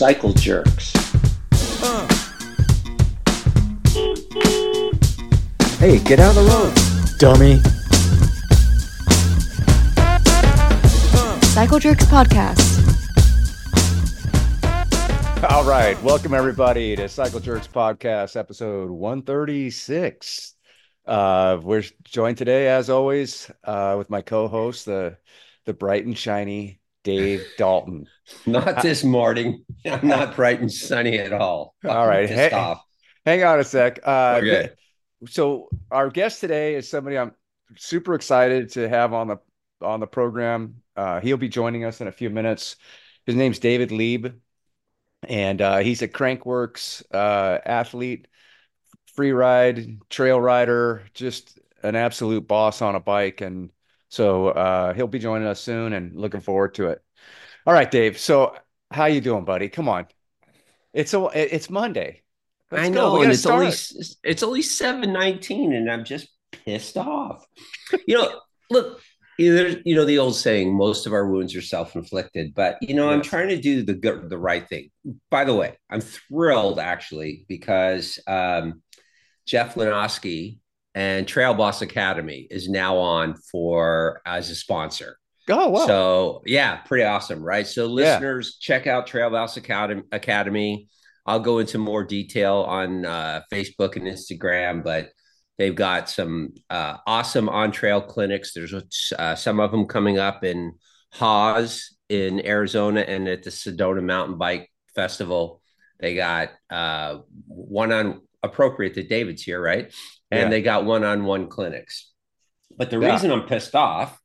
[0.00, 0.94] Cycle Jerks.
[5.76, 6.74] Hey, get out of the road,
[7.18, 7.58] dummy.
[11.48, 12.80] Cycle Jerks Podcast.
[15.50, 16.02] All right.
[16.02, 20.54] Welcome, everybody, to Cycle Jerks Podcast, episode 136.
[21.04, 25.18] Uh, we're joined today, as always, uh, with my co host, the,
[25.66, 28.06] the bright and shiny Dave Dalton.
[28.46, 29.64] Not this morning.
[29.84, 31.74] I'm not bright and sunny at all.
[31.88, 32.28] All right.
[32.28, 32.84] Hey, off.
[33.24, 34.00] hang on a sec.
[34.04, 34.70] Uh, Okay.
[35.26, 37.32] So, our guest today is somebody I'm
[37.76, 39.36] super excited to have on the
[39.82, 40.76] on the program.
[40.96, 42.76] Uh, he'll be joining us in a few minutes.
[43.26, 44.40] His name's David Lieb,
[45.28, 48.28] and uh, he's a Crankworx uh, athlete,
[49.14, 53.40] free ride, trail rider, just an absolute boss on a bike.
[53.42, 53.70] And
[54.10, 57.02] so uh, he'll be joining us soon, and looking forward to it.
[57.66, 58.18] All right, Dave.
[58.18, 58.54] So
[58.90, 59.68] how you doing, buddy?
[59.68, 60.06] Come on.
[60.92, 62.22] It's a, it's Monday.
[62.70, 63.72] Let's I know, We and it's only
[64.22, 67.44] it's only seven nineteen, and I'm just pissed off.
[68.06, 69.00] You know, look,
[69.38, 72.54] you know, there's you know the old saying, most of our wounds are self inflicted,
[72.54, 74.90] but you know, I'm trying to do the good, the right thing.
[75.30, 78.82] By the way, I'm thrilled actually because um,
[79.46, 80.58] Jeff Lenoski
[80.94, 85.16] and Trail Boss Academy is now on for as a sponsor.
[85.48, 85.86] Oh wow.
[85.86, 87.66] So yeah, pretty awesome, right?
[87.66, 87.92] So Yeah.
[87.92, 90.02] listeners, check out Trail Boss Academy.
[90.12, 90.88] Academy.
[91.26, 95.10] I'll go into more detail on uh, Facebook and Instagram, but
[95.58, 98.52] they've got some uh, awesome on trail clinics.
[98.54, 98.74] There's
[99.18, 100.72] uh, some of them coming up in
[101.12, 105.60] Haas in Arizona and at the Sedona Mountain Bike Festival.
[106.00, 109.92] They got uh, one on appropriate that David's here, right?
[110.30, 110.48] And Yeah.
[110.50, 112.12] they got one on one clinics.
[112.76, 113.12] But the Yeah.
[113.12, 114.20] reason I'm pissed off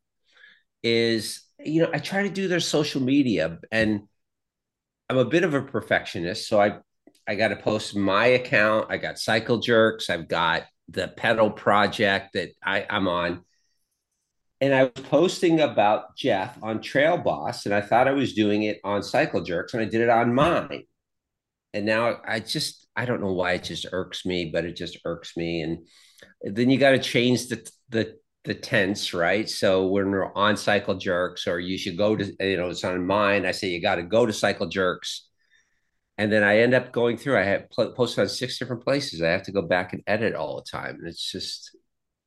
[0.84, 4.02] is you know I try to do their social media and
[5.10, 6.80] I'm a bit of a perfectionist so I
[7.28, 12.34] I got to post my account I got cycle jerks I've got the pedal project
[12.34, 13.44] that I I'm on
[14.62, 18.64] and I was posting about Jeff on Trail Boss and I thought I was doing
[18.64, 20.84] it on cycle jerks and I did it on mine
[21.74, 24.98] and now I just I don't know why it just irks me but it just
[25.06, 25.80] irks me and
[26.44, 29.50] then you got to change the the the tense, right?
[29.50, 33.06] So when we're on cycle jerks, or you should go to, you know, it's on
[33.06, 33.46] mine.
[33.46, 35.28] I say you got to go to cycle jerks,
[36.18, 37.38] and then I end up going through.
[37.38, 39.22] I have posted on six different places.
[39.22, 41.76] I have to go back and edit all the time, and it's just,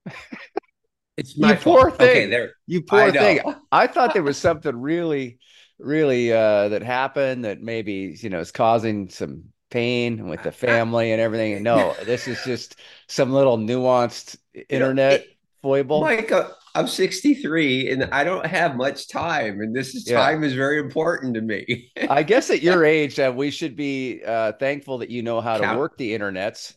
[1.16, 2.00] it's my You poor fault.
[2.00, 2.30] Okay, thing.
[2.30, 2.52] there.
[2.66, 3.20] You poor know.
[3.20, 3.40] thing.
[3.72, 5.38] I thought there was something really,
[5.78, 11.12] really uh, that happened that maybe, you know, is causing some pain with the family
[11.12, 11.62] and everything.
[11.62, 14.36] No, this is just some little nuanced
[14.68, 15.26] internet it-
[15.62, 16.00] foible.
[16.00, 20.18] Mike, uh, I'm 63, and I don't have much time, and this is Yeah.
[20.18, 21.90] time is very important to me.
[22.08, 25.58] I guess at your age, uh, we should be uh, thankful that you know how
[25.58, 26.74] to work the internets.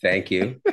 [0.00, 0.60] Thank you.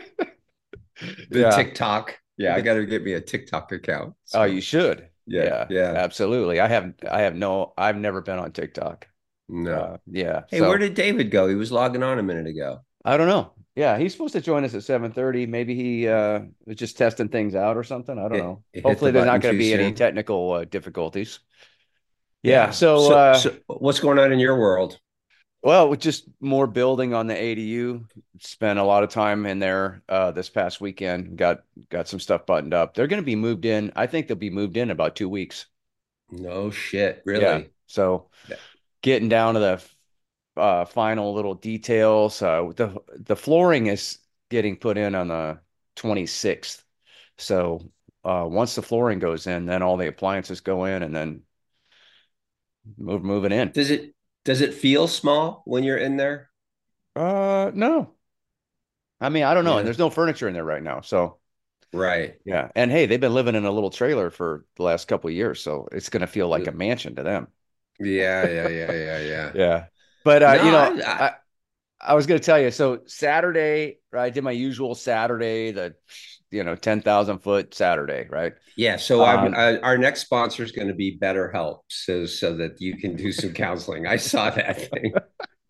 [1.30, 1.50] The Yeah.
[1.52, 2.18] TikTok.
[2.38, 4.16] Yeah, I got to get me a TikTok account.
[4.34, 5.08] Oh, you should.
[5.26, 5.94] Yeah, yeah.
[5.96, 6.60] absolutely.
[6.60, 7.02] I haven't.
[7.10, 7.74] I have no.
[7.78, 9.08] I've never been on TikTok.
[9.50, 9.74] No.
[9.74, 10.44] Uh, yeah.
[10.50, 11.48] Hey, so- where did David go?
[11.48, 12.82] He was logging on a minute ago.
[13.04, 13.54] I don't know.
[13.76, 15.48] Yeah, he's supposed to join us at 7:30.
[15.48, 18.18] Maybe he uh was just testing things out or something.
[18.18, 18.64] I don't know.
[18.74, 21.40] the Hopefully there's not going to be any technical uh, difficulties.
[22.44, 25.00] Yeah, so, uh so what's going on in your world?
[25.62, 28.06] well, with just more building on the ADU.
[28.40, 31.38] Spent a lot of time in there uh this past weekend.
[31.38, 32.94] Got got some stuff buttoned up.
[32.94, 33.92] They're going to be moved in.
[33.96, 35.68] I think they'll be moved in about 2 weeks.
[36.32, 37.44] No shit, really?
[37.44, 37.62] Yeah.
[37.88, 38.58] So Yeah.
[39.02, 42.42] Getting down to the uh, final little details.
[42.42, 45.60] Uh, the the flooring is getting put in on the
[45.96, 46.84] 26th.
[47.38, 47.92] So
[48.24, 51.44] uh, once the flooring goes in, then all the appliances go in, and then
[52.98, 53.74] move moving in.
[53.74, 54.14] Does it
[54.46, 56.52] does it feel small when you're in there?
[57.16, 58.16] Uh, no.
[59.22, 59.78] I mean, I don't know.
[59.78, 59.80] Yeah.
[59.80, 61.02] And there's no furniture in there right now.
[61.02, 61.40] So
[61.92, 62.40] Right.
[62.46, 62.70] yeah.
[62.76, 65.62] And hey, they've been living in a little trailer for the last couple of years,
[65.62, 67.48] so it's going to feel like a mansion to them.
[68.00, 69.52] Yeah, yeah, yeah, yeah, yeah.
[69.56, 69.86] Yeah.
[70.24, 71.32] But uh, No, you know, I- I,
[72.02, 72.72] I was going to tell you.
[72.72, 75.96] So Saturday, right, I did my usual Saturday, the
[76.52, 78.54] you know ten thousand foot Saturday, right?
[78.78, 82.80] Yeah, so Um, uh, our next sponsor is going to be BetterHelp, so so that
[82.80, 84.08] you can do some counseling.
[84.08, 85.14] I saw that thing.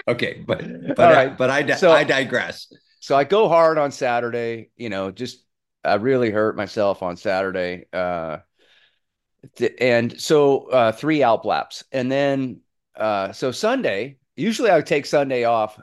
[0.08, 0.64] Okay, but
[0.96, 2.72] but I, but I So- I digress.
[3.00, 4.72] So I go hard on Saturday.
[4.76, 5.46] You know, just
[5.84, 7.86] I really hurt myself on Saturday.
[7.94, 8.38] Uh,
[9.80, 12.62] and so uh, three Alp laps, and then
[12.96, 14.18] uh, so Sunday.
[14.36, 15.78] Usually I would take Sunday off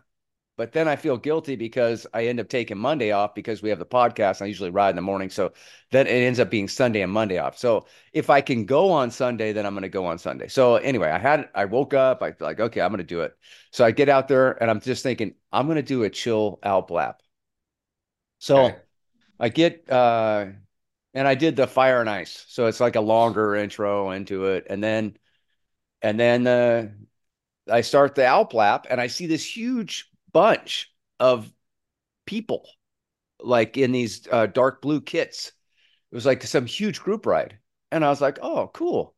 [0.56, 3.78] but then I feel guilty because I end up taking Monday off because we have
[3.78, 4.40] the podcast.
[4.40, 5.28] I usually ride in the morning.
[5.28, 5.52] So
[5.90, 7.58] then it ends up being Sunday and Monday off.
[7.58, 10.48] So if I can go on Sunday, then I'm going to go on Sunday.
[10.48, 13.36] So anyway, I had, I woke up, I like, okay, I'm going to do it.
[13.70, 16.58] So I get out there and I'm just thinking, I'm going to do a chill
[16.62, 17.20] Alp lap.
[18.38, 18.76] So okay.
[19.38, 20.46] I get, uh,
[21.16, 22.44] and I did the fire and ice.
[22.48, 24.66] So it's like a longer intro into it.
[24.68, 25.16] And then,
[26.02, 26.88] and then, uh,
[27.68, 31.50] I start the Alp lap and I see this huge bunch of
[32.26, 32.68] people
[33.40, 35.52] like in these uh, dark blue kits.
[36.12, 37.58] It was like some huge group ride.
[37.90, 39.14] And I was like, oh, cool.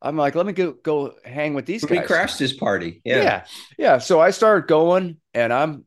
[0.00, 2.02] I'm like, let me go go hang with these we guys.
[2.02, 3.02] We crashed his party.
[3.04, 3.22] Yeah.
[3.22, 3.44] yeah.
[3.76, 3.98] Yeah.
[3.98, 5.84] So I started going and I'm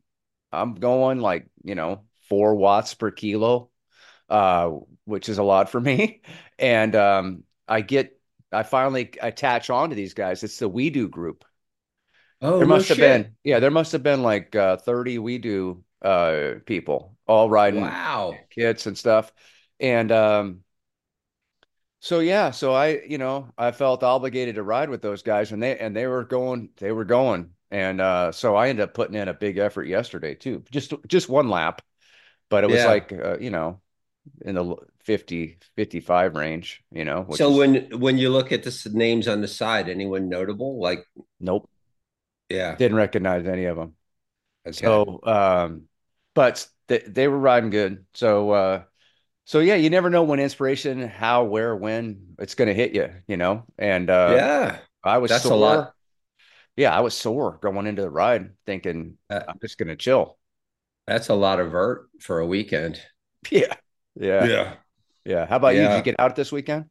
[0.52, 3.70] I'm going like, you know, four watts per kilo,
[4.28, 4.70] uh,
[5.04, 6.22] which is a lot for me.
[6.58, 8.18] And um, I get
[8.52, 10.42] I finally attach on to these guys.
[10.44, 11.44] It's the We Do group.
[12.40, 13.00] Oh, there no must have shit.
[13.00, 17.96] been, yeah, there must have been like uh, 30 We Do uh, people all riding
[17.96, 19.32] wow kits and stuff.
[19.80, 20.64] And um,
[22.00, 25.62] so yeah, so I, you know, I felt obligated to ride with those guys, and
[25.62, 29.14] they and they were going, they were going, and uh, so I ended up putting
[29.14, 31.80] in a big effort yesterday too, just just one lap,
[32.50, 32.84] but it was Yeah.
[32.86, 33.80] like uh, you know,
[34.42, 37.22] in the 50 55 range, you know.
[37.22, 40.78] which So is- when when you look at the names on the side, anyone notable?
[40.80, 41.06] Like,
[41.40, 41.68] nope,
[42.48, 43.94] yeah, didn't recognize any of them.
[44.66, 44.86] okay.
[44.86, 45.84] So, um,
[46.34, 48.06] but they, they were riding good.
[48.14, 48.84] So, uh,
[49.46, 53.10] so yeah, you never know when inspiration, how, where, when it's going to hit you,
[53.28, 53.64] you know?
[53.78, 55.60] And, uh, yeah, I was that's a sore.
[55.60, 55.94] lot.
[56.76, 60.38] Yeah, I was sore going into the ride thinking Uh, I'm just going to chill.
[61.06, 63.00] that's a lot of vert for a weekend.
[63.50, 63.74] Yeah.
[64.16, 64.44] Yeah.
[64.44, 64.74] Yeah.
[65.24, 65.46] Yeah.
[65.46, 65.82] How about you?
[65.82, 66.86] Did you get out this weekend?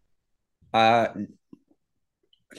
[0.73, 1.07] Uh,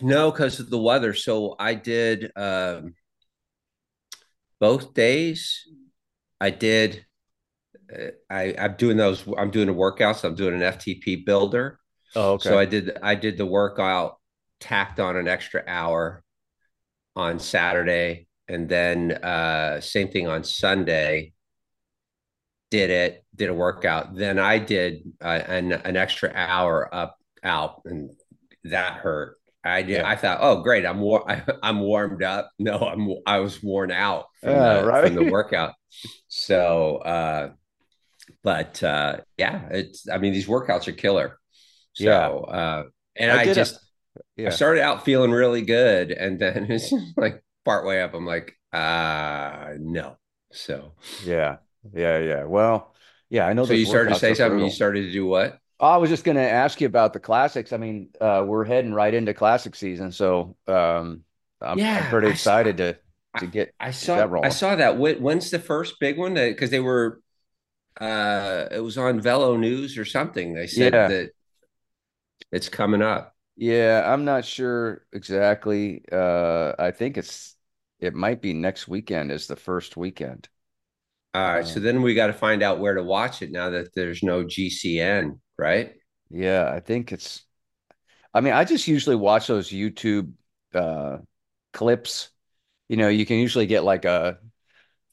[0.00, 1.14] no, because of the weather.
[1.14, 2.94] So I did um,
[4.60, 5.68] both days.
[6.40, 7.04] I did.
[7.92, 9.24] Uh, I I'm doing those.
[9.36, 10.24] I'm doing the workouts.
[10.24, 11.78] I'm doing an FTP builder.
[12.16, 12.48] Oh, okay.
[12.48, 12.96] So I did.
[13.02, 14.18] I did the workout,
[14.60, 16.22] tacked on an extra hour
[17.16, 21.33] on Saturday, and then uh, same thing on Sunday.
[22.74, 23.24] Did it?
[23.36, 24.16] Did a workout.
[24.16, 28.10] Then I did uh, an an extra hour up out, and
[28.64, 29.36] that hurt.
[29.62, 29.98] I did.
[29.98, 30.08] Yeah.
[30.08, 32.50] I thought, oh great, I'm war- I, I'm warmed up.
[32.58, 35.04] No, I'm I was worn out from, Yeah, the, right.
[35.06, 35.74] from the workout.
[36.26, 37.50] So, uh,
[38.42, 40.08] but uh, yeah, it's.
[40.08, 41.38] I mean, these workouts are killer.
[41.92, 42.28] So, Yeah.
[42.28, 42.82] uh,
[43.14, 43.78] and I I, did a- just
[44.36, 44.48] Yeah.
[44.48, 48.52] I started out feeling really good, and then it's like part way up, I'm like,
[48.72, 50.16] uh no.
[50.50, 50.94] So,
[51.24, 51.58] Yeah.
[51.92, 52.18] Yeah.
[52.18, 52.44] Yeah.
[52.44, 52.94] Well,
[53.30, 53.64] yeah, I know.
[53.64, 54.60] so you started to say something.
[54.60, 55.58] You started to do what?
[55.80, 57.72] I was just going to ask you about the classics.
[57.72, 61.24] I mean, uh, we're heading right into classic season, so um,
[61.60, 62.98] I'm, Yeah, I'm pretty I saw- excited to
[63.38, 63.74] to get.
[63.80, 64.44] I saw that.
[64.44, 64.96] I saw that.
[64.96, 66.34] When's the first big one?
[66.34, 67.20] Because they were,
[68.00, 70.54] uh, it was on Velo News or something.
[70.54, 71.08] They said Yeah.
[71.08, 71.30] that
[72.52, 73.34] it's coming up.
[73.56, 76.04] Yeah, I'm not sure exactly.
[76.10, 77.56] Uh, I think it's
[78.00, 80.48] it might be next weekend is the first weekend.
[81.34, 83.70] All right, Uh, so then we got to find out where to watch it now
[83.70, 85.94] that there's no GCN, right?
[86.30, 87.44] Yeah, I think it's.
[88.34, 90.34] I mean, I just usually watch those YouTube
[90.74, 91.18] uh,
[91.72, 92.30] clips.
[92.88, 94.40] You know, you can usually get like a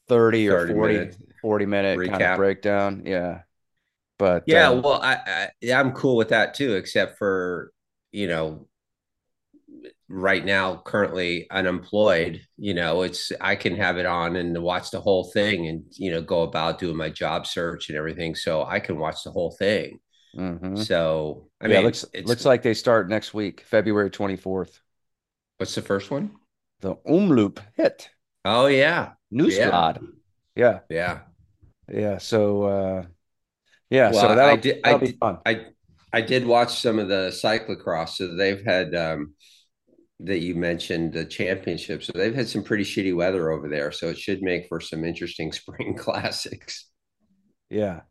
[0.08, 3.04] 30 or 30 40 minute 40 minute kind of breakdown.
[3.06, 3.42] Yeah.
[4.18, 7.72] But Yeah, uh, well, I, I yeah, I'm cool with that too, except for
[8.10, 8.66] you know,
[10.12, 12.40] right now currently unemployed.
[12.58, 16.10] You know, it's I can have it on and watch the whole thing, and you
[16.12, 19.50] know, go about doing my job search and everything, so I can watch the whole
[19.52, 19.98] thing.
[20.36, 20.78] mhm.
[20.84, 24.78] So I yeah, mean, looks it's looks like they start next week, February 24th.
[25.58, 26.32] what's the first one?
[26.80, 28.08] The Omloop Het
[28.44, 30.04] Oh yeah, Nieuwsblad.
[30.56, 30.80] Yeah.
[30.90, 31.20] yeah.
[31.88, 32.18] Yeah.
[32.18, 33.04] So uh
[33.90, 35.38] yeah, Well, so I that'll, did- I that'll be did- fun.
[35.46, 35.66] I
[36.12, 38.10] I did watch some of the cyclocross.
[38.16, 39.34] So they've had um
[40.20, 42.02] that you mentioned the championship.
[42.02, 43.92] So they've had some pretty shitty weather over there.
[43.92, 46.88] So it should make for some interesting spring classics.
[47.70, 48.02] Yeah.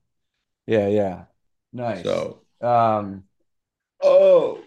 [0.68, 1.24] Yeah, yeah.
[1.74, 2.04] Nice.
[2.04, 3.24] So um
[4.04, 4.60] oh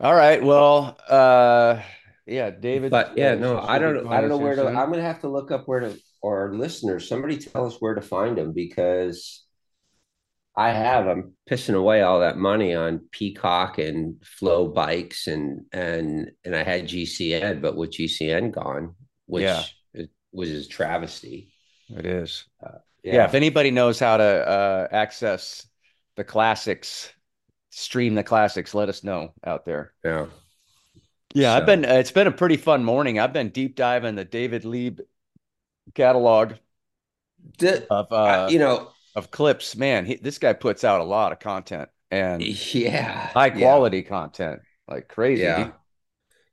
[0.00, 0.42] all right.
[0.42, 1.80] Well, uh
[2.26, 2.90] yeah, David.
[2.90, 4.66] but yeah, uh, no, I don't I don't know where to.
[4.66, 8.00] I'm gonna have to look up where to or listeners, somebody tell us where to
[8.00, 9.44] find them because
[10.54, 16.54] I have I'm pissing away all that money on Peacock and FloBikes and and and
[16.54, 18.94] I had GCN, but with GCN gone,
[19.26, 19.62] which Yeah.
[19.94, 21.52] is, was a travesty.
[21.88, 22.44] It is.
[23.02, 23.24] Yeah.
[23.24, 25.66] if anybody knows how to uh access
[26.16, 27.10] the classics,
[27.70, 29.92] stream the classics, let us know out there.
[30.04, 30.26] yeah.
[31.34, 31.86] Yeah, I've been.
[31.86, 33.18] uh, It's been a pretty fun morning.
[33.18, 35.00] I've been deep diving the David Lieb
[35.94, 36.54] catalog,
[37.58, 39.76] The, of uh, uh you know, of clips.
[39.76, 44.02] Man, he, this guy puts out a lot of content and yeah, high yeah, quality
[44.02, 45.42] content, like crazy.
[45.42, 45.72] yeah.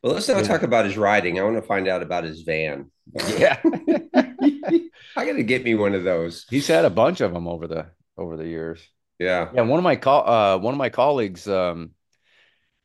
[0.02, 0.44] Well, let's not yeah.
[0.44, 1.40] talk about his riding.
[1.40, 2.90] I want to find out about his van.
[3.38, 3.60] yeah.
[3.64, 6.46] I got to get me one of those.
[6.50, 7.88] He's had a bunch of them over the
[8.18, 8.88] over the years.
[9.18, 11.92] Yeah, Yeah, one of my co uh one of my colleagues um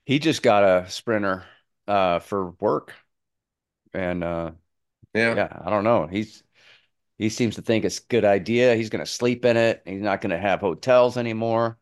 [0.05, 1.45] he just got a Sprinter
[1.87, 2.93] uh for work
[3.93, 4.51] and uh
[5.15, 6.09] yeah, yeah, I don't know.
[6.09, 6.43] He's
[7.19, 8.75] he seems to think it's a good idea.
[8.77, 9.83] He's going to sleep in it.
[9.87, 11.79] He's not going to have hotels anymore.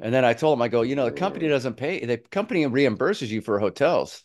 [0.00, 2.04] And then I told him I go, you know, the company doesn't pay.
[2.04, 4.24] The company reimburses you for hotels.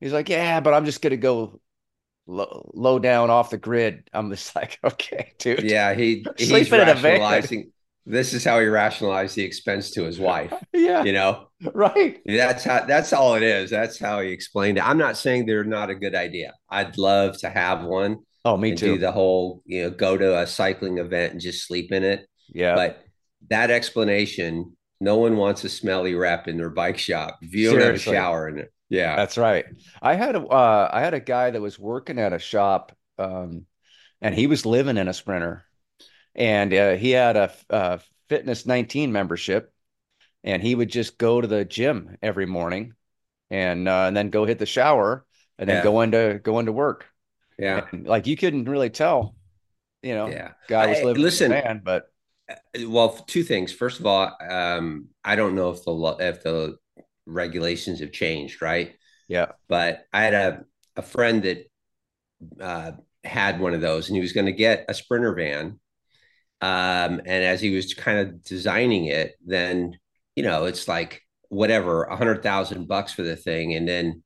[0.00, 1.60] He's like, "Yeah, but I'm just going to go
[2.26, 5.94] low, low down off the grid." I'm just like, "Okay, dude." yeah.
[5.94, 7.20] He he's Sleeping in a van.
[7.20, 7.72] rationalizing.
[8.06, 10.54] This is how he rationalized the expense to his wife.
[10.72, 12.20] Yeah, You know, right.
[12.24, 12.84] that's how.
[12.86, 13.70] That's all it is.
[13.70, 14.86] That's how he explained it.
[14.86, 16.54] I'm not saying they're not a good idea.
[16.68, 20.38] I'd love to have one Oh, me and do the whole, you know, go to
[20.38, 22.26] a cycling event and just sleep in it.
[22.52, 23.04] Yeah, But
[23.48, 27.80] that explanation, no one wants a smelly wrap in their bike shop if you don't
[27.80, 28.72] have a shower in it.
[28.88, 29.16] Yeah.
[29.16, 29.66] That's right.
[30.02, 33.66] I had a uh, I had a guy that was working at a shop, um,
[34.22, 35.64] and he was living in a Sprinter,
[36.34, 39.72] and uh, he had a, a Fitness 19 membership,
[40.44, 42.94] and he would just go to the gym every morning,
[43.50, 45.26] and uh, and then go hit the shower,
[45.58, 45.82] and then Yeah.
[45.82, 47.06] go into go into work.
[47.60, 47.86] Yeah.
[47.92, 49.34] And, like you couldn't really tell,
[50.02, 50.52] you know, Yeah.
[50.68, 52.06] guy was I- living listen, in a van, but
[52.86, 53.72] well, two things.
[53.72, 56.76] First of all, um, I don't know if the if the
[57.26, 58.96] regulations have changed, right?
[59.28, 60.64] yeah, But I had a
[60.96, 61.70] a friend that
[62.60, 65.78] uh, had one of those, and he was going to get a sprinter van.
[66.62, 69.98] Um, and as he was kind of designing it, then
[70.36, 74.22] you know it's like whatever a hundred thousand bucks for the thing, and then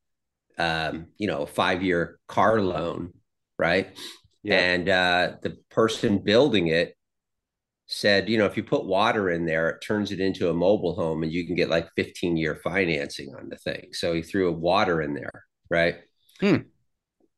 [0.59, 3.13] um, you know a five year car loan,
[3.65, 3.89] right?
[4.43, 6.95] yeah, And uh, the person building it
[7.87, 10.95] said, you know, if you put water in there, it turns it into a mobile
[10.95, 13.89] home, and you can get like 15 year financing on the thing.
[13.93, 15.97] So he threw a water in there, right?
[16.41, 16.67] Hmm.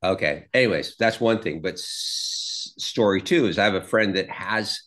[0.02, 0.46] Okay.
[0.54, 1.62] Anyways, that's one thing.
[1.62, 4.80] But s- story two is I have a friend that has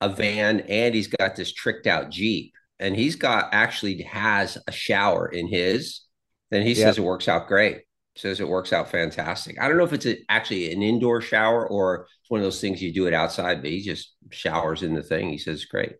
[0.00, 4.72] a van and he's got this tricked out Jeep and he's got actually has a
[4.72, 6.02] shower in his.
[6.50, 6.84] Then he Yeah.
[6.84, 7.82] says it works out great.
[8.20, 9.58] Says it works out fantastic.
[9.60, 12.60] I don't know if it's a, actually an indoor shower or it's one of those
[12.60, 15.30] things you do it outside, but he just showers in the thing.
[15.30, 15.94] He says it's great.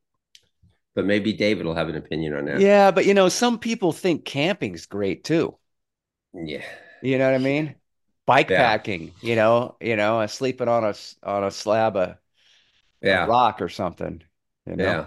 [0.95, 2.61] But maybe David will have an opinion on that.
[2.61, 2.91] yeah.
[2.91, 5.57] But you know, some people think camping's great too.
[6.35, 6.65] Yeah.
[7.03, 7.77] You know what I mean?
[8.27, 8.59] Bike Yeah.
[8.67, 12.17] packing, you know, you know, uh, sleeping on a on a slab of,
[13.03, 13.25] Yeah.
[13.27, 14.23] rock or something,
[14.67, 15.07] you know?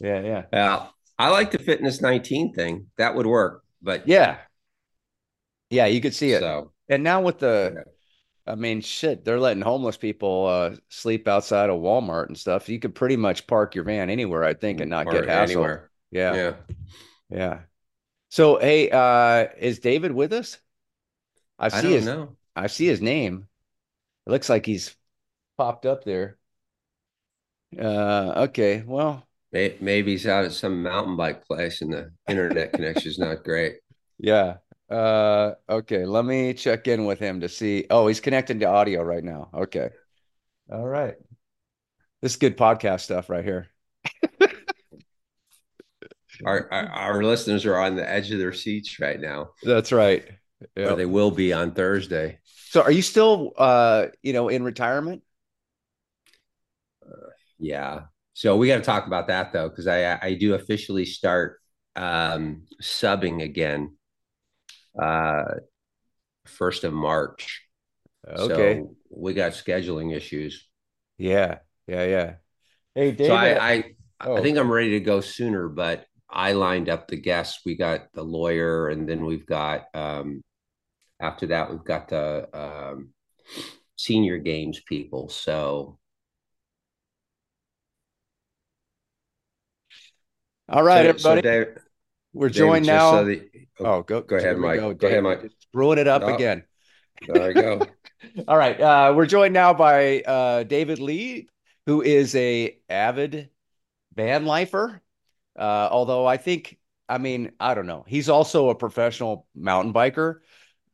[0.00, 0.20] Yeah.
[0.20, 0.44] Yeah, yeah.
[0.52, 0.86] Yeah.
[1.18, 2.88] I like the fitness 19 thing.
[2.98, 3.62] That would work.
[3.80, 4.36] But Yeah.
[5.72, 6.40] Yeah, you could see it.
[6.40, 7.82] so And now with the, yeah.
[8.46, 12.68] I mean, shit, they're letting homeless people uh sleep outside of Walmart and stuff.
[12.68, 15.42] You could pretty much park your van anywhere, I think, and not or get hassled.
[15.50, 15.90] anywhere.
[16.10, 16.56] Yeah, Yeah.
[17.30, 17.60] yeah.
[18.30, 20.58] So, hey, uh, is David with us?
[21.58, 22.36] I I see don't his, know.
[22.56, 23.48] I see his name.
[24.26, 24.96] It looks like he's
[25.58, 26.38] popped up there.
[27.78, 28.82] Uh, okay.
[28.86, 33.44] Well, Maybe he's out at some mountain bike place and the internet connection is not
[33.44, 33.80] great.
[34.18, 34.58] yeah.
[34.92, 36.04] Uh, okay.
[36.04, 37.86] Let me check in with him to see.
[37.88, 39.48] Oh, he's connecting to audio right now.
[39.54, 39.88] Okay.
[40.70, 41.14] All right.
[42.20, 43.68] This is good podcast stuff right here.
[46.44, 50.24] Our, our our listeners are on the edge of their seats right now, That's right.
[50.76, 50.94] or Yeah.
[50.94, 52.40] they will be on Thursday.
[52.70, 55.22] So are you still uh, you know, in retirement?
[57.58, 58.04] Yeah.
[58.32, 61.60] So we got to talk about that though, because I I do officially start
[61.94, 63.94] um, subbing again,
[65.00, 65.44] uh,
[66.46, 67.62] first of March.
[68.28, 68.80] Okay.
[68.80, 70.68] So we got scheduling issues.
[71.18, 71.58] Yeah.
[71.86, 72.34] Yeah, yeah.
[72.94, 73.58] Hey, So David.
[73.58, 73.84] I I,
[74.24, 77.62] Oh, I think I'm ready to go sooner, but I lined up the guests.
[77.66, 80.42] We got the lawyer, and then we've got um,
[81.20, 83.12] after that we've got the um,
[83.96, 85.28] senior games people.
[85.28, 85.98] So
[90.68, 91.42] all right, so, everybody.
[91.42, 91.74] so
[92.32, 93.22] We're joined now.
[93.24, 93.48] the,
[93.80, 94.80] oh, Oh, go go ahead, Mike.
[94.80, 94.94] go.
[94.94, 95.50] Go ahead, Mike.
[95.60, 96.34] screwing it up Oh.
[96.34, 96.64] again.
[97.26, 97.86] there I go.
[98.48, 98.80] All right.
[98.80, 101.48] Uh, we're joined now by uh, David Lieb,
[101.86, 103.50] who is a avid
[104.14, 105.02] van lifer.
[105.58, 108.04] Uh, although I think, I mean, I don't know.
[108.06, 110.36] He's also a professional mountain biker.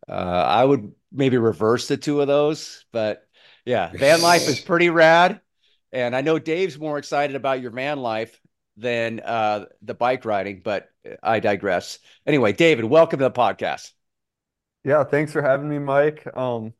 [0.09, 3.27] Uh, I would maybe reverse the two of those, but
[3.65, 5.41] yeah, van life is pretty rad.
[5.93, 8.41] And I know Dave's more excited about your van life
[8.77, 10.89] than uh, the bike riding, but
[11.23, 11.99] I digress.
[12.27, 13.93] Anyway, David, welcome to the podcast.
[14.85, 16.27] Yeah, thanks for having me, Mike.
[16.37, 16.73] Um,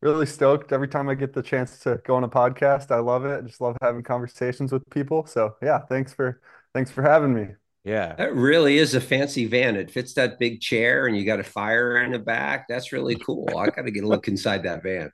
[0.00, 2.90] really stoked every time I get the chance to go on a podcast.
[2.90, 3.38] I love it.
[3.38, 5.26] I just love having conversations with people.
[5.26, 6.40] So yeah, thanks for
[6.74, 7.48] thanks for having me.
[7.84, 8.14] Yeah.
[8.14, 9.76] That really is a fancy van.
[9.76, 12.66] It fits that big chair and you got a fire in the back.
[12.68, 13.48] That's really cool.
[13.56, 15.10] I got to get a look inside that van.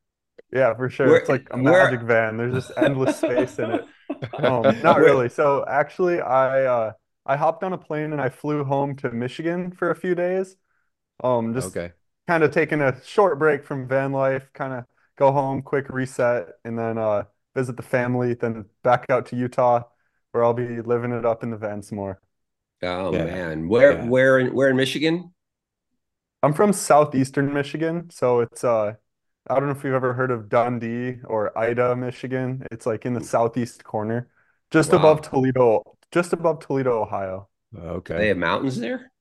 [0.52, 1.06] Yeah, for sure.
[1.06, 1.85] Where, it's like a where...
[1.85, 2.37] magic van.
[2.37, 3.85] There's just endless space in it.
[4.42, 5.28] Um, not really.
[5.28, 6.92] So actually, I uh,
[7.26, 10.56] I hopped on a plane and I flew home to Michigan for a few days.
[11.23, 11.92] Um, just okay.
[12.28, 14.85] kind of taking a short break from van life, kind of
[15.16, 18.35] go home, quick reset, and then uh, visit the family.
[18.35, 19.83] Then back out to Utah,
[20.33, 22.21] where I'll be living it up in the van some more.
[22.83, 23.25] Oh yeah.
[23.25, 24.04] man, where yeah.
[24.04, 25.33] where in where in Michigan?
[26.42, 28.95] I'm from southeastern Michigan, so it's uh
[29.49, 32.66] I don't know if you've ever heard of Dundee or Ida, Michigan.
[32.71, 34.28] It's like in the southeast corner,
[34.71, 34.99] just wow.
[34.99, 37.48] above Toledo, just above Toledo, Ohio.
[37.76, 38.16] Okay.
[38.16, 39.12] They have mountains there?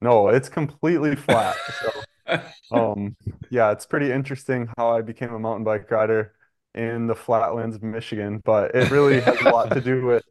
[0.00, 1.56] No, it's completely flat.
[1.80, 2.40] so
[2.72, 3.16] um
[3.50, 6.34] yeah, it's pretty interesting how I became a mountain bike rider
[6.74, 10.24] in the flatlands of Michigan, but it really has a lot to do with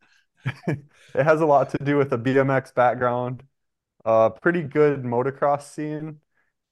[0.68, 3.44] it has a lot to do with a BMX background,
[4.06, 6.20] a pretty good motocross scene,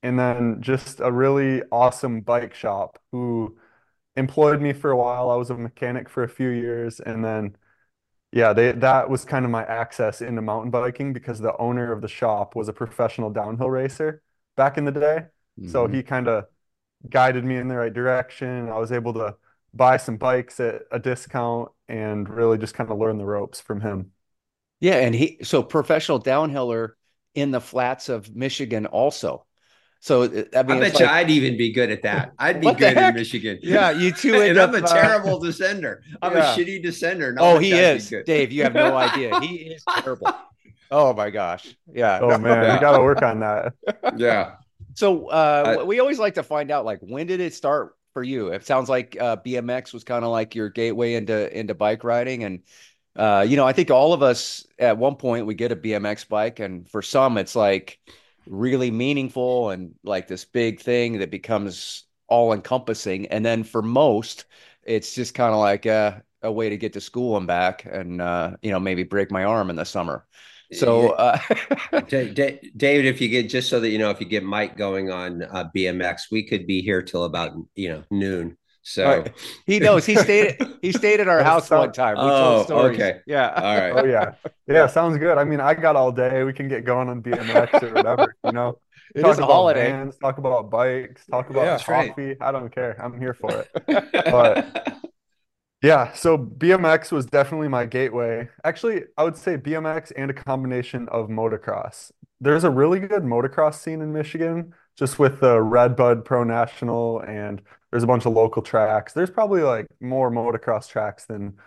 [0.03, 3.57] and then just a really awesome bike shop who
[4.15, 5.29] employed me for a while.
[5.31, 7.57] I was a mechanic for a few years, and then
[8.33, 12.01] yeah, they that was kind of my access into mountain biking because the owner of
[12.01, 14.23] the shop was a professional downhill racer
[14.57, 15.25] back in the day.
[15.59, 15.69] Mm-hmm.
[15.69, 16.45] So he kind of
[17.07, 18.69] guided me in the right direction.
[18.69, 19.35] I was able to
[19.71, 23.81] buy some bikes at a discount and really just kind of learn the ropes from
[23.81, 24.11] him.
[24.79, 26.93] Yeah, and he so professional downhiller
[27.35, 29.45] in the flats of Michigan also.
[30.03, 32.33] So I mean, I bet you I'd even be good at that.
[32.37, 33.57] I'd be good in Michigan.
[33.61, 34.35] Yeah, you two.
[34.41, 35.99] and up, I'm a uh, terrible descender.
[36.21, 36.53] I'm yeah.
[36.53, 37.33] a shitty descender.
[37.33, 38.51] No, oh, he is, Dave.
[38.51, 39.39] You have no idea.
[39.39, 40.35] He is terrible.
[40.91, 41.73] Oh my gosh.
[41.89, 42.19] Yeah.
[42.21, 42.73] Oh man, yeah.
[42.73, 43.75] we got to work on that.
[44.17, 44.55] Yeah.
[44.93, 48.23] So uh, I, we always like to find out, like, when did it start for
[48.23, 48.49] you?
[48.49, 52.43] It sounds like uh, BMX was kind of like your gateway into into bike riding,
[52.43, 52.59] and
[53.15, 56.27] uh, you know, I think all of us at one point we get a BMX
[56.27, 57.99] bike, and for some, it's like
[58.47, 63.27] really meaningful and like this big thing that becomes all encompassing.
[63.27, 64.45] And then for most,
[64.83, 68.21] it's just kind of like a, a, way to get to school and back, and
[68.21, 70.25] uh, you know, maybe break my arm in the summer.
[70.73, 71.37] So, uh,
[72.09, 75.43] David, if you get just so that you know, if you get Mike going on
[75.43, 78.57] uh, BMX, we could be here till about you know noon.
[78.83, 79.33] So right.
[79.65, 82.15] he knows he stayed at, he stayed at our house one time.
[82.15, 83.21] We oh, okay.
[83.25, 83.49] Yeah.
[83.49, 83.93] All right.
[84.03, 84.33] Oh yeah.
[84.67, 85.37] Yeah, sounds good.
[85.37, 86.43] I mean, I got all day.
[86.43, 88.77] We can get going on BMX or whatever, you know.
[89.15, 89.91] It talk is a holiday.
[89.91, 92.29] Vans, talk about bikes, talk about yeah, coffee.
[92.29, 92.37] Right.
[92.41, 92.99] I don't care.
[92.99, 93.69] I'm here for it.
[94.11, 95.03] but
[95.83, 98.49] yeah, so BMX was definitely my gateway.
[98.63, 102.11] Actually, I would say BMX and a combination of motocross.
[102.41, 107.61] There's a really good motocross scene in Michigan, just with the Redbud Pro National and
[107.93, 109.13] there's a bunch of local tracks.
[109.13, 111.59] There's probably like more motocross tracks than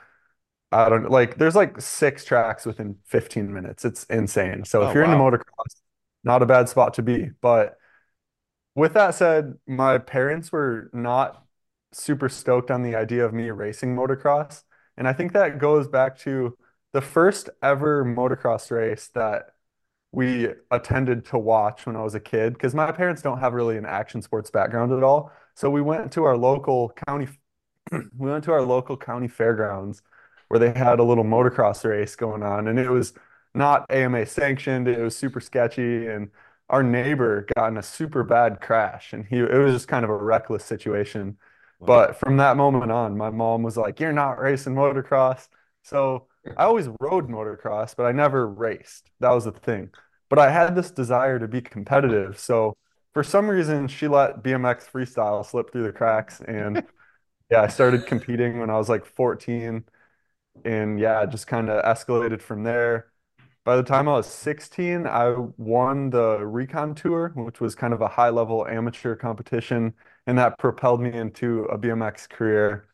[0.72, 1.38] I don't like.
[1.38, 3.84] There's like six tracks within 15 minutes.
[3.84, 4.64] It's insane.
[4.64, 5.12] So oh, if you're wow.
[5.12, 5.76] into motocross,
[6.24, 7.30] not a bad spot to be.
[7.40, 7.76] But
[8.74, 11.46] with that said, my parents were not
[11.92, 14.64] super stoked on the idea of me racing motocross.
[14.96, 16.58] And I think that goes back to
[16.92, 19.50] the first ever motocross race that
[20.10, 23.76] we attended to watch when I was a kid because my parents don't have really
[23.76, 25.30] an action sports background at all.
[25.56, 27.28] So we went to our local county,
[27.92, 30.02] we went to our local county fairgrounds
[30.48, 33.14] where they had a little motocross race going on, and it was
[33.54, 34.86] not AMA sanctioned.
[34.86, 36.30] It was super sketchy, and
[36.68, 40.10] our neighbor got in a super bad crash, and he it was just kind of
[40.10, 41.38] a reckless situation.
[41.84, 45.48] But from that moment on, my mom was like, "You're not racing motocross."
[45.82, 49.10] So I always rode motocross, but I never raced.
[49.20, 49.90] That was the thing.
[50.28, 52.76] But I had this desire to be competitive, so
[53.16, 56.84] for some reason she let BMX freestyle slip through the cracks and
[57.50, 59.86] yeah, I started competing when I was like 14
[60.66, 63.10] and yeah, just kind of escalated from there.
[63.64, 68.02] By the time I was 16, I won the Recon Tour, which was kind of
[68.02, 69.94] a high level amateur competition,
[70.26, 72.86] and that propelled me into a BMX career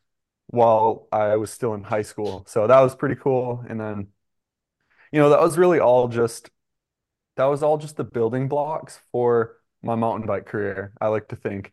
[0.47, 2.45] while I was still in high school.
[2.47, 3.65] So that was pretty cool.
[3.69, 4.13] And then,
[5.11, 6.49] you know, that was really all just
[7.37, 11.37] that was all just the building blocks for my mountain bike career, I like to
[11.37, 11.73] think.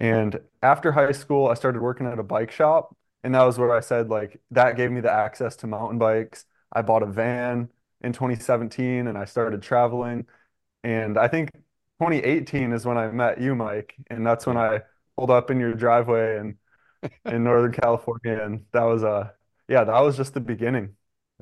[0.00, 2.96] And after high school, I started working at a bike shop.
[3.24, 6.46] And that was where I said, like, that gave me the access to mountain bikes.
[6.72, 10.26] I bought a van in 2017 and I started traveling.
[10.84, 11.52] And I think
[11.98, 13.94] 2018 is when I met you, Mike.
[14.10, 14.82] And that's when I
[15.16, 16.56] pulled up in your driveway and
[17.26, 18.42] in Northern California.
[18.44, 19.30] And that was, uh,
[19.68, 20.96] yeah, that was just the beginning.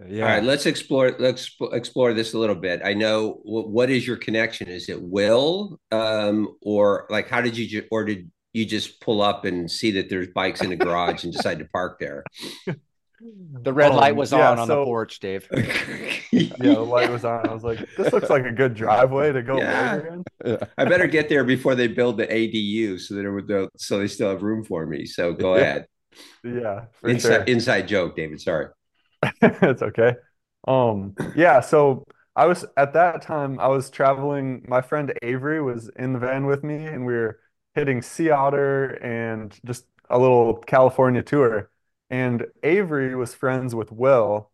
[0.06, 0.24] Yeah.
[0.24, 2.80] All right, let's explore let's explore this a little bit.
[2.84, 4.68] I know what is your connection?
[4.68, 9.44] Is it Will um or like how did you or did you just pull up
[9.44, 12.24] and see that there's bikes in the garage and decide to park there.
[13.20, 15.48] The red um, light was yeah, on on so, the porch, Dave.
[16.30, 17.48] yeah, the light was on.
[17.48, 20.00] I was like, this looks like a good driveway to go yeah.
[20.44, 20.58] yeah.
[20.78, 24.06] I better get there before they build the ADU so that it would so they
[24.06, 25.04] still have room for me.
[25.04, 25.86] So go ahead.
[26.44, 26.84] Yeah.
[27.02, 27.42] Inside, sure.
[27.42, 28.40] inside joke, David.
[28.40, 28.68] Sorry.
[29.42, 30.14] it's okay.
[30.66, 32.04] Um, yeah, so
[32.36, 34.64] I was at that time I was traveling.
[34.68, 37.40] My friend Avery was in the van with me, and we were
[37.74, 41.70] hitting Sea Otter and just a little California tour.
[42.10, 44.50] And Avery was friends with Will,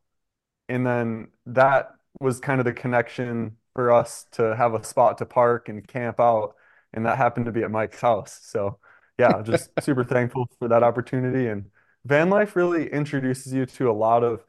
[0.69, 5.27] and then that was kind of the connection for us to have a spot to
[5.27, 6.55] park and camp out,
[6.93, 8.41] and that happened to be at Mike's house.
[8.43, 8.79] So
[9.19, 11.49] yeah, just super thankful for that opportunity.
[11.49, 11.71] And
[12.05, 14.45] van life really introduces you to a lot of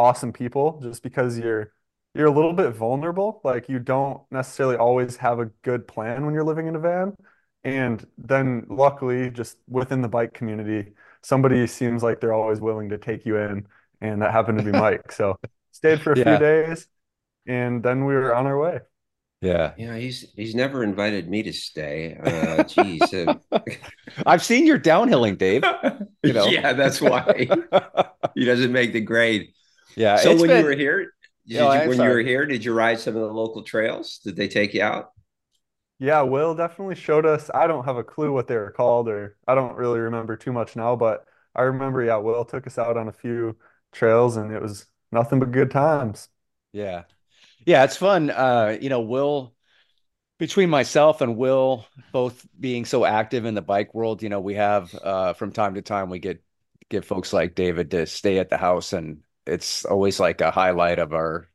[0.00, 1.72] awesome people just because you're
[2.14, 3.40] you're a little bit vulnerable.
[3.44, 7.16] Like you don't necessarily always have a good plan when you're living in a van.
[7.62, 12.98] And then luckily, just within the bike community, somebody seems like they're always willing to
[12.98, 13.66] take you in.
[14.00, 15.12] And that happened to be Mike.
[15.12, 15.38] So
[15.70, 16.24] stayed for a yeah.
[16.24, 16.88] few days
[17.46, 18.80] and then we were on our way.
[19.40, 19.72] Yeah.
[19.78, 22.16] Yeah, he's he's never invited me to stay.
[22.22, 23.02] Uh geez.
[23.12, 23.34] Uh...
[24.26, 25.64] I've seen your downhilling, Dave.
[26.22, 26.46] You know.
[26.46, 27.48] yeah, that's why
[28.34, 29.52] he doesn't make the grade.
[29.96, 30.16] Yeah.
[30.16, 30.60] So when been...
[30.60, 31.12] you were here,
[31.44, 32.08] you, no, when sorry.
[32.08, 34.20] you were here, did you ride some of the local trails?
[34.24, 35.10] Did they take you out?
[35.98, 37.50] Yeah, Will definitely showed us.
[37.52, 40.52] I don't have a clue what they were called, or I don't really remember too
[40.52, 43.56] much now, but I remember, yeah, Will took us out on a few
[43.92, 46.28] trails and it was nothing but good times.
[46.72, 47.02] Yeah.
[47.66, 48.30] Yeah, it's fun.
[48.30, 49.54] Uh, you know, Will
[50.38, 54.54] between myself and Will both being so active in the bike world, you know, we
[54.54, 56.42] have uh from time to time we get
[56.88, 60.98] get folks like David to stay at the house and it's always like a highlight
[60.98, 61.48] of our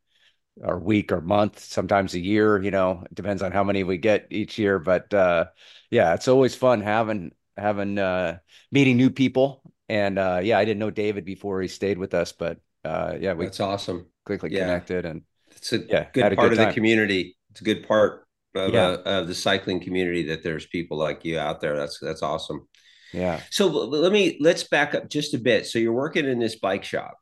[0.63, 3.97] our week or month, sometimes a year, you know, it depends on how many we
[3.97, 4.79] get each year.
[4.79, 5.45] But uh
[5.91, 8.37] yeah, it's always fun having having uh
[8.71, 9.61] meeting new people.
[9.89, 13.33] And uh yeah, I didn't know David before he stayed with us, but uh yeah,
[13.33, 14.07] we that's awesome.
[14.25, 14.61] Quickly yeah.
[14.61, 17.37] connected and it's a yeah, good part good of the community.
[17.51, 18.87] It's a good part of, yeah.
[18.87, 21.75] uh, of the cycling community that there's people like you out there.
[21.75, 22.67] That's that's awesome.
[23.13, 23.41] Yeah.
[23.49, 25.65] So let me let's back up just a bit.
[25.65, 27.17] So you're working in this bike shop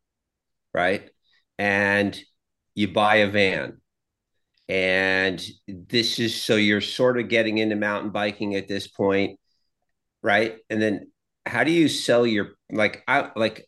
[0.73, 1.09] right?
[1.57, 2.19] And
[2.75, 3.79] you buy a van.
[4.69, 9.39] And this is so you're sort of getting into mountain biking at this point,
[10.21, 10.57] right?
[10.69, 11.11] And then
[11.45, 13.67] how do you sell your like I like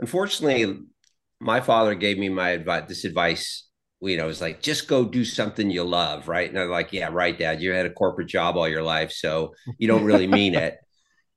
[0.00, 0.80] unfortunately
[1.40, 3.68] my father gave me my advice this advice
[4.08, 6.50] you know, it's like just go do something you love, right?
[6.50, 7.62] And I'm like, yeah, right, Dad.
[7.62, 10.76] You had a corporate job all your life, so you don't really mean it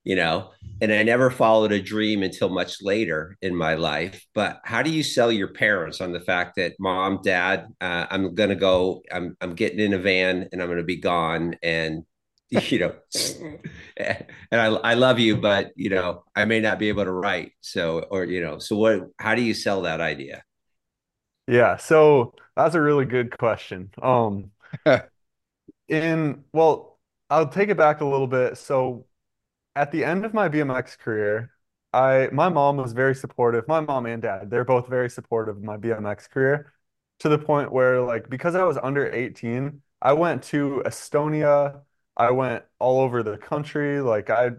[0.06, 4.26] you know and i never followed a dream until much later in my life.
[4.34, 8.34] But how do you sell your parents on the fact that mom dad uh, i'm
[8.34, 11.56] going to go I'm, I'm getting in a van and i'm going to be gone
[11.62, 12.06] and
[12.50, 12.94] you know
[13.98, 17.54] and I, I love you but you know i may not be able to write.
[17.62, 20.44] So or you know so what how do you sell that idea?
[21.48, 23.90] Yeah so that's a really good question.
[24.02, 24.52] Um
[25.88, 28.58] in well i'll take it back a little bit.
[28.58, 29.06] So
[29.76, 31.52] at the end of my BMX career,
[31.94, 33.68] I my mom was very supportive.
[33.68, 36.74] My mom and dad, they're both very supportive of my BMX career
[37.20, 41.82] to the point where like because I was under 18, I went to Estonia,
[42.18, 44.52] I went all over the country, like I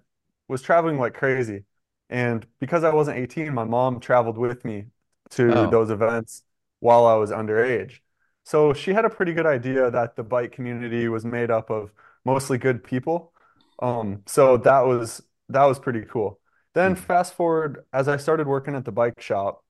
[0.49, 1.65] was traveling like crazy.
[2.09, 4.87] And because I wasn't 18, my mom traveled with me
[5.31, 5.71] to oh.
[5.71, 6.45] those events
[6.81, 8.01] while I was underage.
[8.45, 11.93] So she had a pretty good idea that the bike community was made up of
[12.25, 13.33] mostly good people
[13.79, 16.41] um, so that was that was pretty cool.
[16.75, 17.05] Then mm-hmm.
[17.05, 19.63] fast forward as I started working at the bike shop,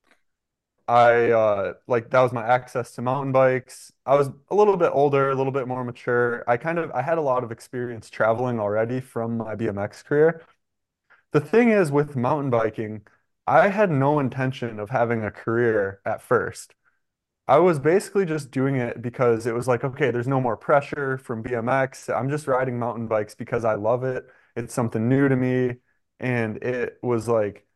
[0.89, 3.93] I uh like that was my access to mountain bikes.
[4.05, 6.45] I was a little bit older, a little bit more mature.
[6.49, 10.43] I kind of I had a lot of experience traveling already from my BMX career.
[11.33, 13.03] The thing is with mountain biking,
[13.47, 16.75] I had no intention of having a career at first.
[17.49, 21.19] I was basically just doing it because it was like, okay, there's no more pressure
[21.19, 22.09] from BMX.
[22.15, 24.27] I'm just riding mountain bikes because I love it.
[24.57, 25.77] It's something new to me.
[26.19, 27.67] And it was like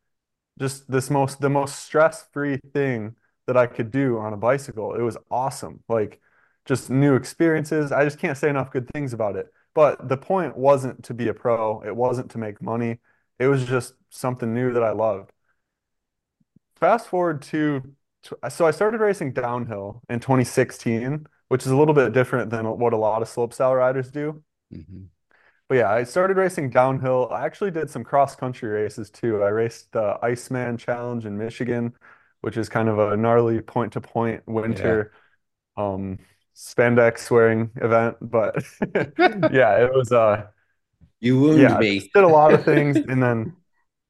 [0.59, 4.95] just this most the most stress-free thing that I could do on a bicycle.
[4.95, 5.83] It was awesome.
[5.89, 6.21] Like
[6.67, 7.93] just new experiences.
[7.93, 9.53] I just can't say enough good things about it.
[9.75, 11.83] But the point wasn't to be a pro.
[11.83, 12.99] It wasn't to make money.
[13.39, 15.33] It was just something new that I loved.
[16.77, 22.13] Fast forward to so I started racing downhill in 2016, which is a little bit
[22.13, 24.43] different than what a lot of slopestyle riders do.
[24.73, 25.05] Mm-hmm.
[25.69, 27.29] But yeah, I started racing downhill.
[27.31, 29.43] I actually did some cross country races too.
[29.43, 31.95] I raced the Iceman Challenge in Michigan,
[32.41, 35.13] which is kind of a gnarly point to point winter
[35.79, 35.85] yeah.
[35.85, 36.19] um,
[36.57, 38.17] spandex wearing event.
[38.21, 38.65] But
[39.53, 40.47] yeah, it was uh
[41.21, 42.11] You wounded yeah, me.
[42.15, 43.57] did a lot of things, and then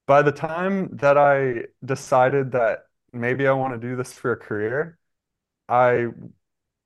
[0.07, 4.37] by the time that I decided that maybe I want to do this for a
[4.37, 4.99] career,
[5.69, 6.09] I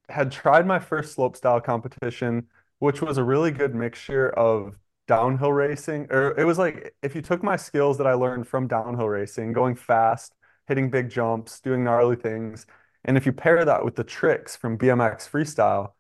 [0.09, 6.07] had tried my first slopestyle competition, which was a really good mixture of downhill racing,
[6.11, 9.53] or it was like if you took my skills that I learned from downhill racing,
[9.53, 10.35] going fast,
[10.67, 12.67] hitting big jumps, doing gnarly things,
[13.05, 15.93] and if you pair that with the tricks from BMX freestyle,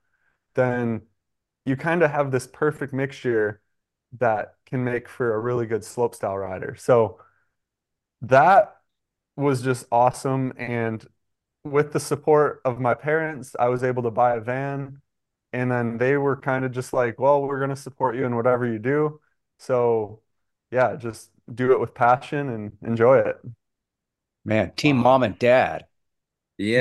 [0.55, 1.03] then
[1.67, 3.61] you kind of have this perfect mixture
[4.19, 6.77] that can make for a really good slopestyle rider.
[6.79, 7.21] So
[8.23, 8.77] that
[9.37, 10.53] was just awesome.
[10.57, 11.07] And
[11.65, 15.01] with the support of my parents, I was able to buy a van.
[15.53, 18.37] And then they were kind of just like, well, we're going to support you in
[18.37, 19.21] whatever you do.
[19.59, 20.23] So,
[20.71, 23.39] yeah, just do it with passion and enjoy it.
[24.45, 25.87] Man, team mom and dad.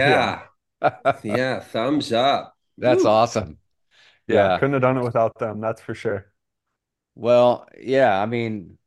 [0.04, 0.38] Yeah.
[0.82, 0.92] Yeah,
[1.24, 2.58] yeah thumbs up.
[2.78, 3.10] That's Woo.
[3.10, 3.58] awesome.
[4.28, 6.34] Yeah, yeah, couldn't have done it without them, that's for sure.
[7.16, 8.78] Well, yeah, I mean,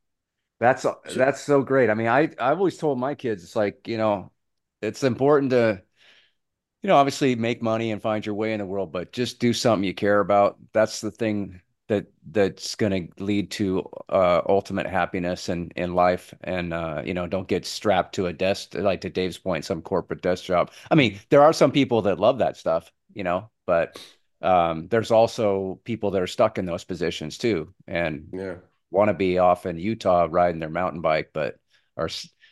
[0.60, 1.90] that's that's so great.
[1.90, 4.32] I mean, I I've always told my kids it's like, you know,
[4.82, 5.82] it's important to
[6.82, 9.52] you know, obviously make money and find your way in the world, but just do
[9.52, 10.56] something you care about.
[10.72, 15.94] That's the thing that that's going to lead to uh, ultimate happiness and in, in
[15.94, 16.32] life.
[16.42, 19.82] And uh, you know, don't get strapped to a desk like to Dave's point, some
[19.82, 20.70] corporate desk job.
[20.90, 23.98] I mean, there are some people that love that stuff, you know, but
[24.42, 28.56] um, there's also people that are stuck in those positions too, and yeah.
[28.90, 31.56] Want to be off in Utah riding their mountain bike, but
[31.96, 32.08] are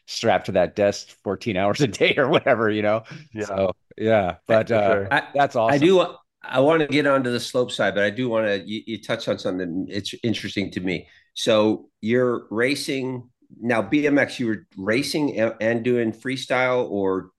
[0.07, 3.05] strapped to that desk 14 hours a day or whatever, you know.
[3.33, 3.44] Yeah.
[3.44, 5.09] So, yeah, but uh, sure.
[5.11, 5.75] I, that's awesome.
[5.75, 6.07] I do.
[6.47, 8.62] I want to get onto the slopestyle, but I do want to.
[8.68, 9.87] You, you touch on something.
[9.88, 11.09] It's interesting to me.
[11.35, 13.83] So you're racing now.
[13.83, 14.38] BMX.
[14.38, 17.31] You were racing and, and doing freestyle, or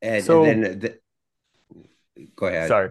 [0.00, 0.98] and, so, and then the,
[2.34, 2.68] go ahead.
[2.68, 2.90] Sorry.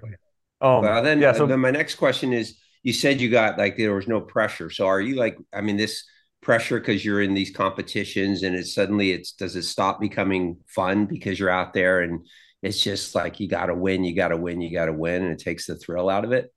[0.62, 3.78] Um, well, then, yeah, so, then my next question is: You said you got like
[3.78, 4.70] there was no pressure.
[4.70, 5.38] So are you like?
[5.54, 6.04] I mean, this
[6.42, 11.06] pressure because you're in these competitions, and it's suddenly it's does it stop becoming fun
[11.06, 12.26] because you're out there and
[12.62, 15.24] it's just like you got to win, you got to win, you got to win,
[15.24, 16.54] and it takes the thrill out of it.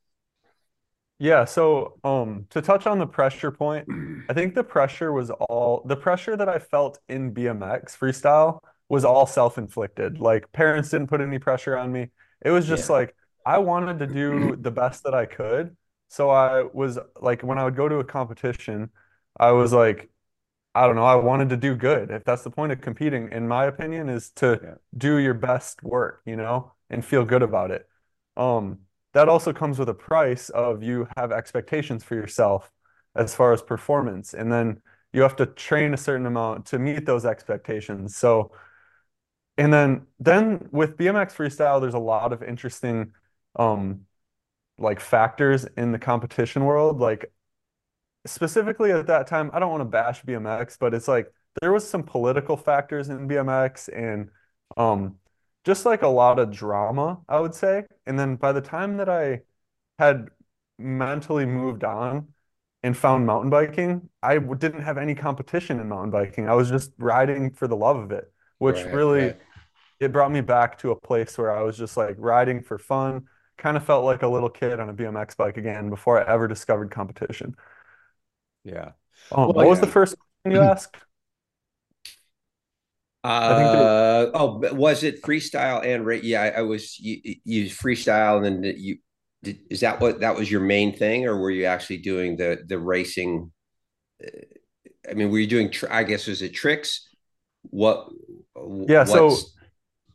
[1.18, 3.86] Yeah, so um to touch on the pressure point,
[4.28, 8.58] I think the pressure was all the pressure that I felt in BMX freestyle
[8.88, 10.20] was all self-inflicted.
[10.20, 12.10] Like parents didn't put any pressure on me.
[12.44, 12.96] It was just yeah.
[12.96, 15.76] like I wanted to do the best that I could.
[16.08, 18.90] So I was like, when I would go to a competition,
[19.38, 20.10] I was like,
[20.74, 22.10] I don't know, I wanted to do good.
[22.10, 24.74] If that's the point of competing, in my opinion, is to yeah.
[24.96, 27.88] do your best work, you know, and feel good about it.
[28.36, 28.80] Um,
[29.12, 32.70] that also comes with a price of you have expectations for yourself
[33.14, 37.06] as far as performance, and then you have to train a certain amount to meet
[37.06, 38.16] those expectations.
[38.16, 38.50] So
[39.56, 43.12] and then then with BMX freestyle, there's a lot of interesting
[43.56, 44.06] um
[44.78, 47.00] like factors in the competition world.
[47.00, 47.32] Like
[48.26, 51.88] specifically at that time, I don't want to bash BMX, but it's like there was
[51.88, 54.30] some political factors in BMX and
[54.76, 55.16] um
[55.64, 57.84] just like a lot of drama, I would say.
[58.06, 59.42] And then by the time that I
[59.98, 60.28] had
[60.78, 62.28] mentally moved on
[62.82, 66.48] and found mountain biking, I didn't have any competition in mountain biking.
[66.48, 69.40] I was just riding for the love of it which right, really right.
[70.00, 73.24] it brought me back to a place where I was just like riding for fun.
[73.56, 76.48] Kind of felt like a little kid on a BMX bike again before I ever
[76.48, 77.54] discovered competition.
[78.64, 78.92] Yeah.
[79.30, 79.70] Um, well, what yeah.
[79.70, 80.96] was the first question you asked?
[83.22, 86.24] Uh, oh, was it freestyle and rate?
[86.24, 88.98] Yeah, I, I, was you, you freestyle and then you
[89.42, 92.62] did, is that what that was your main thing, or were you actually doing the
[92.66, 93.50] the racing?
[94.22, 94.30] Uh,
[95.10, 95.72] I mean, were you doing?
[95.90, 97.08] I guess was it tricks?
[97.62, 98.10] What
[98.88, 99.34] yeah, so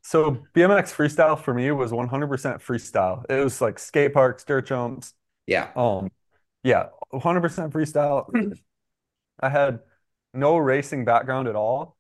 [0.10, 3.24] so BMX freestyle for me was 100% freestyle.
[3.30, 5.14] It was like skate parks, dirt jumps.
[5.46, 5.70] Yeah.
[5.76, 6.10] Um
[6.64, 8.26] yeah, 100% freestyle.
[9.40, 9.82] I had
[10.34, 11.96] no racing background at all.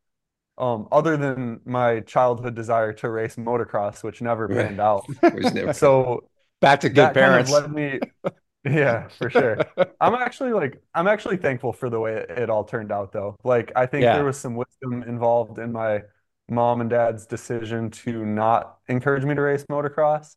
[0.58, 5.06] Um, other than my childhood desire to race motocross, which never panned out.
[5.24, 5.72] never...
[5.72, 6.28] so
[6.62, 7.52] back to good parents.
[7.52, 8.34] Kind of led me
[8.66, 9.60] yeah, for sure.
[10.02, 13.38] I'm actually like I'm actually thankful for the way it, it all turned out though.
[13.44, 14.16] Like I think yeah.
[14.16, 16.02] there was some wisdom involved in my
[16.50, 20.36] mom and dad's decision to not encourage me to race motocross.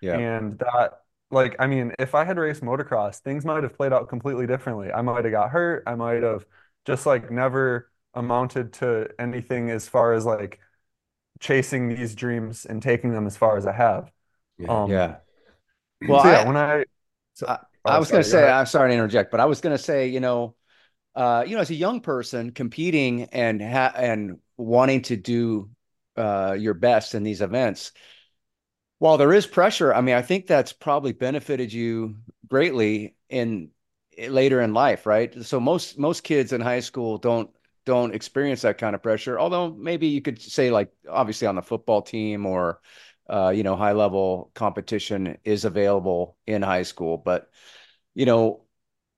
[0.00, 0.18] Yeah.
[0.18, 1.00] And that
[1.30, 4.92] like I mean, if I had raced motocross, things might have played out completely differently.
[4.92, 5.82] I might have got hurt.
[5.86, 6.46] I might have
[6.84, 10.60] just like never amounted to anything as far as like
[11.40, 14.10] chasing these dreams and taking them as far as I have.
[14.58, 14.68] Yeah.
[14.68, 15.16] Um, yeah.
[16.06, 16.84] Well, so yeah, I, when I
[17.34, 19.60] so, I, oh, I was going to say, I'm sorry to interject, but I was
[19.60, 20.54] going to say, you know,
[21.14, 25.70] uh, you know, as a young person competing and ha- and wanting to do
[26.16, 27.92] uh, your best in these events,
[28.98, 32.16] while there is pressure, I mean, I think that's probably benefited you
[32.48, 33.70] greatly in
[34.28, 35.44] later in life, right?
[35.44, 37.50] So most most kids in high school don't
[37.84, 39.38] don't experience that kind of pressure.
[39.38, 42.80] Although maybe you could say like obviously on the football team or
[43.28, 47.50] uh, you know high level competition is available in high school, but
[48.14, 48.63] you know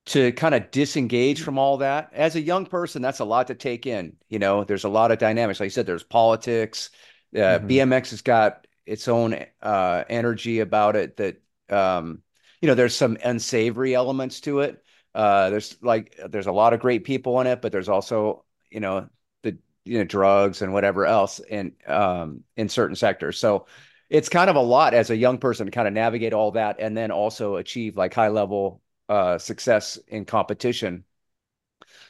[0.07, 2.11] to kind of disengage from all that.
[2.13, 4.65] As a young person that's a lot to take in you know?
[4.65, 5.61] There's a lot of dynamics.
[5.61, 6.91] Like you said there's politics.
[7.35, 7.67] Uh, mm-hmm.
[7.67, 12.23] bmx has got its own uh, energy about it that um,
[12.61, 14.83] you know there's some unsavory elements to it.
[15.15, 18.81] Uh, there's like there's a lot of great people in it but there's also you
[18.81, 19.09] know
[19.43, 23.39] the you know drugs and whatever else in um, in certain sectors.
[23.39, 23.67] So
[24.09, 26.77] it's kind of a lot as a young person to kind of navigate all that
[26.79, 31.05] and then also achieve like high level uh, success in competition.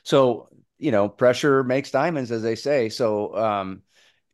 [0.02, 2.88] So, you know, pressure makes diamonds, as they say.
[2.88, 3.82] So, um,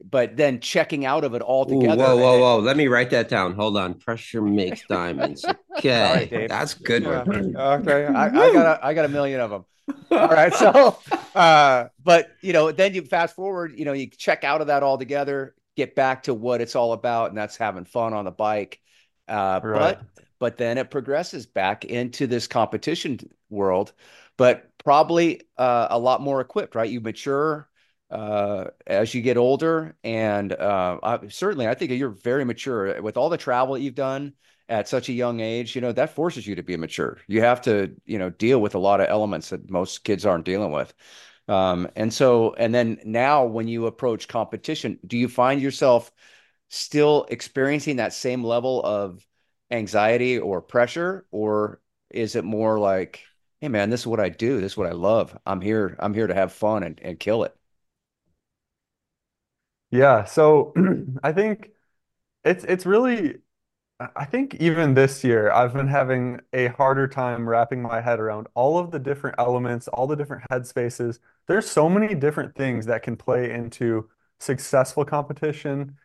[0.05, 2.03] but then checking out of it altogether.
[2.03, 2.59] Ooh, whoa, whoa, whoa!
[2.59, 3.55] Let me write that down.
[3.55, 3.95] Hold on.
[3.95, 5.45] Pressure makes diamonds.
[5.79, 7.03] Okay, right, that's good.
[7.03, 7.25] Yeah.
[7.27, 9.65] Okay, I, I, got a, I got a million of them.
[10.11, 10.99] All right, so,
[11.35, 13.73] uh, but you know, then you fast forward.
[13.77, 17.31] You know, you check out of that altogether, get back to what it's all about,
[17.31, 18.81] and that's having fun on the bike.
[19.27, 19.99] Uh, right.
[19.99, 20.03] But
[20.43, 23.17] but then it progresses back into this competition
[23.49, 23.93] world,
[24.37, 26.91] but probably uh, a lot more equipped, right?
[26.91, 27.69] You mature
[28.11, 33.17] uh, as you get older, and uh, I, certainly, I think you're very mature with
[33.17, 34.33] all the travel you've done
[34.69, 35.77] at such a young age.
[35.77, 37.19] You know that forces you to be mature.
[37.29, 40.45] You have to, you know, deal with a lot of elements that most kids aren't
[40.45, 40.93] dealing with.
[41.47, 46.11] Um, and so, and then now, when you approach competition, do you find yourself
[46.69, 49.25] still experiencing that same level of
[49.73, 51.81] anxiety or pressure or
[52.11, 53.25] is it more like
[53.61, 54.61] hey man this is what i do.
[54.61, 55.37] This is what i love.
[55.47, 57.57] I'm here i'm here to have fun and, and kill it
[59.91, 60.73] yeah so
[61.23, 61.71] i think
[62.45, 63.37] it's it's really
[64.17, 68.49] i think even this year i've been having a harder time wrapping my head around
[68.55, 71.19] all of the different elements all the different headspaces.
[71.49, 74.09] There's so many different things that can play into
[74.41, 75.99] successful competition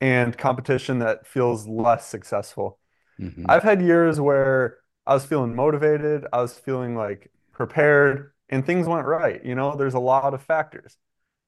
[0.00, 2.78] and competition that feels less successful
[3.20, 3.46] Mm-hmm.
[3.48, 8.86] I've had years where I was feeling motivated, I was feeling like prepared, and things
[8.86, 9.44] went right.
[9.44, 10.96] You know, there's a lot of factors.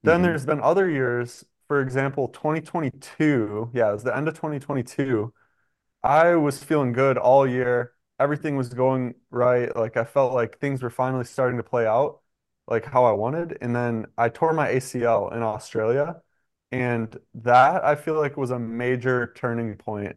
[0.03, 0.23] Then mm-hmm.
[0.23, 3.71] there's been other years, for example, 2022.
[3.73, 5.33] Yeah, it was the end of 2022.
[6.03, 7.93] I was feeling good all year.
[8.19, 9.75] Everything was going right.
[9.75, 12.21] Like I felt like things were finally starting to play out
[12.67, 13.57] like how I wanted.
[13.61, 16.21] And then I tore my ACL in Australia.
[16.71, 20.15] And that I feel like was a major turning point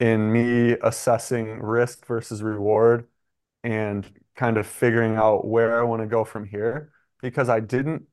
[0.00, 3.06] in me assessing risk versus reward
[3.62, 8.04] and kind of figuring out where I want to go from here because I didn't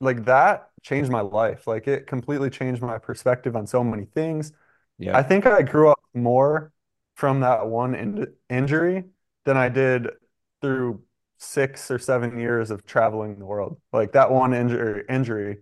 [0.00, 1.66] like that changed my life.
[1.66, 4.52] Like it completely changed my perspective on so many things.
[4.98, 5.16] Yeah.
[5.16, 6.72] I think I grew up more
[7.14, 9.04] from that one in injury
[9.44, 10.08] than I did
[10.60, 11.02] through
[11.38, 13.80] six or seven years of traveling the world.
[13.92, 15.58] Like that one injury injury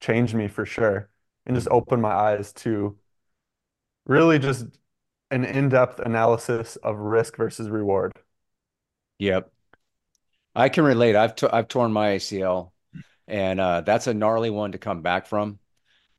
[0.00, 1.08] changed me for sure
[1.46, 2.98] and just opened my eyes to
[4.04, 4.66] really just
[5.30, 8.12] an in-depth analysis of risk versus reward.
[9.18, 9.50] Yep.
[10.54, 11.16] I can relate.
[11.16, 12.72] I've t- I've torn my ACL,
[13.28, 15.58] and uh, that's a gnarly one to come back from.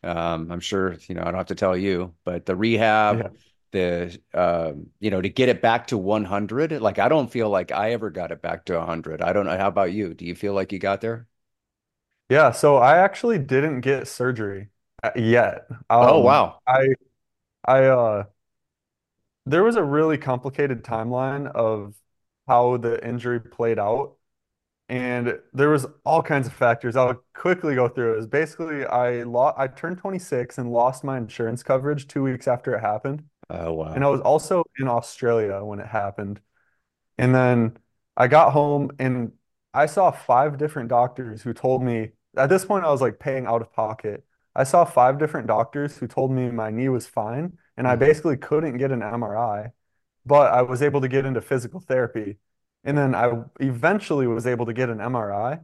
[0.03, 1.21] Um, I'm sure you know.
[1.21, 3.29] I don't have to tell you, but the rehab, yeah.
[3.71, 6.71] the uh, you know, to get it back to 100.
[6.81, 9.23] Like I don't feel like I ever got it back to 100.
[9.23, 9.57] I don't know.
[9.57, 10.13] How about you?
[10.13, 11.27] Do you feel like you got there?
[12.29, 12.51] Yeah.
[12.51, 14.69] So I actually didn't get surgery
[15.01, 15.65] uh, yet.
[15.89, 16.59] Oh, um, oh wow.
[16.67, 16.89] I
[17.65, 18.23] I uh
[19.47, 21.95] there was a really complicated timeline of
[22.47, 24.15] how the injury played out.
[24.89, 26.95] And there was all kinds of factors.
[26.95, 28.19] I'll quickly go through it.
[28.19, 32.81] Is basically I I turned 26 and lost my insurance coverage two weeks after it
[32.81, 33.23] happened.
[33.49, 33.93] Oh wow.
[33.93, 36.39] And I was also in Australia when it happened.
[37.17, 37.77] And then
[38.15, 39.33] I got home and
[39.73, 43.45] I saw five different doctors who told me at this point I was like paying
[43.45, 44.25] out of pocket.
[44.55, 47.99] I saw five different doctors who told me my knee was fine and I mm-hmm.
[47.99, 49.71] basically couldn't get an MRI,
[50.25, 52.37] but I was able to get into physical therapy.
[52.83, 55.63] And then I eventually was able to get an MRI,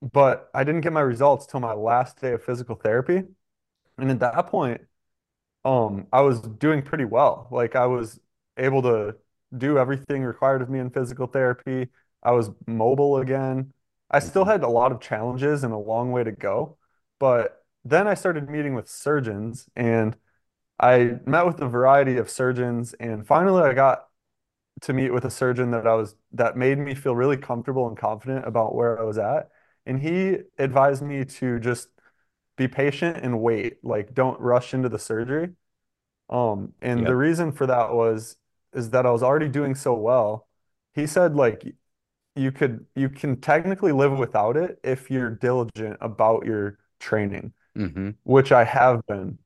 [0.00, 3.22] but I didn't get my results till my last day of physical therapy.
[3.98, 4.80] And at that point,
[5.64, 7.48] um, I was doing pretty well.
[7.50, 8.20] Like I was
[8.56, 9.16] able to
[9.56, 11.88] do everything required of me in physical therapy.
[12.22, 13.72] I was mobile again.
[14.10, 16.76] I still had a lot of challenges and a long way to go,
[17.18, 20.16] but then I started meeting with surgeons and
[20.78, 24.08] I met with a variety of surgeons, and finally I got
[24.82, 27.96] to meet with a surgeon that I was that made me feel really comfortable and
[27.96, 29.50] confident about where I was at.
[29.86, 31.88] And he advised me to just
[32.56, 35.50] be patient and wait, like don't rush into the surgery.
[36.30, 37.08] Um, and yep.
[37.08, 38.36] the reason for that was
[38.72, 40.48] is that I was already doing so well.
[40.94, 41.64] He said like
[42.36, 48.10] you could you can technically live without it if you're diligent about your training, Mm-hmm.
[48.24, 49.38] which I have been.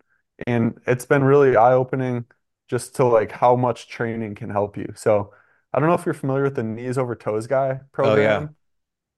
[0.46, 2.26] And it's been really eye-opening
[2.68, 4.92] just to like how much training can help you.
[4.94, 5.32] So
[5.72, 8.42] I don't know if you're familiar with the knees over toes guy program.
[8.42, 8.54] Oh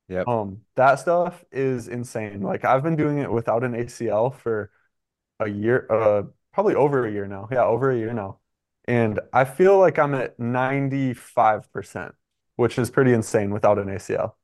[0.09, 0.17] yeah.
[0.17, 0.29] Yep.
[0.29, 2.43] Um, that stuff is insane.
[2.43, 4.71] Like I've been doing it without an ACL for
[5.39, 7.49] a year, uh, probably over a year now.
[7.51, 8.39] Yeah, over a year now.
[8.87, 12.13] And I feel like I'm at 95%,
[12.57, 14.35] which is pretty insane without an ACL.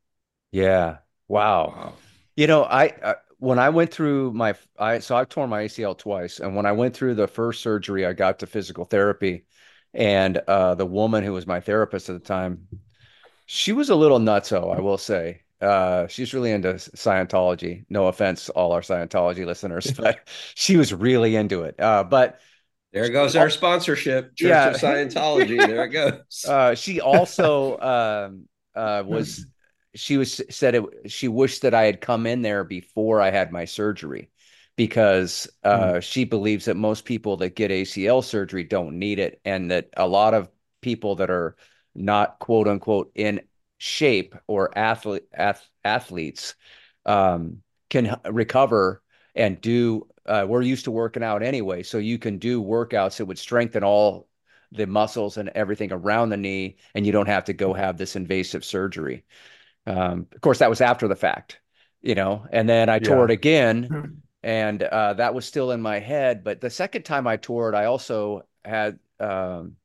[0.52, 0.98] Yeah.
[1.28, 1.74] Wow.
[1.76, 1.92] Wow.
[2.36, 5.96] You know, I, I when I went through my I so I've torn my ACL
[5.96, 9.44] twice, and when I went through the first surgery, I got to physical therapy,
[9.94, 12.66] and uh, the woman who was my therapist at the time,
[13.46, 15.42] she was a little nutso, I will say.
[15.60, 17.86] Uh, she's really into Scientology.
[17.88, 20.18] No offense, all our Scientology listeners, but
[20.54, 21.80] she was really into it.
[21.80, 22.40] Uh, but
[22.92, 24.68] There goes our sponsorship, Church Yeah.
[24.68, 25.56] of Scientology.
[25.58, 26.44] There it goes.
[26.46, 29.46] Uh, she also um, uh, was
[29.96, 33.50] she was said it, she wished that I had come in there before I had
[33.50, 34.30] my surgery
[34.76, 39.70] because uh, she believes that most people that get ACL surgery don't need it, and
[39.70, 40.50] that a lot of
[40.82, 41.56] people that are
[41.94, 43.40] not quote unquote in
[43.78, 46.54] shape or athlete ath- athletes
[47.06, 49.02] um, can recover
[49.34, 50.06] and do.
[50.26, 53.84] Uh, we're used to working out anyway, so you can do workouts that would strengthen
[53.84, 54.28] all
[54.72, 58.16] the muscles and everything around the knee, and you don't have to go have this
[58.16, 59.24] invasive surgery.
[59.86, 61.60] Um, of course, that was after the fact,
[62.02, 63.32] you know, and then I tore it Yeah.
[63.32, 63.94] again,
[64.42, 66.44] and uh, that was still in my head.
[66.44, 69.76] But the second time I tore it, I also had um,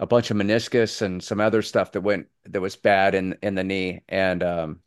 [0.00, 3.54] a bunch of meniscus and some other stuff that went that was bad in in
[3.56, 4.80] the knee, and um,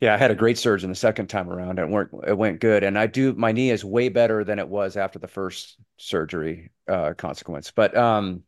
[0.00, 1.78] yeah, I had a great surgeon the second time around.
[1.78, 4.68] It went it went good, and I do my knee is way better than it
[4.68, 7.70] was after the first surgery uh, consequence.
[7.70, 8.42] But um,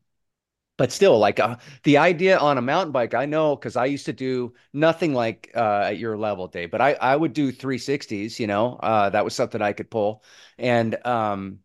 [0.79, 4.07] but still, like uh, the idea on a mountain bike, I know because I used
[4.07, 6.71] to do nothing like uh, at your level, Dave.
[6.73, 8.41] But I I would do 360s.
[8.41, 10.25] You know, uh, that was something I could pull,
[10.59, 11.61] and um,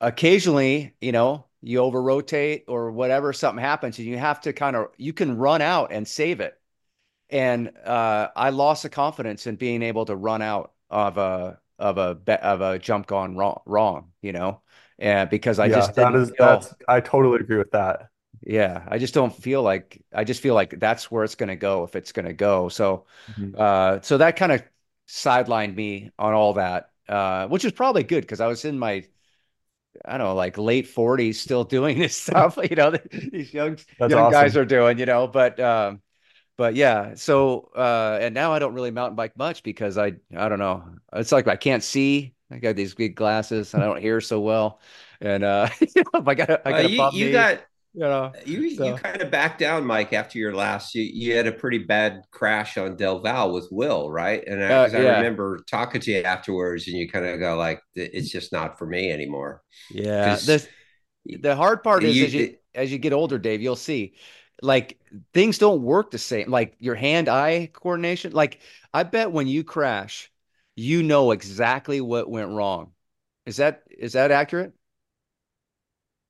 [0.00, 4.76] occasionally, you know, you over rotate or whatever, something happens, and you have to kind
[4.76, 6.58] of you can run out and save it
[7.30, 11.98] and uh, I lost the confidence in being able to run out of a of
[11.98, 14.62] a of a jump gone wrong, wrong, you know,
[14.98, 18.08] and because I Yeah, just that is that's I totally agree with that.
[18.42, 21.56] Yeah, I just don't feel like I just feel like that's where it's going to
[21.56, 22.68] go if it's going to go.
[22.68, 23.54] So, Mhm.
[23.54, 24.62] uh, so that kind of
[25.08, 29.04] sidelined me on all that, uh, which is probably good because I was in my
[30.04, 32.90] I don't know, like late 40s still doing this stuff, you know,
[33.30, 36.02] these young That's young guys are doing, you know, but um
[36.58, 40.48] but yeah, so uh and now I don't really mountain bike much because I I
[40.48, 40.84] don't know.
[41.14, 42.34] It's like I can't see.
[42.50, 44.80] I got these big glasses and I don't hear so well.
[45.20, 45.68] And uh
[46.14, 47.60] I got a, I Uh, got a you you got
[47.94, 48.32] you know.
[48.46, 50.94] you you kind of backed down, Mike, after your last.
[50.94, 54.42] You, you had a pretty bad crash on Del Val with Will, right?
[54.46, 55.16] And uh I, yeah.
[55.16, 58.86] remember talking to you afterwards, and you kind of go like, "It's just not for
[58.86, 60.36] me anymore." Yeah.
[60.36, 60.66] The
[61.24, 64.14] the hard part is as you as you get older, Dave, you'll see
[64.62, 64.98] like
[65.34, 66.50] things don't work the same.
[66.50, 68.32] Like your hand-eye coordination.
[68.32, 68.60] Like
[68.94, 70.30] I bet when you crash,
[70.76, 72.92] you know exactly what went wrong.
[73.44, 74.72] Is that is that accurate?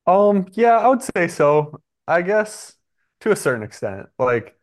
[0.05, 1.81] Um, yeah, I would say so.
[2.07, 2.75] I guess
[3.21, 4.07] to a certain extent.
[4.19, 4.57] Like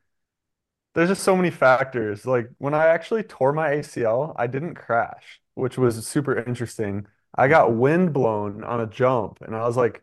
[0.95, 2.26] there's just so many factors.
[2.26, 7.07] Like when I actually tore my ACL, I didn't crash, which was super interesting.
[7.36, 10.03] I got wind blown on a jump and I was like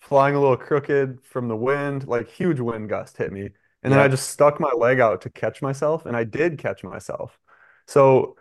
[0.00, 3.50] flying a little crooked from the wind, like huge wind gust hit me.
[3.82, 4.08] And then I Yep.
[4.08, 7.38] just stuck my leg out to catch myself and I did catch myself.
[7.86, 8.36] So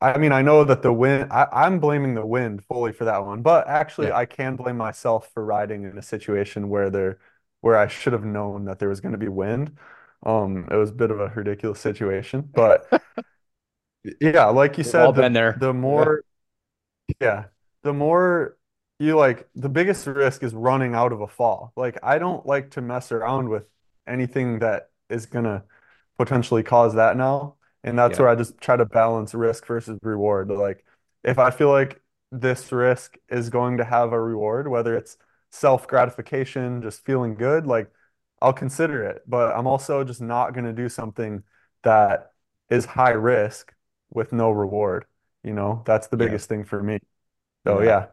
[0.00, 3.24] I mean, I know that the wind, I, I'm blaming the wind fully for that
[3.24, 4.12] one, but actually, Yeah.
[4.12, 7.18] I can blame myself for riding in a situation where there,
[7.62, 9.76] where I should have known that there was going to be wind.
[10.24, 12.88] Um, it was a bit of a ridiculous situation, but
[14.20, 15.64] yeah, like you We've all said, been the there.
[15.66, 16.22] the more,
[17.20, 17.46] yeah,
[17.84, 18.58] the more
[19.00, 21.72] you like, the biggest risk is running out of a fall.
[21.76, 23.64] Like, I don't like to mess around with
[24.08, 25.64] anything that is gonna
[26.18, 27.56] potentially cause that now.
[27.88, 28.18] And that's Yeah.
[28.18, 30.50] where I just try to balance risk versus reward.
[30.50, 30.84] Like,
[31.24, 32.00] if I feel like
[32.32, 35.16] this risk is going to have a reward, whether it's
[35.50, 37.90] self-gratification, just feeling good, like
[38.42, 39.22] I'll consider it.
[39.26, 41.42] But I'm also just not going to do something
[41.82, 42.32] that
[42.70, 43.72] is high risk
[44.10, 45.06] with no reward.
[45.42, 46.28] You know, that's the Yeah.
[46.28, 46.98] biggest thing for me.
[47.66, 47.82] So Yeah.
[47.82, 48.08] yeah.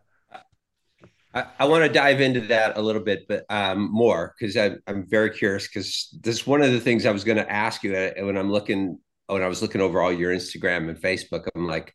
[1.34, 4.80] I, I want to dive into that a little bit, but um, more because I'm
[4.88, 7.84] I'm very curious because this is one of the things I was going to ask
[7.84, 11.48] you uh, when I'm looking when I was looking over all your Instagram and Facebook.
[11.56, 11.94] I'm like,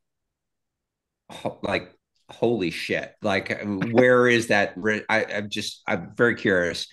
[1.30, 1.92] ho- like
[2.30, 3.14] holy shit!
[3.22, 4.74] Like, where is that?
[5.08, 6.86] I, I'm just I'm very curious.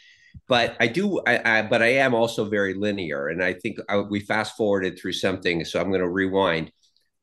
[0.47, 1.19] but I do.
[1.27, 4.99] I, I, but I am also very linear, and I think I, we fast forwarded
[4.99, 5.65] through something.
[5.65, 6.71] So I'm going to rewind.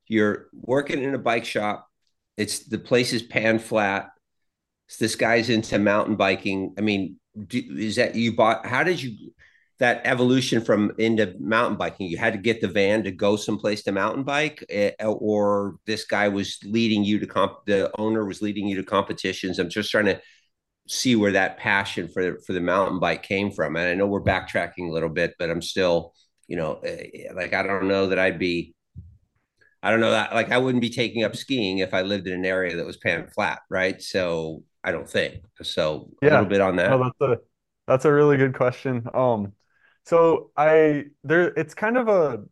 [0.07, 1.87] You're working in a bike shop.
[2.37, 4.11] It's the place is pan flat.
[5.01, 6.75] This guy's into mountain biking.
[6.79, 8.67] I mean, do, is that you bought?
[8.67, 9.33] How did you?
[9.79, 12.09] That evolution from into mountain biking.
[12.09, 16.05] You had to get the van to go someplace to mountain bike eh, or this
[16.05, 19.59] guy was leading you to comp the owner was leading you to competitions.
[19.59, 20.21] I'm just trying to
[20.87, 23.77] see where that passion for for the mountain bike came from.
[23.77, 26.13] And i know we're backtracking a little bit but i'm still
[26.47, 28.75] you know eh, like i don't know that i'd be
[29.83, 32.35] i don't know that like i wouldn't be taking up skiing if i lived in
[32.35, 34.03] an area that was pan flat right?
[34.03, 35.43] So i don't think.
[35.63, 36.29] So yeah.
[36.29, 36.91] a little bit on that.
[36.91, 37.39] That's a
[37.87, 39.09] that's a really good question.
[39.15, 39.53] Um
[40.05, 42.45] so I there it's kind of a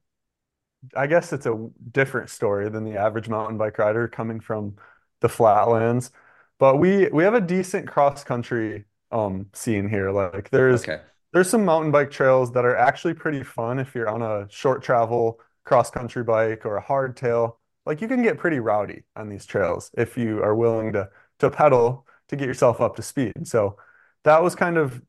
[0.96, 4.76] I guess it's a different story than the average mountain bike rider coming from
[5.20, 6.10] the flatlands.
[6.58, 10.10] But we we have a decent cross country um scene here.
[10.10, 11.02] Like there's okay.
[11.32, 14.82] there's some mountain bike trails that are actually pretty fun if you're on a short
[14.82, 17.56] travel cross country bike or a hardtail.
[17.86, 21.08] Like you can get pretty rowdy on these trails if you are willing to
[21.40, 23.46] to pedal to get yourself up to speed.
[23.46, 23.76] So
[24.24, 25.02] that was kind of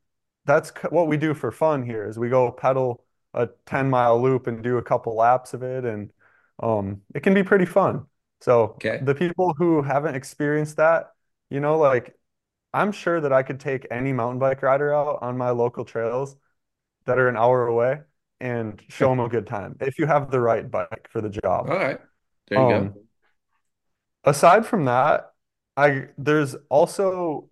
[0.46, 4.48] that's what we do for fun here is we go pedal a 10 mile loop
[4.48, 6.12] and do a couple laps of it and
[6.62, 8.06] um, it can be pretty fun.
[8.42, 9.00] So okay.
[9.02, 11.14] the people who haven't experienced that
[11.50, 12.18] you know like
[12.74, 16.36] i'm sure that i could take any mountain bike rider out on my local trails
[17.06, 18.00] that are an hour away
[18.40, 21.70] and show them a good time if you have the right bike for the job.
[21.70, 22.00] All right.
[22.50, 23.04] There you um, go
[24.26, 25.32] aside from that
[25.76, 27.50] i there's also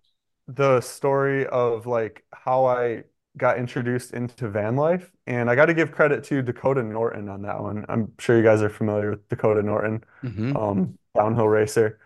[0.48, 3.04] the story of like how I
[3.36, 5.10] got introduced into van life.
[5.26, 7.84] And I got to give credit to Dakota Norton on that one.
[7.88, 10.56] I'm sure you guys are familiar with Dakota Norton, mm-hmm.
[10.56, 11.98] um, downhill racer.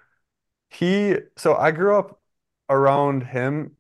[0.70, 2.20] He, so I grew up
[2.68, 3.72] around him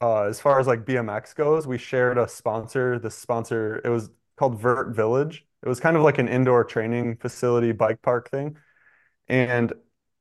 [0.00, 1.66] uh, as far as like BMX goes.
[1.66, 2.98] We shared a sponsor.
[2.98, 5.44] The sponsor, it was called Vert Village.
[5.62, 8.56] It was kind of like an indoor training facility, bike park thing.
[9.26, 9.72] And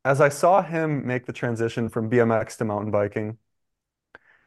[0.04, 3.38] as I saw him make the transition from BMX to mountain biking,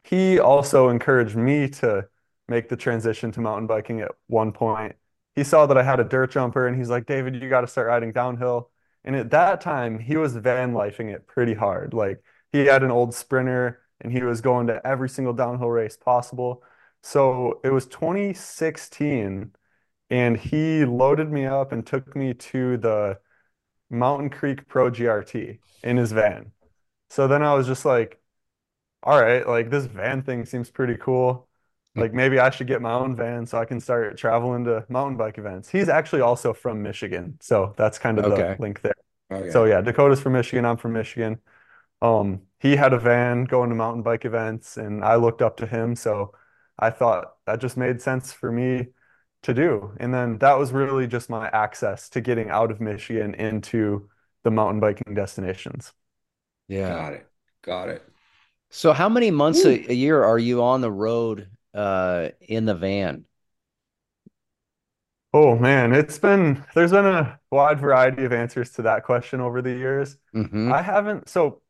[0.08, 2.08] he also encouraged me to
[2.48, 4.96] make the transition to mountain biking at one point.
[5.34, 7.66] He saw that I had a dirt jumper and he's like, David, you got to
[7.66, 8.70] start riding downhill.
[9.04, 11.92] And at that time, he was van lifing it pretty hard.
[11.92, 15.96] Like he had an old sprinter and he was going to every single downhill race
[15.96, 16.62] possible.
[17.02, 19.52] So it was 2016
[20.10, 23.18] and he loaded me up and took me to the
[23.90, 26.52] Mountain Creek Pro GRT in his van.
[27.10, 28.20] So then I was just like,
[29.02, 31.48] all right, like this van thing seems pretty cool.
[31.96, 35.16] Like maybe I should get my own van so I can start traveling to mountain
[35.16, 35.68] bike events.
[35.68, 38.54] He's actually also from Michigan, so that's kind of okay.
[38.54, 38.94] the link there.
[39.32, 39.50] Okay.
[39.50, 40.64] So yeah, Dakota's from Michigan.
[40.64, 41.40] I'm from Michigan.
[42.00, 45.66] Um, he had a van going to mountain bike events, and I looked up to
[45.66, 45.96] him.
[45.96, 46.34] So
[46.78, 48.88] I thought that just made sense for me
[49.42, 49.92] to do.
[49.98, 54.08] And then that was really just my access to getting out of Michigan into
[54.44, 55.92] the mountain biking destinations.
[56.68, 56.90] Yeah.
[56.90, 57.26] Got it.
[57.62, 58.02] Got it.
[58.70, 62.74] So how many months a, a year are you on the road uh in the
[62.74, 63.24] van?
[65.34, 69.60] Oh man, it's been there's been a wide variety of answers to that question over
[69.60, 70.16] the years.
[70.34, 70.72] Mm-hmm.
[70.72, 71.62] I haven't so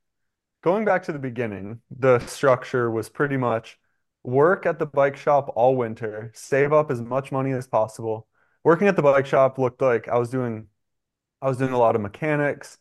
[0.63, 3.79] going back to the beginning, the structure was pretty much
[4.25, 8.29] work at the bike shop all winter, save up as much money as possible.
[8.65, 10.69] Working at the bike shop looked like I was doing
[11.43, 12.79] I was doing a lot of mechanics,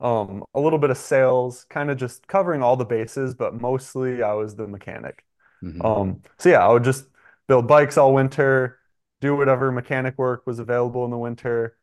[0.00, 4.22] um, a little bit of sales, kind of just covering all the bases, but mostly
[4.22, 5.24] I was the mechanic.
[5.62, 5.82] Mm-hmm.
[5.82, 7.06] Um, so yeah, I would just
[7.46, 8.78] build bikes all winter,
[9.20, 11.76] do whatever mechanic work was available in the winter,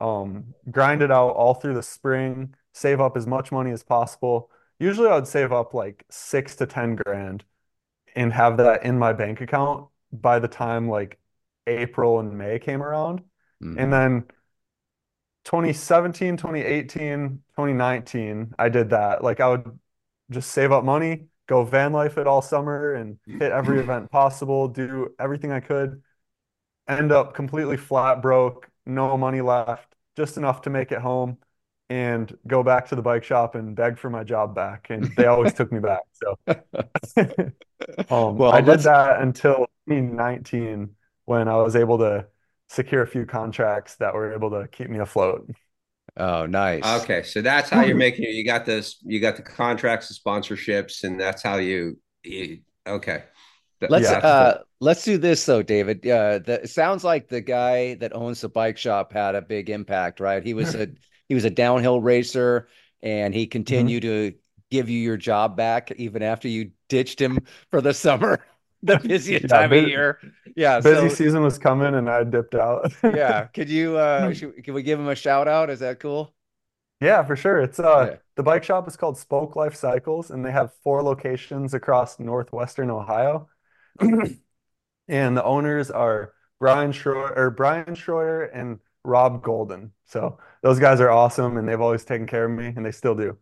[0.00, 4.50] um, grind it out all through the spring, save up as much money as possible.
[4.78, 7.44] Usually I would save up like six to 10 grand
[8.14, 11.18] and have that in my bank account by the time like
[11.66, 13.20] April and May came around.
[13.62, 13.78] Mm-hmm.
[13.78, 14.24] And then
[15.48, 19.24] 2017, 2018, 2019, I did that.
[19.24, 19.78] Like I would
[20.30, 24.68] just save up money, go van life it all summer and hit every event possible,
[24.68, 26.02] do everything I could,
[26.86, 31.38] end up completely flat broke, no money left, just enough to make it home
[31.88, 34.88] and go back to the bike shop and beg for my job back.
[34.90, 36.02] And they always took me back.
[36.12, 36.38] So
[38.10, 40.94] um, well, I did that until 2019
[41.24, 42.26] when I was able to
[42.68, 45.50] secure a few contracts that were able to keep me afloat.
[46.16, 46.84] Oh, nice.
[47.02, 48.30] Okay, so that's how you're making it.
[48.30, 48.96] You got this.
[49.02, 51.98] You got the contracts, the sponsorships, and that's how you.
[52.24, 53.24] you okay.
[53.80, 54.18] Let's yeah.
[54.18, 56.04] uh let's do this though, David.
[56.04, 59.70] Uh, the, it sounds like the guy that owns the bike shop had a big
[59.70, 60.42] impact, right?
[60.42, 60.88] He was a
[61.28, 62.68] he was a downhill racer,
[63.02, 64.30] and he continued mm-hmm.
[64.30, 64.38] to
[64.70, 67.38] give you your job back even after you ditched him
[67.70, 68.44] for the summer.
[68.82, 70.20] the busiest yeah, time busy, of year.
[70.56, 72.92] Yeah, busy so, season was coming, and I dipped out.
[73.02, 73.96] yeah, could you?
[73.96, 75.70] uh should, Can we give him a shout out?
[75.70, 76.34] Is that cool?
[77.00, 77.58] Yeah, for sure.
[77.60, 78.16] It's uh yeah.
[78.36, 82.90] the bike shop is called Spoke Life Cycles, and they have four locations across northwestern
[82.90, 83.48] Ohio.
[84.00, 89.92] and the owners are Brian Schroyer or Brian Schroyer and Rob Golden.
[90.04, 93.14] So those guys are awesome, and they've always taken care of me, and they still
[93.14, 93.38] do.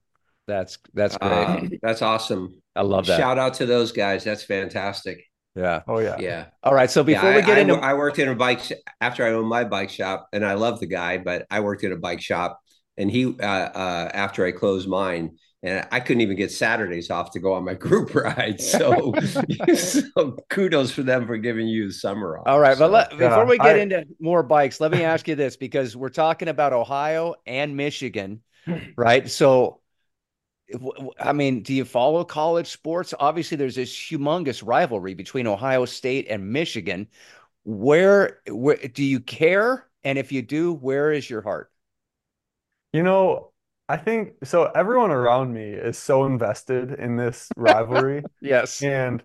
[0.47, 1.33] That's that's great.
[1.33, 2.63] Uh, that's awesome.
[2.75, 3.19] I love that.
[3.19, 4.25] Shout out to those guys.
[4.25, 5.25] That's fantastic.
[5.57, 5.83] Yeah.
[5.89, 6.17] Oh yeah.
[6.19, 6.47] Yeah.
[6.63, 6.91] All right.
[6.91, 9.33] So before yeah, we get I, into, I worked in a bike sh- after I
[9.33, 12.21] owned my bike shop, and I love the guy, but I worked in a bike
[12.21, 12.61] shop,
[12.97, 17.33] and he uh, uh, after I closed mine, and I couldn't even get Saturdays off
[17.33, 18.61] to go on my group ride.
[18.61, 19.15] So,
[19.75, 22.45] so kudos for them for giving you the summer off.
[22.47, 25.27] All right, so, but let, before we get I, into more bikes, let me ask
[25.27, 28.43] you this because we're talking about Ohio and Michigan,
[28.97, 29.29] right?
[29.29, 29.81] So,
[31.21, 33.14] I mean, do you follow college sports?
[33.19, 37.09] Obviously, there's this humongous rivalry between Ohio State and Michigan.
[37.64, 39.87] Where, where do you care?
[40.05, 41.71] And if you do, where is your heart?
[42.93, 43.53] You know,
[43.89, 44.64] I think so.
[44.64, 48.25] Everyone around me is so invested in this rivalry.
[48.41, 48.83] yes.
[48.83, 49.23] And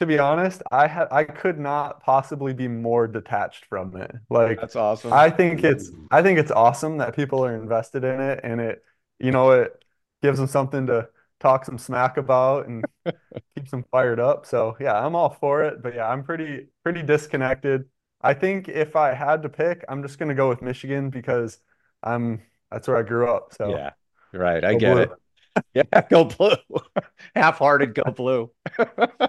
[0.00, 4.10] to be honest, I had I could not possibly be more detached from it.
[4.28, 5.12] Like that's awesome.
[5.12, 8.82] I think it's I think it's awesome that people are invested in it and it,
[9.18, 9.84] you know, it
[10.22, 11.08] gives them something to
[11.40, 12.84] talk some smack about and
[13.56, 14.46] keeps them fired up.
[14.46, 15.82] So yeah, I'm all for it.
[15.82, 17.84] But yeah, I'm pretty pretty disconnected.
[18.22, 21.58] I think if I had to pick, I'm just gonna go with Michigan because
[22.02, 23.54] I'm that's where I grew up.
[23.54, 23.90] So yeah,
[24.32, 24.64] Right.
[24.64, 25.02] I go get blue.
[25.02, 25.10] it.
[25.74, 26.02] Yeah.
[26.10, 26.54] Go blue.
[27.34, 28.50] Half hearted, go blue.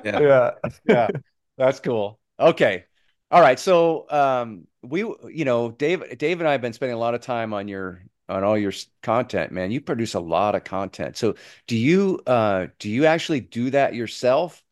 [0.03, 0.19] yeah.
[0.19, 0.51] Yeah.
[0.87, 1.09] yeah.
[1.57, 2.19] That's cool.
[2.39, 2.85] Okay.
[3.29, 3.59] All right.
[3.59, 7.21] So, um, we, you know, Dave, Dave and I have been spending a lot of
[7.21, 8.73] time on your, on all your
[9.03, 9.71] content, man.
[9.71, 11.17] You produce a lot of content.
[11.17, 11.35] So
[11.67, 14.63] do you, uh, do you actually do that yourself?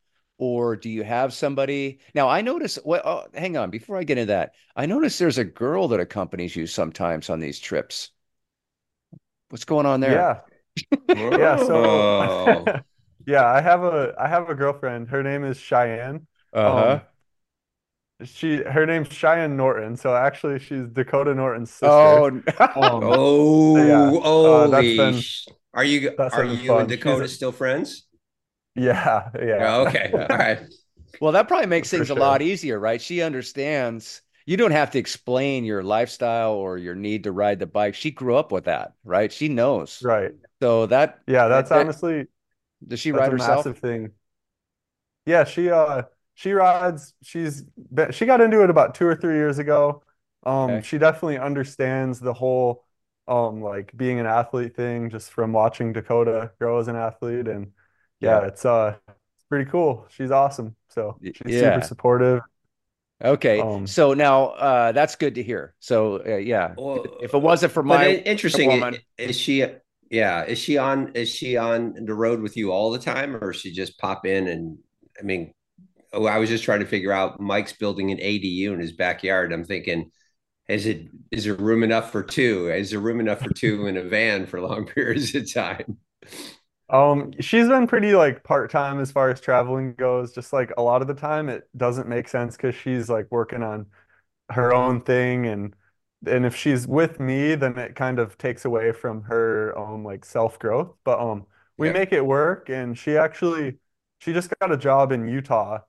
[0.41, 2.29] Or do you have somebody now?
[2.29, 2.79] I notice.
[2.85, 3.71] Well, oh, hang on.
[3.71, 7.41] Before I get into that, I notice there's a girl that accompanies you sometimes on
[7.41, 8.11] these trips.
[9.49, 10.41] What's going on there?
[11.09, 11.17] Yeah.
[11.37, 11.57] yeah.
[11.57, 12.65] So
[13.27, 15.09] yeah, I have a I have a girlfriend.
[15.09, 16.25] Her name is Cheyenne.
[16.53, 16.93] Uh-huh.
[16.93, 17.01] Um,
[18.23, 19.95] she her name's Cheyenne Norton.
[19.95, 21.87] So actually she's Dakota Norton's sister.
[21.87, 22.25] Oh,
[22.59, 24.11] um, oh, yeah.
[24.23, 25.21] oh, uh, been,
[25.73, 26.81] are you are you fun.
[26.81, 28.07] and Dakota she's, still friends?
[28.75, 29.75] Yeah, yeah.
[29.75, 30.11] Oh, okay.
[30.13, 30.59] All right.
[31.21, 32.17] Well, that probably makes things sure.
[32.17, 33.01] a lot easier, right?
[33.01, 37.67] She understands you don't have to explain your lifestyle or your need to ride the
[37.67, 37.95] bike.
[37.95, 39.31] She grew up with that, right?
[39.31, 40.01] She knows.
[40.03, 40.31] Right.
[40.61, 42.27] So that Yeah, that's that, honestly
[42.85, 43.65] does she ride herself?
[43.65, 44.11] Massive thing.
[45.25, 46.03] Yeah, she uh
[46.39, 47.13] she rides.
[47.21, 47.63] She's
[47.93, 50.03] been, she got into it about 2 or 3 years ago.
[50.45, 50.87] Um okay.
[50.87, 52.85] she definitely understands the whole
[53.27, 57.73] um like being an athlete thing just from watching Dakota grow as an athlete and
[58.21, 58.47] yeah, yeah.
[58.47, 60.05] it's uh it's pretty cool.
[60.09, 60.77] She's awesome.
[60.87, 61.75] So she's yeah.
[61.75, 62.41] super supportive
[63.21, 65.75] Okay, um, so now uh, that's good to hear.
[65.79, 69.65] So uh, yeah, well, if it wasn't for my interesting, woman, is she?
[70.09, 71.11] Yeah, is she on?
[71.15, 74.47] Is she on the road with you all the time, or she just pop in
[74.47, 74.77] and?
[75.19, 75.53] I mean,
[76.13, 77.39] oh, I was just trying to figure out.
[77.39, 79.53] Mike's building an ADU in his backyard.
[79.53, 80.11] I'm thinking,
[80.67, 82.69] is it is there room enough for two?
[82.69, 85.97] Is there room enough for two in a van for long periods of time?
[86.89, 90.33] Um, she's been pretty like part-time as far as traveling goes.
[90.33, 93.63] Just like a lot of the time it doesn't make sense because she's like working
[93.63, 93.87] on
[94.49, 95.75] her own thing and
[96.25, 100.25] and if she's with me, then it kind of takes away from her own like
[100.25, 100.95] self-growth.
[101.03, 101.45] But um
[101.77, 101.93] we yeah.
[101.93, 103.79] make it work and she actually
[104.19, 105.79] she just got a job in Utah.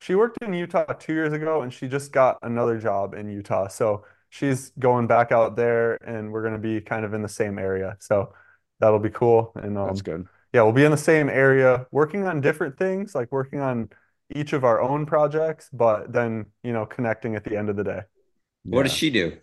[0.00, 3.68] She worked in Utah two years ago and she just got another job in Utah.
[3.68, 7.58] So she's going back out there and we're gonna be kind of in the same
[7.58, 7.96] area.
[8.00, 8.34] So
[8.80, 9.52] that'll be cool.
[9.54, 13.12] And um, that's good yeah, we'll be in the same area working on different things,
[13.12, 13.90] like working on
[14.32, 17.82] each of our own projects, but then, you know, connecting at the end of the
[17.82, 18.02] day.
[18.62, 18.82] What yeah.
[18.84, 19.36] does she do?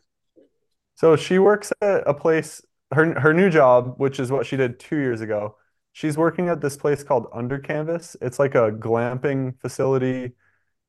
[0.96, 2.62] So she works at a place,
[2.94, 5.58] her her new job, which is what she did two years ago.
[5.92, 8.16] She's working at this place called Under Canvas.
[8.22, 10.32] It's like a glamping facility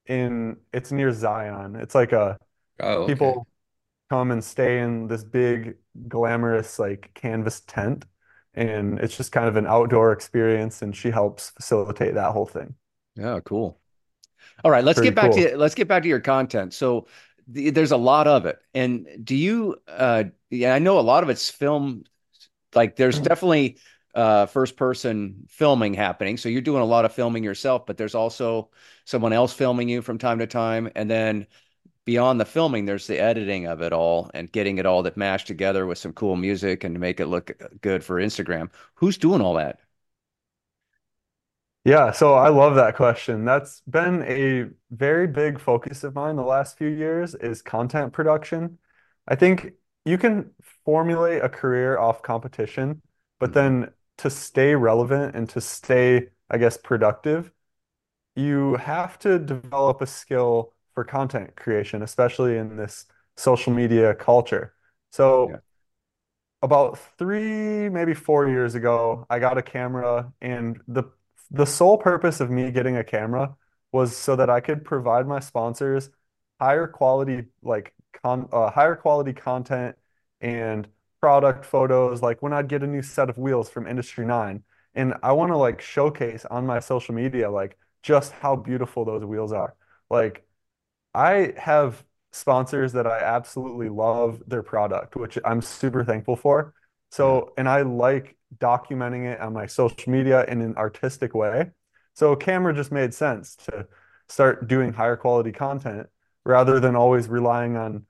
[0.07, 1.76] in it's near Zion.
[1.76, 2.38] It's like a
[2.80, 3.14] oh, okay.
[3.14, 3.46] people
[4.11, 5.76] come and stay in this big
[6.09, 8.05] glamorous like canvas tent
[8.55, 12.74] and it's just kind of an outdoor experience and she helps facilitate that whole thing
[13.16, 13.80] yeah cool
[14.64, 15.42] all right let's Pretty get back cool.
[15.42, 17.07] to let's get back to your content so
[17.48, 21.22] the, there's a lot of it and do you uh yeah i know a lot
[21.22, 22.05] of it's film
[22.74, 23.78] like there's definitely
[24.14, 28.14] uh first person filming happening so you're doing a lot of filming yourself but there's
[28.14, 28.70] also
[29.04, 31.46] someone else filming you from time to time and then
[32.04, 35.46] beyond the filming, there's the editing of it all and getting it all that mashed
[35.46, 38.70] together with some cool music and to make it look good for Instagram.
[38.96, 39.80] Who's doing all that?
[41.84, 43.44] Yeah, so I love that question.
[43.44, 48.78] That's been a very big focus of mine the last few years is content production.
[49.26, 49.72] I think
[50.04, 50.52] you can
[50.84, 53.02] formulate a career off competition,
[53.40, 53.52] but Mhm.
[53.52, 53.90] then
[54.22, 57.52] to stay relevant and to stay, I guess, productive,
[58.36, 63.06] you have to develop a skill for content creation, especially in this
[63.36, 64.74] social media culture.
[65.12, 65.16] Yeah.
[65.16, 65.62] So
[66.62, 71.04] about three, maybe four years ago, I got a camera, and the
[71.50, 73.54] the sole purpose of me getting a camera
[73.92, 76.10] was so that I could provide my sponsors
[76.60, 79.96] higher quality, like con uh, higher quality content
[80.40, 80.88] and
[81.22, 82.22] product photos.
[82.22, 84.62] Like when I'd get a new set of wheels from Industry 9,
[84.94, 89.24] and I want to like showcase on my social media like just how beautiful those
[89.24, 89.74] wheels are.
[90.10, 90.44] Like
[91.14, 96.74] I have sponsors that I absolutely love their product, which I'm super thankful for.
[97.10, 101.70] So, and I like documenting it on my social media in an artistic way.
[102.14, 103.86] So, camera just made sense to
[104.28, 106.08] start doing higher quality content
[106.44, 108.06] rather than always relying on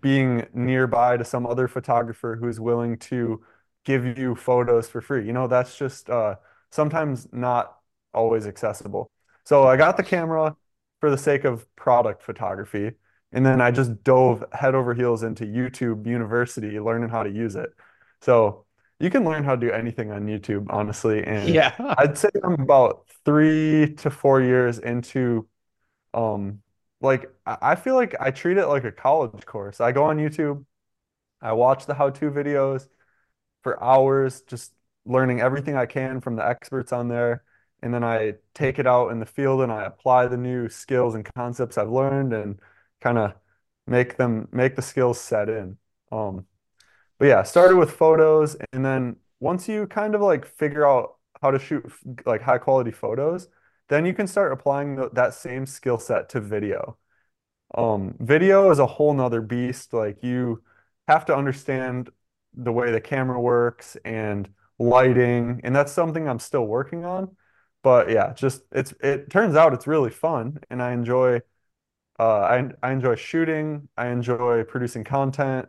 [0.00, 3.42] being nearby to some other photographer who's willing to
[3.84, 5.26] give you photos for free.
[5.26, 6.36] You know, that's just uh,
[6.70, 7.76] sometimes not
[8.12, 9.10] always accessible.
[9.44, 10.56] So I got the camera
[11.00, 12.92] for the sake of product photography,
[13.32, 17.56] and then I just dove head over heels into YouTube University, learning how to use
[17.56, 17.70] it.
[18.20, 18.66] So
[18.98, 21.24] you can learn how to do anything on YouTube, honestly.
[21.24, 21.74] And Yeah.
[21.96, 25.48] I'd say I'm about three to four years into
[26.14, 26.62] um,
[27.00, 29.80] like I feel like I treat it like a college course.
[29.80, 30.64] I go on YouTube,
[31.42, 32.88] I watch the how-to videos
[33.62, 34.72] for hours, just
[35.06, 37.44] learning everything I can from the experts on there,
[37.82, 41.14] and then I take it out in the field and I apply the new skills
[41.14, 42.60] and concepts I've learned and
[43.00, 43.34] kind of
[43.86, 45.78] make them make the skills set in.
[46.12, 46.46] Um,
[47.18, 51.50] but yeah, started with photos, and then once you kind of like figure out how
[51.50, 51.90] to shoot
[52.26, 53.48] like high quality photos,
[53.90, 56.96] then you can start applying the, that same skill set to video.
[57.74, 59.92] Um, video is a whole nother beast.
[59.92, 60.62] Like you
[61.08, 62.10] have to understand
[62.54, 67.36] the way the camera works and lighting, and that's something I'm still working on.
[67.82, 71.40] But yeah, just it's it turns out it's really fun, and I enjoy
[72.18, 73.88] uh, I I enjoy shooting.
[73.96, 75.68] I enjoy producing content.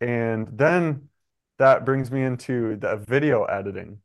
[0.00, 1.08] And then
[1.58, 4.00] that brings me into the video editing.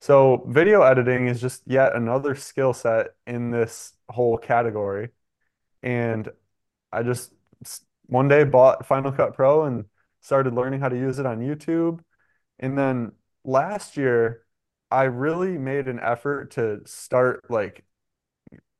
[0.00, 5.10] So, video editing is just yet another skill set in this whole category.
[5.82, 6.28] And
[6.92, 7.32] I just
[8.06, 9.86] one day bought Final Cut Pro and
[10.20, 12.00] started learning how to use it on YouTube.
[12.58, 13.12] And then
[13.44, 14.42] last year,
[14.90, 17.84] I really made an effort to start like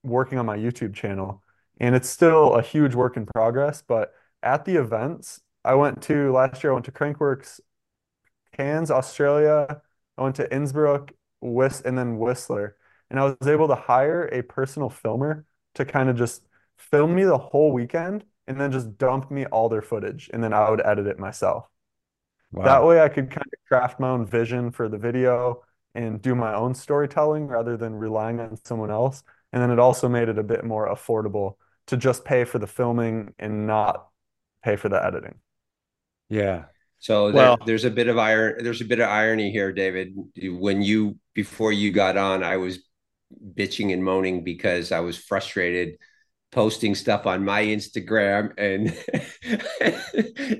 [0.03, 1.43] working on my YouTube channel.
[1.79, 4.12] And it's still a huge work in progress, but
[4.43, 7.61] at the events I went to last year, I went to Crankworx,
[8.57, 9.83] Cairns, Australia.
[10.17, 12.77] I went to Innsbruck, Whist, and then Whistler.
[13.11, 15.45] And I was able to hire a personal filmer
[15.75, 16.43] to kind of just
[16.77, 20.31] film me the whole weekend and then just dump me all their footage.
[20.33, 21.67] And then I would edit it myself.
[22.53, 25.62] That way I could kind of craft my own vision for the video
[25.95, 29.23] and do my own storytelling rather than relying on someone else.
[29.53, 31.57] And then it also made it a bit more affordable
[31.87, 34.09] to just pay for the filming and not
[34.62, 35.37] pay for the editing.
[36.29, 36.64] Yeah.
[36.99, 38.62] So there, there's a bit of iron.
[38.62, 40.14] There's a bit of irony here, David.
[40.42, 42.78] When you before you got on, I was
[43.55, 45.99] bitching and moaning because I was frustrated
[46.53, 48.97] posting stuff on my Instagram and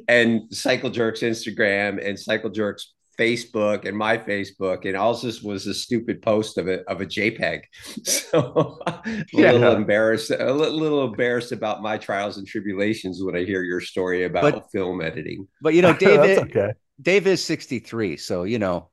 [0.09, 5.67] and Cycle Jerk's Instagram and Cycle Jerk's Facebook and my Facebook, and all this was
[5.67, 7.61] a stupid post of a of a JPEG.
[8.05, 9.53] So a little yeah.
[9.53, 9.77] Yeah.
[9.77, 14.45] embarrassed, a little embarrassed about my trials and tribulations when I hear your story But
[14.55, 15.49] about film editing.
[15.62, 16.73] but you know, That's David okay.
[17.01, 18.91] Dave is 63, so you know,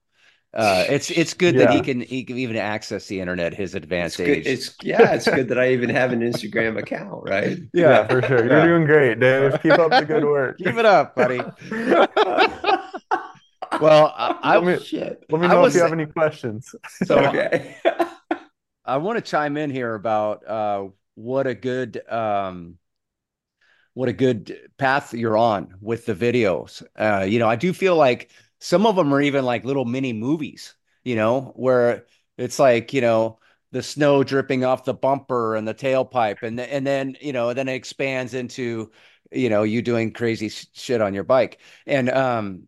[0.56, 3.74] uh it's it's good that he can he can even access the internet at his
[3.74, 4.30] It's advanced good.
[4.30, 4.46] age.
[4.46, 7.58] It's yeah, it's good that I even have an Instagram account, right?
[7.74, 8.08] Yeah, Yeah.
[8.08, 8.46] for sure.
[8.46, 8.66] You're Yeah.
[8.68, 9.60] doing great, Dave.
[9.64, 10.58] Keep up the good work.
[10.60, 11.42] Keep it up, buddy.
[13.80, 15.26] Well, I, I Let me Shit.
[15.30, 16.74] let me I know if you have any questions.
[17.04, 17.76] so Okay.
[18.86, 22.78] I want to chime in here about uh, what a good um,
[23.94, 26.84] what a good path you're on with the videos.
[26.98, 30.14] Uh, you know, I do feel like some of them are even like little mini
[30.14, 32.06] movies, you know, where
[32.38, 33.40] it's like, you know,
[33.72, 37.68] the snow dripping off the bumper and the tailpipe and and then, you know, then
[37.68, 38.92] it expands into,
[39.32, 41.60] you know, you doing crazy sh- shit on your bike.
[41.86, 42.68] And um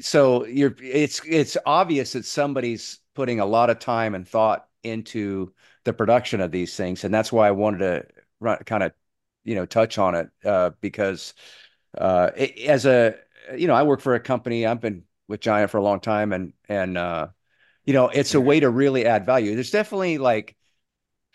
[0.00, 5.52] so you're it's it's obvious that somebody's putting a lot of time and thought into
[5.84, 8.06] the production of these things and that's why I wanted to
[8.40, 8.92] run, kind of
[9.44, 11.34] you know touch on it uh, because
[11.96, 13.16] uh, it, as a
[13.56, 16.32] you know I work for a company I've been with Giant for a long time
[16.32, 17.28] and and uh,
[17.88, 19.54] you know, it's a way to really add value.
[19.54, 20.54] There's definitely like,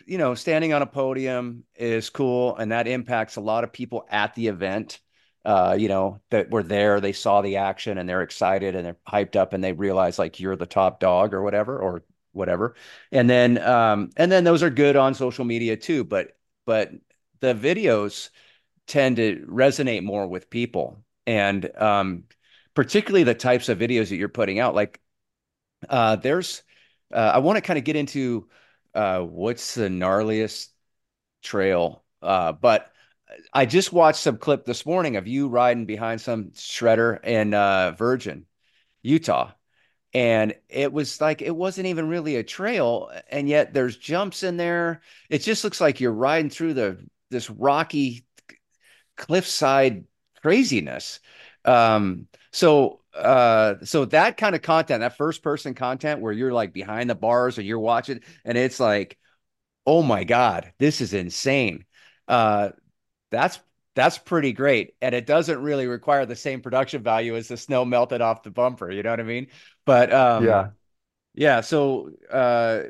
[0.06, 4.06] you know, standing on a podium is cool, and that impacts a lot of people
[4.08, 5.00] at the event.
[5.44, 8.96] Uh, you know, that were there, they saw the action and they're excited and they're
[9.06, 12.74] hyped up and they realize like you're the top dog or whatever, or whatever.
[13.12, 16.92] And then um, and then those are good on social media too, but but
[17.40, 18.30] the videos
[18.86, 21.04] tend to resonate more with people.
[21.26, 22.24] And um,
[22.74, 24.74] particularly the types of videos that you're putting out.
[24.74, 25.00] Like
[25.88, 26.62] uh, there's,
[27.12, 28.48] uh, I want to kind of get into
[28.94, 30.68] uh, what's the gnarliest
[31.42, 32.92] trail, uh, but
[33.52, 37.92] I just watched some clip this morning of you riding behind some shredder in uh,
[37.92, 38.46] Virgin,
[39.02, 39.52] Utah.
[40.12, 44.56] And it was like it wasn't even really a trail, and yet there's jumps in
[44.56, 45.02] there.
[45.28, 46.98] It just looks like you're riding through the
[47.30, 48.24] this rocky
[49.16, 50.04] cliffside
[50.40, 51.20] craziness.
[51.64, 56.72] Um, so uh so that kind of content that first person content where you're like
[56.72, 59.16] behind the bars and you're watching and it's like
[59.86, 61.84] oh my god this is insane
[62.26, 62.70] uh
[63.34, 63.60] that's
[63.94, 64.94] that's pretty great.
[65.00, 68.50] And it doesn't really require the same production value as the snow melted off the
[68.50, 69.48] bumper you know what i mean?
[69.84, 70.68] But um yeah.
[71.34, 72.84] yeah so uh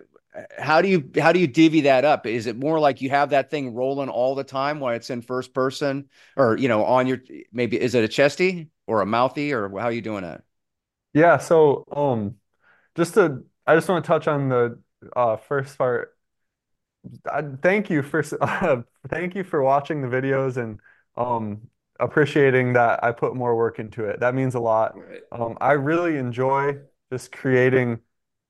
[0.59, 2.27] how do you how do you divvy that up?
[2.27, 5.23] Is it more like you have that thing rolling all the time while it's in
[5.23, 6.09] first person?
[6.37, 7.21] Or you know on your
[7.53, 10.43] maybe is it a chesty or a mouthy or how are you doing it
[11.15, 12.35] yeah so um
[12.97, 14.79] just to i just want to touch on the
[15.17, 16.17] uh first part.
[17.31, 20.79] I, thank you for uh, thank you for watching the videos and
[21.17, 21.61] um
[22.01, 24.95] appreciating that i put more work into it that means a lot
[25.33, 26.77] um i really enjoy
[27.11, 27.99] just creating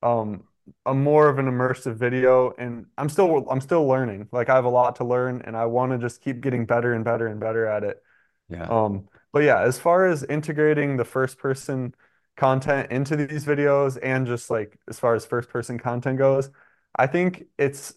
[0.01, 0.43] um
[0.85, 4.27] a more of an immersive video and I'm still I'm still learning.
[4.31, 6.93] Like I have a lot to learn and I want to just keep getting better
[6.93, 8.01] and better and better at it.
[8.49, 8.67] Yeah.
[8.67, 11.93] Um, but yeah, as far as integrating the first person
[12.37, 16.49] content into these videos and just like as far as first person content goes,
[16.95, 17.93] I think it's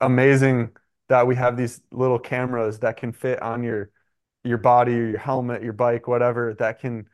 [0.00, 0.70] amazing
[1.08, 3.90] that we have these little cameras that can fit on your
[4.44, 7.08] your body or your helmet, your bike, whatever, that can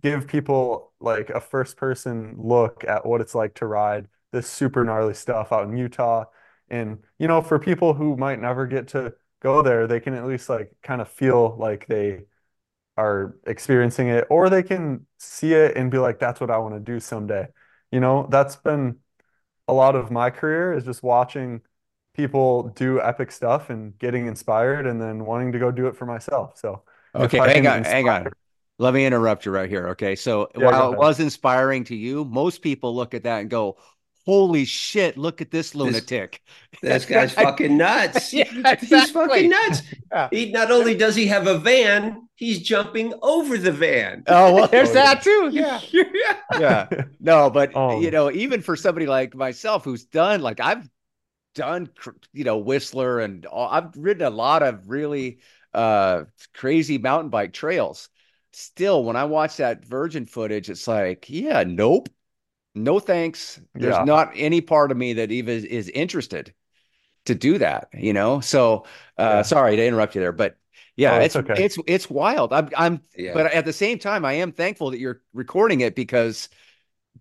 [0.00, 4.84] give people like a first person look at what it's like to ride this super
[4.84, 6.24] gnarly stuff out in Utah.
[6.68, 10.26] And, you know, for people who might never get to go there, they can at
[10.26, 12.22] least like kind of feel like they
[12.96, 16.74] are experiencing it, or they can see it and be like, that's what I want
[16.74, 17.46] to do someday.
[17.90, 18.96] You know, that's been
[19.68, 21.62] a lot of my career is just watching
[22.14, 26.06] people do epic stuff and getting inspired and then wanting to go do it for
[26.06, 26.58] myself.
[26.58, 26.82] So,
[27.14, 28.28] okay, hang on, hang on.
[28.78, 29.88] Let me interrupt you right here.
[29.88, 30.16] Okay.
[30.16, 33.76] So yeah, while it was inspiring to you, most people look at that and go,
[34.24, 36.42] holy shit, look at this lunatic.
[36.80, 38.32] This, this guy's fucking nuts.
[38.32, 38.88] yeah, exactly.
[38.98, 39.82] He's fucking nuts.
[40.12, 40.28] Yeah.
[40.30, 44.24] He not only does he have a van, he's jumping over the van.
[44.26, 45.44] Oh, well, there's oh, that too.
[45.44, 45.80] Oh, yeah.
[45.90, 46.34] yeah.
[46.60, 47.04] yeah.
[47.18, 47.98] No, but oh.
[47.98, 50.86] you know, even for somebody like myself who's done like I've
[51.54, 51.90] done
[52.32, 55.40] you know Whistler and all, I've ridden a lot of really
[55.74, 56.24] uh
[56.54, 58.08] crazy mountain bike trails.
[58.54, 62.08] Still, when I watch that Virgin footage, it's like, yeah, nope
[62.74, 63.60] no thanks.
[63.74, 64.04] There's yeah.
[64.04, 66.54] not any part of me that even is interested
[67.26, 68.40] to do that, you know?
[68.40, 68.84] So,
[69.18, 69.42] uh, yeah.
[69.42, 70.56] sorry to interrupt you there, but
[70.96, 71.64] yeah, oh, it's, it's, okay.
[71.64, 72.52] it's, it's wild.
[72.52, 73.34] I'm, I'm, yeah.
[73.34, 76.48] but at the same time, I am thankful that you're recording it because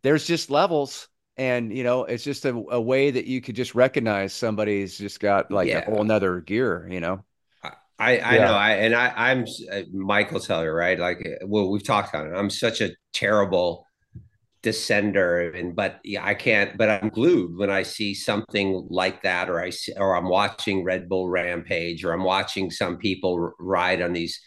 [0.01, 1.07] there's just levels
[1.37, 5.19] and, you know, it's just a, a way that you could just recognize somebody's just
[5.19, 7.23] got like a whole nother gear, you know?
[7.63, 8.45] I, I yeah.
[8.45, 10.97] know, I and I, I'm uh, Michael Teller, right?
[10.97, 12.35] Like, well, we've talked on it.
[12.35, 13.85] I'm such a terrible
[14.63, 19.49] descender and but yeah, I can't but I'm glued when I see something like that
[19.49, 24.01] or I see, or I'm watching Red Bull Rampage or I'm watching some people ride
[24.01, 24.39] on these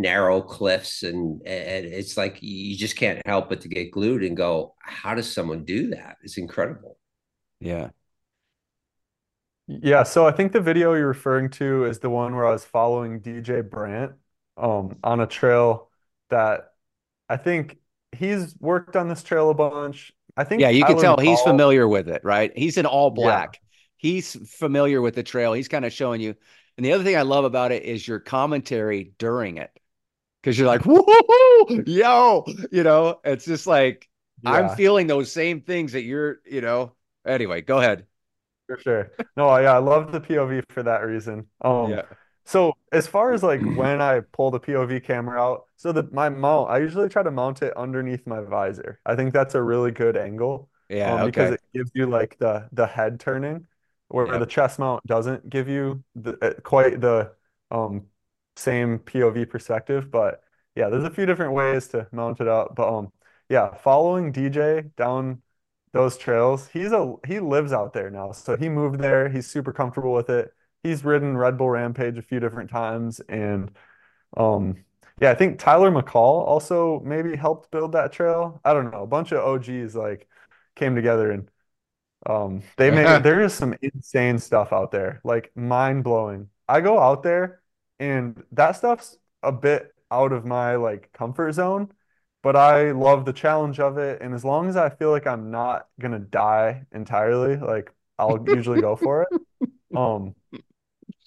[0.00, 4.36] narrow cliffs and, and it's like you just can't help but to get glued and
[4.36, 6.96] go how does someone do that it's incredible
[7.60, 7.90] yeah
[9.66, 12.64] yeah so I think the video you're referring to is the one where I was
[12.64, 14.12] following DJ Brandt
[14.56, 15.90] um on a trail
[16.30, 16.70] that
[17.28, 17.78] I think
[18.12, 20.12] he's worked on this trail a bunch.
[20.36, 20.60] I think.
[20.60, 22.52] Yeah, you can tell he's familiar with it, right?
[22.56, 23.54] He's in all black.
[23.54, 23.66] Yeah.
[23.96, 25.52] He's familiar with the trail.
[25.52, 26.34] He's kind of showing you.
[26.76, 29.70] And the other thing I love about it is your commentary during it,
[30.42, 34.08] because you're like, "Whoa, yo!" You know, it's just like
[34.42, 34.52] yeah.
[34.52, 36.40] I'm feeling those same things that you're.
[36.44, 36.92] You know.
[37.26, 38.06] Anyway, go ahead.
[38.66, 39.10] For sure.
[39.36, 41.46] No, yeah, I love the POV for that reason.
[41.60, 42.02] Um, yeah.
[42.44, 46.28] So as far as like when I pull the POV camera out, so that my
[46.28, 48.98] mount, I usually try to mount it underneath my visor.
[49.06, 50.68] I think that's a really good angle.
[50.88, 53.66] Yeah, um, because it gives you like the the head turning,
[54.08, 54.40] where yep.
[54.40, 57.32] the chest mount doesn't give you the uh, quite the
[57.70, 58.06] um
[58.60, 60.10] same POV perspective.
[60.10, 60.42] But
[60.74, 62.74] yeah, there's a few different ways to mount it up.
[62.76, 63.12] But um
[63.48, 65.42] yeah, following DJ down
[65.92, 66.68] those trails.
[66.68, 69.28] He's a he lives out there now, so he moved there.
[69.28, 70.52] He's super comfortable with it.
[70.82, 73.70] He's ridden Red Bull Rampage a few different times, and
[74.36, 74.84] um,
[75.20, 78.60] yeah, I think Tyler McCaul also maybe helped build that trail.
[78.64, 79.02] I don't know.
[79.02, 80.28] A bunch of OGs like
[80.76, 81.50] came together and
[82.26, 86.50] um, they made there is some insane stuff out there, like mind blowing.
[86.68, 87.59] I go out there
[88.00, 91.92] and that stuff's a bit out of my like comfort zone,
[92.42, 94.22] but I love the challenge of it.
[94.22, 98.80] And as long as I feel like I'm not gonna die entirely, like I'll usually
[98.80, 99.30] go for it.
[99.96, 100.36] Um,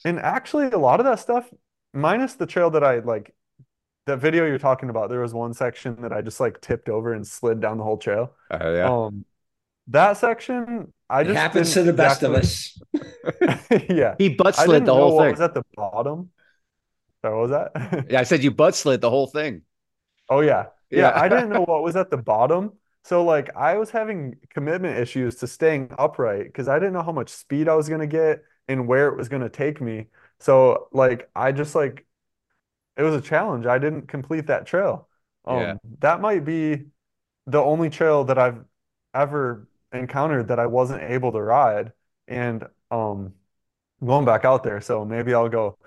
[0.05, 1.49] and actually a lot of that stuff,
[1.93, 3.33] minus the trail that I like
[4.05, 7.13] that video you're talking about, there was one section that I just like tipped over
[7.13, 8.33] and slid down the whole trail.
[8.51, 8.93] Oh yeah.
[8.93, 9.25] Um,
[9.87, 12.77] that section, I It just happens to the best of us.
[13.89, 14.15] Yeah.
[14.17, 15.31] He butt I slid didn't the know whole what thing.
[15.31, 16.31] was at the bottom.
[17.23, 18.05] Sorry, what was that?
[18.09, 19.63] Yeah, I said you butt slid the whole thing.
[20.29, 20.67] Oh yeah.
[20.93, 21.13] Yeah, Yeah.
[21.13, 22.73] I didn't know what was at the bottom.
[23.03, 27.11] So like I was having commitment issues to staying upright because I didn't know how
[27.11, 30.07] much speed I was gonna get and where it was gonna take me.
[30.39, 32.05] So like I just like
[32.97, 33.65] it was a challenge.
[33.67, 35.09] I didn't complete that trail.
[35.49, 35.75] Yeah.
[35.75, 36.85] Um, that might be
[37.47, 38.63] the only trail that I've
[39.13, 41.93] ever encountered that I wasn't able to ride.
[42.27, 43.33] And um,
[44.05, 45.77] going back out there, so maybe I'll go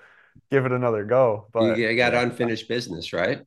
[0.51, 1.49] give it another go.
[1.53, 3.42] But you got unfinished business, right?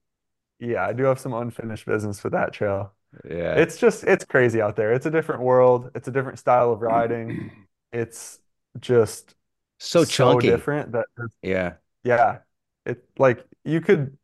[0.60, 2.94] yeah, I do have some unfinished business with that trail.
[3.24, 3.62] Yeah.
[3.62, 4.94] It's just it's crazy out there.
[4.94, 5.92] It's a different world.
[5.96, 7.40] It's a different style of riding.
[7.94, 8.40] It's
[8.80, 9.36] just
[9.80, 10.16] So chunky.
[10.16, 11.06] so different that
[11.42, 11.78] Yeah.
[12.04, 12.40] yeah,
[12.86, 14.18] it like you could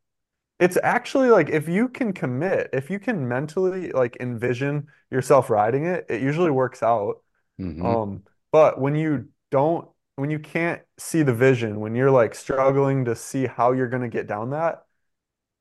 [0.59, 5.86] It's actually like if you can commit, if you can mentally like envision yourself riding
[5.88, 7.23] it, it usually works out.
[7.57, 12.36] hmm Um, but when you don't, when you can't see the vision, when you're like
[12.36, 14.86] struggling to see how you're going to get down that,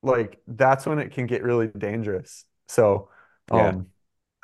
[0.03, 2.45] like that's when it can get really dangerous.
[2.69, 3.11] So,
[3.51, 3.71] Yeah.
[3.71, 3.87] um,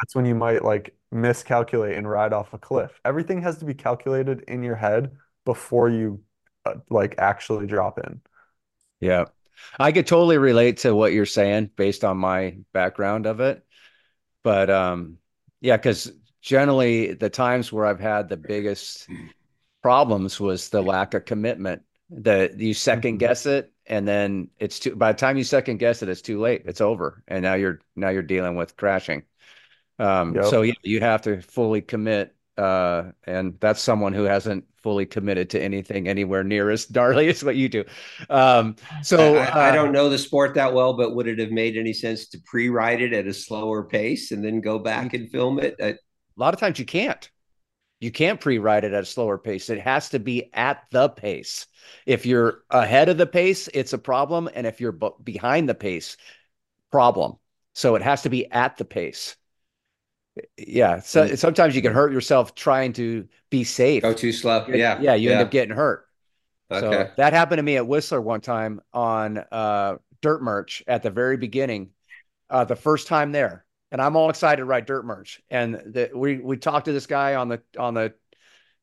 [0.00, 3.00] that's when you might like miscalculate and ride off a cliff.
[3.04, 6.22] Everything has to be calculated in your head before you
[6.66, 8.20] uh, like actually drop in.
[9.00, 9.26] Yeah.
[9.78, 13.64] I could totally relate to what you're saying based on my background of it.
[14.42, 15.18] But um,
[15.60, 19.08] yeah, because generally the times where I've had the biggest
[19.82, 21.82] problems was the lack of commitment.
[22.10, 23.18] That you second Mhm.
[23.18, 24.96] guess it, and then it's too.
[24.96, 26.62] By the time you second guess it, it's too late.
[26.66, 29.22] It's over, and now you're now you're dealing with crashing.
[29.98, 30.42] Um, Yep.
[30.42, 35.50] so yeah, you have to fully commit, uh, and that's someone who hasn't fully committed
[35.50, 37.84] to anything anywhere near as gnarly as what you do.
[38.30, 41.38] Um, so I, I, I uh, don't know the sport that well, but would it
[41.38, 45.14] have made any sense to pre-ride it at a slower pace and then go back
[45.14, 45.76] and film it?
[45.82, 45.96] I, a
[46.36, 47.30] lot of times you can't.
[48.00, 49.68] You can't pre-ride it at a slower pace.
[49.68, 51.66] It has to be at the pace.
[52.06, 55.74] If you're ahead of the pace, it's a problem, and if you're b- behind the
[55.74, 56.16] pace,
[56.90, 57.36] problem.
[57.74, 59.36] So it has to be at the pace.
[60.56, 61.00] Yeah.
[61.00, 61.38] So Mm.
[61.38, 64.02] sometimes you can hurt yourself trying to be safe.
[64.02, 64.66] go too slow.
[64.68, 65.00] Yeah.
[65.00, 66.06] Yeah, you end up getting hurt.
[66.70, 67.10] So Okay.
[67.16, 71.36] that happened to me at Whistler one time on uh, dirt merch at the very
[71.36, 71.90] beginning,
[72.48, 75.40] uh, the first time there, and I'm all excited to ride dirt merch.
[75.50, 78.14] And the, we we talked to this guy on the on the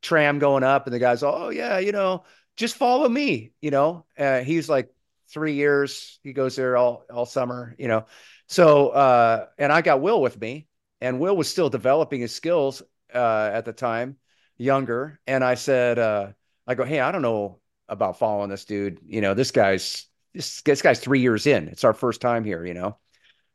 [0.01, 2.23] tram going up, and the guy's, oh yeah, you know,
[2.55, 3.51] just follow me.
[3.61, 4.93] You know, uh, he's like
[5.29, 6.19] three years.
[6.23, 7.75] He goes there all all summer.
[7.77, 8.05] You know,
[8.47, 10.67] so uh, and I got Will with me,
[11.01, 12.81] and Will was still developing his skills
[13.13, 14.17] uh, at the time,
[14.57, 15.19] younger.
[15.27, 16.27] And I said, uh,
[16.65, 18.99] I go, hey, I don't know about following this dude.
[19.05, 21.69] You know, this guy's this, this guy's three years in.
[21.69, 22.65] It's our first time here.
[22.65, 22.97] You know,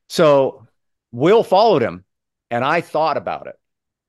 [0.09, 0.67] so
[1.13, 2.05] Will followed him,
[2.51, 3.59] and I thought about it.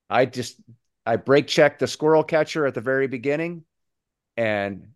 [0.10, 0.60] I just
[1.06, 3.66] I brake checked the squirrel catcher at the very beginning,
[4.38, 4.89] and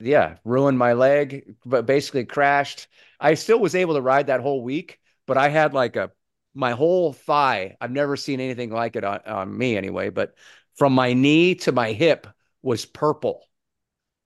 [0.00, 2.88] yeah, ruined my leg, but basically crashed.
[3.20, 6.12] I still was able to ride that whole week, but I had like a
[6.54, 7.76] my whole thigh.
[7.80, 10.34] I've never seen anything like it on, on me anyway, but
[10.76, 12.26] from my knee to my hip
[12.62, 13.46] was purple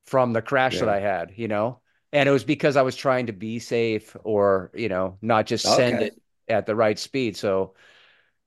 [0.07, 1.81] from the crash that I had, you know?
[2.13, 5.67] And it was because I was trying to be safe or, you know, not just
[5.67, 6.09] oh, send Okay.
[6.09, 7.37] it at the right speed.
[7.37, 7.75] So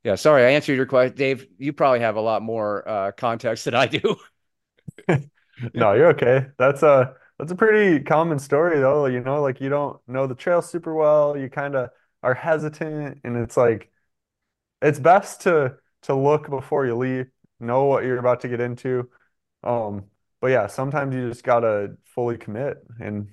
[0.03, 1.17] yeah, sorry, I answered your question.
[1.17, 4.17] Dave, you probably have a lot more uh, context than I do.
[5.73, 6.47] No, you're okay.
[6.57, 9.05] That's a that's a pretty common story though.
[9.07, 11.37] You know, like you don't know the trail super well.
[11.37, 11.89] You kind of
[12.23, 13.91] are hesitant, and it's like
[14.81, 17.27] it's best to to look before you leave,
[17.59, 19.09] know what you're about to get into.
[19.63, 20.05] Um,
[20.41, 22.77] but yeah, sometimes you just gotta fully commit.
[22.99, 23.29] And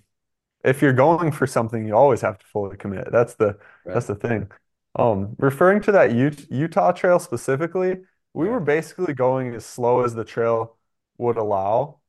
[0.66, 3.08] if you're going for something, you always have to fully commit.
[3.12, 3.94] That's the Right.
[3.94, 4.50] that's the thing.
[4.96, 7.98] Um, referring to that Ut- Utah trail specifically,
[8.34, 10.76] we were basically going as slow as the trail
[11.18, 12.00] would allow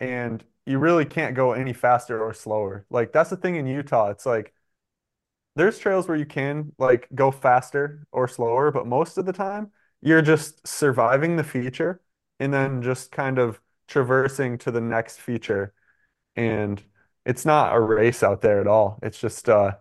[0.00, 2.86] and you really can't go any faster or slower.
[2.90, 4.10] Like that's the thing in Utah.
[4.10, 4.54] It's like
[5.56, 9.70] there's trails where you can like go faster or slower, but most of the time
[10.00, 12.00] you're just surviving the feature
[12.38, 15.74] and then just kind of traversing to the next feature.
[16.36, 16.82] And
[17.28, 18.98] it's not a race out there at all.
[19.02, 19.72] It's just uh,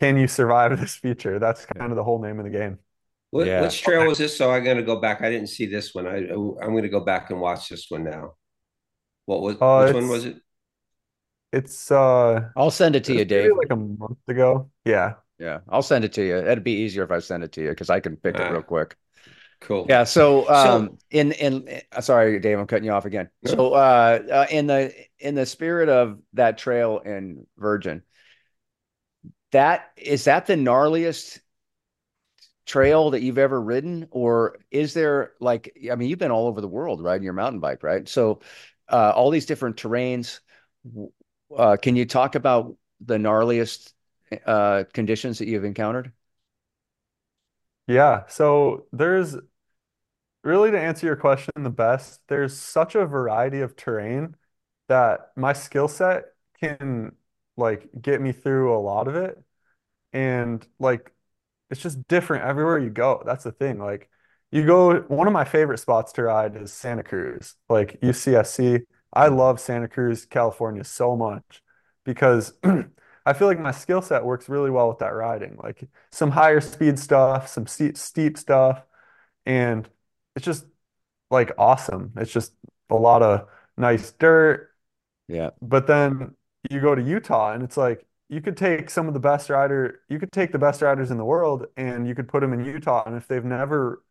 [0.00, 1.38] can you survive this feature?
[1.38, 2.78] That's kind of the whole name of the game.
[3.30, 3.62] What, yeah.
[3.62, 4.36] Which trail was this?
[4.36, 5.22] So I'm going to go back.
[5.22, 6.06] I didn't see this one.
[6.06, 8.34] I I'm going to go back and watch this one now.
[9.26, 10.36] What was uh, which one was it?
[11.52, 13.52] It's uh I'll send it to you, Dave.
[13.56, 14.70] Like a month ago.
[14.84, 15.14] Yeah.
[15.38, 15.60] Yeah.
[15.68, 16.36] I'll send it to you.
[16.36, 18.62] It'd be easier if I send it to you because I can pick it real
[18.62, 18.96] quick.
[19.60, 19.86] Cool.
[19.88, 20.04] Yeah.
[20.04, 23.28] So, um, so, in in uh, sorry, Dave, I'm cutting you off again.
[23.44, 28.02] So, uh, uh, in the in the spirit of that trail in Virgin,
[29.52, 31.40] that is that the gnarliest
[32.64, 36.60] trail that you've ever ridden, or is there like I mean, you've been all over
[36.60, 38.08] the world riding your mountain bike, right?
[38.08, 38.40] So,
[38.88, 40.40] uh, all these different terrains.
[41.54, 43.92] Uh, can you talk about the gnarliest
[44.46, 46.12] uh, conditions that you've encountered?
[47.86, 49.36] Yeah, so there's
[50.42, 54.36] really to answer your question the best, there's such a variety of terrain
[54.88, 56.24] that my skill set
[56.60, 57.12] can
[57.56, 59.38] like get me through a lot of it.
[60.12, 61.12] And like
[61.70, 63.22] it's just different everywhere you go.
[63.24, 63.78] That's the thing.
[63.78, 64.10] Like
[64.50, 68.82] you go, one of my favorite spots to ride is Santa Cruz, like UCSC.
[69.12, 71.62] I love Santa Cruz, California so much
[72.04, 72.54] because
[73.26, 75.56] I feel like my skill set works really well with that riding.
[75.62, 78.82] Like some higher speed stuff, some steep, steep stuff,
[79.46, 79.88] and
[80.36, 80.64] it's just
[81.30, 82.12] like awesome.
[82.16, 82.52] It's just
[82.90, 84.70] a lot of nice dirt.
[85.28, 85.50] Yeah.
[85.62, 86.36] But then
[86.70, 90.00] you go to Utah and it's like you could take some of the best rider,
[90.08, 92.64] you could take the best riders in the world and you could put them in
[92.64, 94.02] Utah and if they've never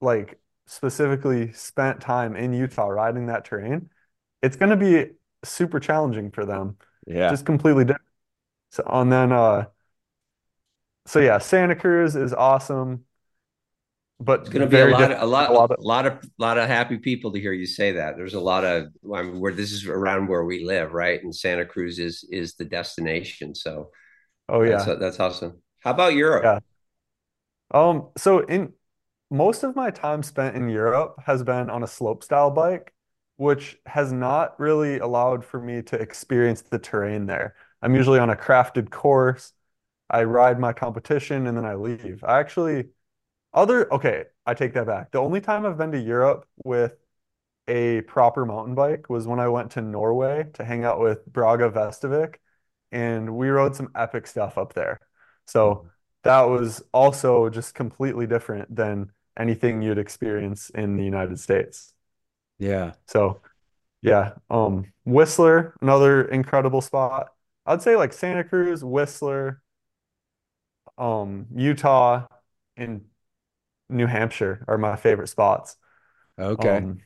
[0.00, 3.90] like specifically spent time in Utah riding that terrain,
[4.42, 5.12] it's going to be
[5.44, 6.76] super challenging for them.
[7.06, 7.30] Yeah.
[7.30, 8.02] Just completely different.
[8.70, 9.66] So and then uh
[11.06, 13.04] so yeah, Santa Cruz is awesome
[14.24, 16.30] but it's going to be a lot, of, a lot, a lot, of, lot of,
[16.38, 18.16] lot of happy people to hear you say that.
[18.16, 21.22] There's a lot of, I mean, where this is around where we live, right?
[21.22, 23.54] And Santa Cruz is is the destination.
[23.54, 23.90] So,
[24.48, 25.62] oh yeah, that's, that's awesome.
[25.80, 26.44] How about Europe?
[26.44, 26.60] Yeah.
[27.78, 28.08] Um.
[28.16, 28.72] So in
[29.30, 32.94] most of my time spent in Europe has been on a slope style bike,
[33.36, 37.54] which has not really allowed for me to experience the terrain there.
[37.82, 39.52] I'm usually on a crafted course.
[40.08, 42.22] I ride my competition and then I leave.
[42.22, 42.90] I actually
[43.54, 45.12] other, okay, I take that back.
[45.12, 46.96] The only time I've been to Europe with
[47.68, 51.60] a proper mountain bike was when I went to Norway to hang out with Brage
[51.60, 52.36] Vestavik,
[52.92, 55.00] and we rode some epic stuff up there.
[55.46, 55.88] So
[56.24, 61.92] that was also just completely different than anything you'd experience in the United States.
[62.58, 62.92] Yeah.
[63.06, 63.40] So
[64.02, 67.28] yeah, um Whistler, another incredible spot.
[67.66, 69.62] I'd say like Santa Cruz, Whistler,
[70.98, 72.26] um, Utah,
[72.76, 73.02] and
[73.88, 75.76] New Hampshire are my favorite spots.
[76.38, 76.78] Okay.
[76.78, 77.00] Um,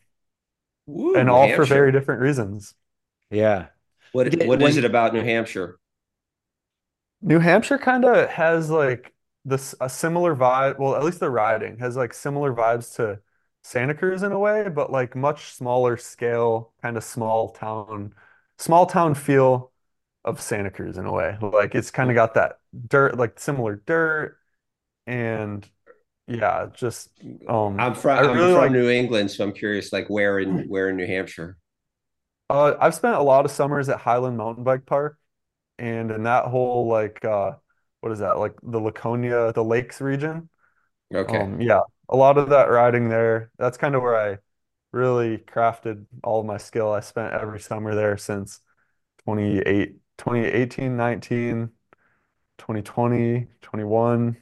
[0.89, 1.65] Ooh, and New all Hampshire.
[1.65, 2.75] for very different reasons.
[3.31, 3.67] Yeah.
[4.13, 5.79] What what when, is it about New Hampshire?
[7.21, 9.13] New Hampshire kind of has like
[9.45, 10.79] this a similar vibe.
[10.79, 13.21] Well, at least the riding has like similar vibes to
[13.63, 18.15] Santa Cruz in a way, but like much smaller scale, kind of small town,
[18.59, 19.73] small town feel
[20.25, 21.37] of Santa Cruz in a way.
[21.41, 24.39] Like it's kind of got that dirt, like similar dirt
[25.07, 25.69] and
[26.29, 27.11] yeah, just
[27.49, 30.89] um I'm from I'm from like, New England, so I'm curious like where in where
[30.91, 31.57] in New Hampshire?
[32.51, 35.19] Uh I've spent a lot of summers at Highland Mountain Bike Park
[35.79, 37.53] and in that whole like uh
[38.01, 38.39] what is that?
[38.39, 40.49] Like the Laconia, the Lakes region.
[41.15, 41.39] Okay.
[41.39, 43.51] Um yeah, a lot of that riding there.
[43.59, 44.39] That's kind of where I
[44.93, 46.93] really crafted all of my skill.
[46.93, 48.61] I spent every summer there since
[49.25, 51.71] 28 2018, 19,
[52.59, 54.37] 2020, 21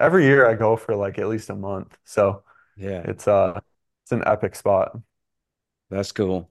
[0.00, 1.96] every year I go for like at least a month.
[2.04, 2.42] So
[2.76, 3.60] yeah, it's uh
[4.04, 4.98] it's an epic spot.
[5.90, 6.50] That's cool.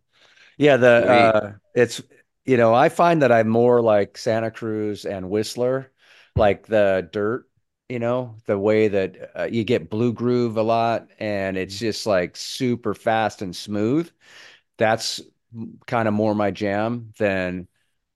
[0.58, 2.02] Yeah, the uh it's
[2.46, 5.92] you know, I find that I'm more like Santa Cruz and Whistler,
[6.36, 7.50] like the dirt,
[7.90, 11.86] you know, the way that uh, you get blue groove a lot and it's mm-hmm.
[11.86, 14.10] just like super fast and smooth.
[14.78, 15.22] That's
[15.88, 17.68] kind of more my jam than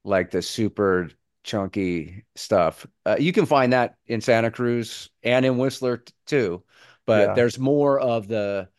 [0.03, 1.09] like the super
[1.43, 2.87] chunky stuff.
[3.05, 6.63] Uh, you can find that in Santa Cruz and in Whistler t- too,
[7.05, 7.33] but yeah.
[7.33, 8.69] there's more of the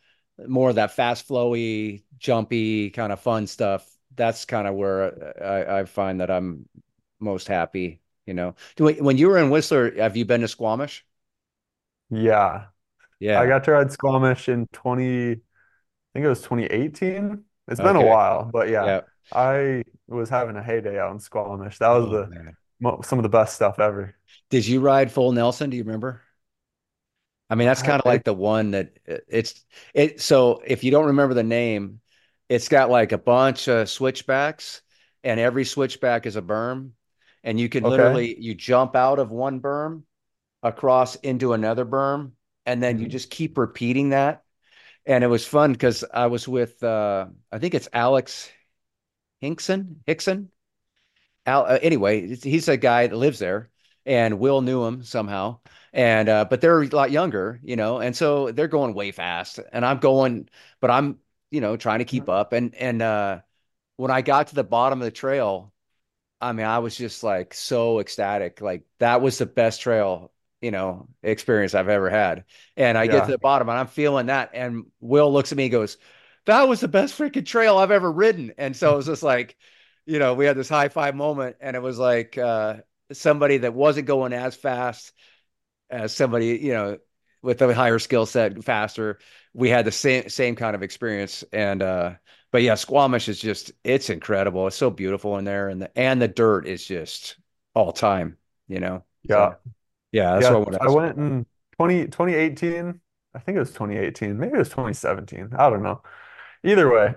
[0.47, 3.89] more of that fast flowy, jumpy kind of fun stuff.
[4.15, 6.67] That's kind of where I, I, find that I'm
[7.19, 8.01] most happy.
[8.25, 11.05] You know, when you were in Whistler, have you been to Squamish?
[12.09, 12.65] Yeah,
[13.19, 13.39] yeah.
[13.39, 15.35] I got to ride Squamish in 20, I
[16.13, 17.43] think it was 2018.
[17.67, 18.85] It's been a while, but yeah.
[18.85, 19.01] yeah.
[19.31, 21.79] I was having a heyday out in Squamish.
[21.79, 22.57] That was oh, the man.
[23.03, 24.15] some of the best stuff ever.
[24.49, 25.69] Did you ride full Nelson?
[25.69, 26.21] Do you remember?
[27.49, 30.21] I mean, that's kind of like the one that it's it.
[30.21, 32.01] So if you don't remember the name,
[32.49, 34.81] it's got like a bunch of switchbacks,
[35.23, 36.91] and every switchback is a berm,
[37.43, 37.87] and you can Okay.
[37.87, 40.03] literally you jump out of one berm
[40.63, 42.33] across into another berm,
[42.65, 43.09] and then you Mhm.
[43.09, 44.43] just keep repeating that.
[45.05, 48.49] And it was fun because I was with uh, I think it's Alex
[49.45, 50.49] Hinkson Hickson.
[51.45, 53.69] Al, uh, anyway, he's a guy that lives there,
[54.05, 55.59] and Will knew him somehow.
[55.93, 59.59] And uh, but they're a lot younger, you know, and so they're going way fast,
[59.71, 60.49] and I'm going,
[60.81, 61.19] but I'm,
[61.51, 62.53] you know, trying to keep up.
[62.53, 63.41] And and uh,
[63.97, 65.71] when I got to the bottom of the trail,
[66.41, 68.61] I mean, I was just like so ecstatic.
[68.61, 70.31] Like that was the best trail,
[70.61, 72.45] you know, experience I've ever had.
[72.75, 74.51] And I get to the bottom and I'm feeling that.
[74.53, 75.97] And Will looks at me and goes,
[76.45, 78.53] That was the best freaking trail I've ever ridden.
[78.57, 79.57] And so it was just like,
[80.05, 82.77] you know, we had this high five moment and it was like uh
[83.11, 85.11] somebody that wasn't going as fast
[85.89, 86.97] as somebody, you know,
[87.41, 89.19] with a higher skill set, faster.
[89.53, 91.43] We had the same same kind of experience.
[91.53, 92.15] And uh
[92.51, 94.67] but yeah, Squamish is just it's incredible.
[94.67, 97.37] It's so beautiful in there and the and the dirt is just
[97.75, 99.03] all time, you know.
[99.23, 99.49] Yeah.
[99.49, 99.57] So
[100.11, 100.51] yeah, that's Yeah.
[100.51, 101.45] what I I went in
[101.77, 103.01] 20, 2018.
[103.35, 104.37] I think it was 2018.
[104.39, 105.51] Maybe it was 2017.
[105.57, 106.01] I don't know.
[106.65, 107.15] Either way,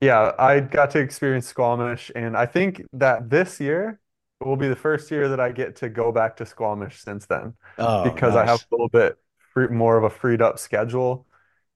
[0.00, 4.00] yeah, I got to experience Squamish, and I think that this year
[4.40, 7.54] will be the first year that I get to go back to Squamish since then
[7.78, 9.18] Oh, because I have a little bit
[9.52, 11.26] free, more of a freed up schedule.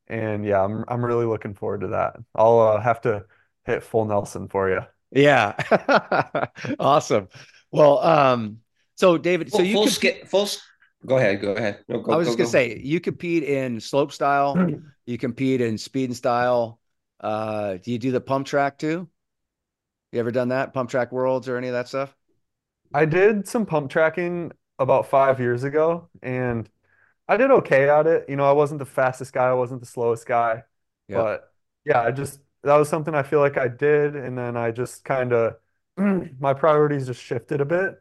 [0.09, 2.17] And yeah, I'm I'm really looking forward to that.
[2.35, 3.25] I'll uh, have to
[3.65, 4.81] hit full Nelson for you.
[5.13, 5.55] Yeah.
[6.79, 7.29] Awesome.
[7.71, 8.59] Well, um,
[8.97, 10.49] so David, so you full compete, full.
[11.07, 11.41] Go ahead.
[11.41, 11.85] Go ahead.
[11.89, 12.51] No, I was go, just gonna go.
[12.51, 14.57] say you compete in slope style,
[15.07, 16.80] you compete in speed and style.
[17.21, 19.09] Uh, do you do the pump track too?
[20.13, 20.73] You ever done that?
[20.73, 22.17] Pump track worlds or any of that stuff?
[22.93, 26.69] I did some pump tracking about five years ago, and
[27.29, 28.29] I did okay at it.
[28.29, 30.65] You know, I wasn't the fastest guy, I wasn't the slowest guy,
[31.09, 31.25] Yeah.
[31.25, 31.53] but
[31.85, 35.05] yeah, I just that was something I feel like I did, and then I just
[35.05, 35.57] kind of
[36.41, 38.01] my priorities just shifted a bit.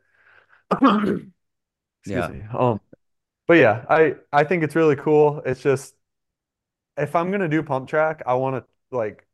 [2.03, 2.29] Excuse Yeah.
[2.29, 2.43] me.
[2.57, 2.79] Um,
[3.47, 5.41] but yeah, I I think it's really cool.
[5.45, 5.95] It's just
[6.97, 9.27] if I'm gonna do pump track, I want to like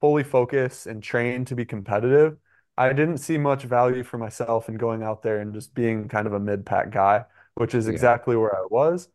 [0.00, 2.38] fully focus and train to be competitive.
[2.78, 6.26] I didn't see much value for myself in going out there and just being kind
[6.26, 7.24] of a mid-pack guy,
[7.56, 7.88] which is Yeah.
[7.88, 9.08] exactly where I was.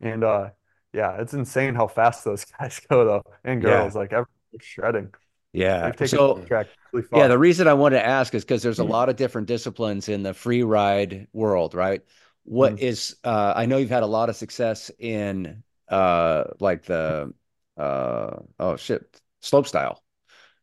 [0.00, 0.50] And uh
[0.92, 3.62] yeah, it's insane how fast those guys go though, and Yeah.
[3.62, 4.28] girls, like everyone's
[4.62, 5.14] shredding.
[5.52, 5.94] Yeah.
[5.96, 6.52] Taken So
[6.92, 9.48] really Yeah, the reason I wanted to ask is because there's a lot of different
[9.48, 12.02] disciplines in the free ride world, right?
[12.44, 12.80] What Mhm.
[12.80, 17.34] is uh I know you've had a lot of success in uh like the
[17.80, 20.02] uh oh shit, slope style.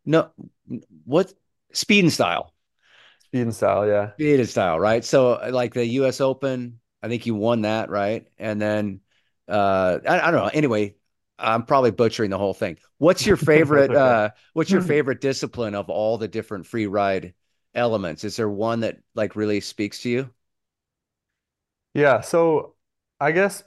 [0.05, 0.29] No,
[1.05, 1.33] what
[1.73, 2.53] speed and style.
[3.25, 4.11] Speed and style, yeah.
[4.15, 5.03] Speed and style, right?
[5.03, 8.27] So like the US Open, I think you won that, right?
[8.37, 9.01] And then
[9.47, 10.49] uh I, I don't know.
[10.53, 10.95] Anyway,
[11.39, 12.77] I'm probably butchering the whole thing.
[12.97, 17.33] What's your favorite uh what's your favorite discipline of all the different free ride
[17.75, 18.23] elements?
[18.23, 20.29] Is there one that like really speaks to you?
[21.93, 22.75] Yeah, so
[23.19, 23.63] I guess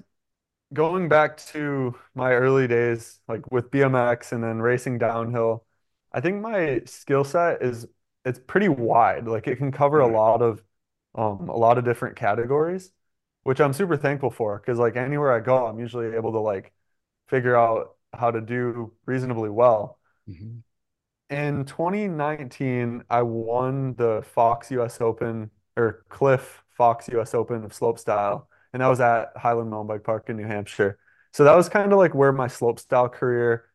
[0.72, 5.64] going back to my early days, like with BMX and then racing downhill,
[6.12, 7.86] I think my skill set is
[8.24, 9.26] it's pretty wide.
[9.26, 10.62] Like it can cover a lot of
[11.14, 12.92] um a lot of different categories,
[13.44, 16.72] which I'm super thankful for because like anywhere I go, I'm usually able to like
[17.28, 19.98] figure out how to do reasonably well.
[20.26, 20.62] Mhm.
[21.30, 28.46] In 2019, I won the Fox US Open or Cliff Fox US Open of slopestyle,
[28.72, 30.98] and that was at Highland Mountain Bike Park in New Hampshire.
[31.32, 33.66] So that was kind of like where my slopestyle career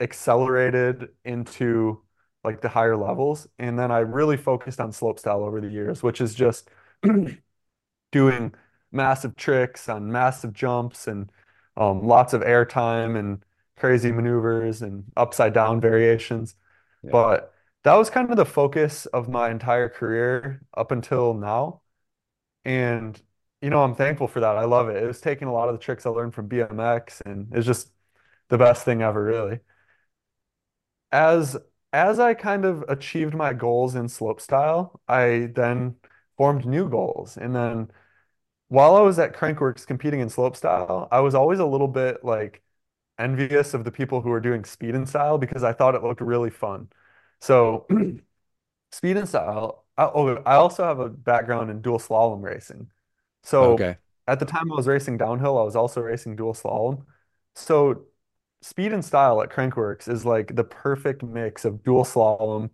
[0.00, 2.02] accelerated into
[2.44, 3.48] like the higher levels.
[3.58, 6.68] And then I really focused on slopestyle over the years, which is just
[8.12, 8.54] doing
[8.92, 11.30] massive tricks on massive jumps and
[11.76, 13.44] um, lots of air time and
[13.76, 16.54] crazy maneuvers and upside down variations.
[17.02, 17.10] Yeah.
[17.12, 17.54] But
[17.84, 21.82] that was kind of the focus of my entire career up until now.
[22.64, 23.20] And,
[23.62, 24.56] you know, I'm thankful for that.
[24.56, 25.02] I love it.
[25.02, 27.90] It was taking a lot of the tricks I learned from BMX and it's just
[28.48, 29.60] the best thing ever, really.
[31.12, 31.56] As
[31.92, 35.96] as I kind of achieved my goals in slopestyle, I then
[36.36, 37.36] formed new goals.
[37.38, 37.90] And then
[38.68, 42.62] while I was at Crankworx competing in slopestyle, I was always a little bit like
[43.18, 46.20] envious of the people who were doing speed and style because I thought it looked
[46.22, 46.90] really fun.
[47.40, 47.86] So
[48.92, 49.86] speed and style.
[49.98, 52.90] I, oh, I also have a background in dual slalom racing.
[53.48, 53.98] So Okay.
[54.26, 57.04] at the time I was racing downhill, I was also racing dual slalom.
[57.54, 58.04] So
[58.62, 62.70] speed and style at Crankworx is like the perfect mix of dual slalom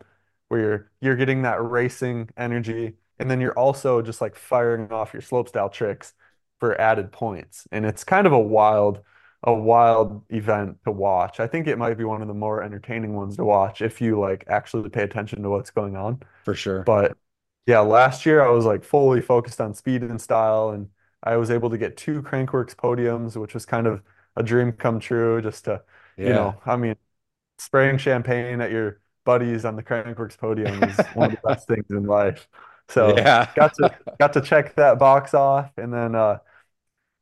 [0.49, 5.13] where you're you're getting that racing energy and then you're also just like firing off
[5.13, 6.15] your slopestyle tricks
[6.61, 7.67] for added points.
[7.73, 9.03] And it's kind of a wild,
[9.45, 11.39] a wild event to watch.
[11.41, 14.19] I think it might be one of the more entertaining ones to watch if you
[14.19, 16.23] like actually pay attention to what's going on.
[16.45, 16.87] For sure.
[16.87, 17.17] But
[17.66, 20.89] yeah, last year I was like fully focused on speed and style, and
[21.23, 24.03] I was able to get two Crankworx podiums, which was kind of
[24.36, 25.41] a dream come true.
[25.43, 25.82] Just to,
[26.23, 26.35] you Yeah.
[26.35, 26.97] know, I mean,
[27.59, 31.86] spraying champagne at your buddies on the Crankworx podium is one of the best things
[31.91, 32.49] in life.
[32.89, 33.47] So Yeah.
[33.57, 36.41] got to got to check that box off, and then uh,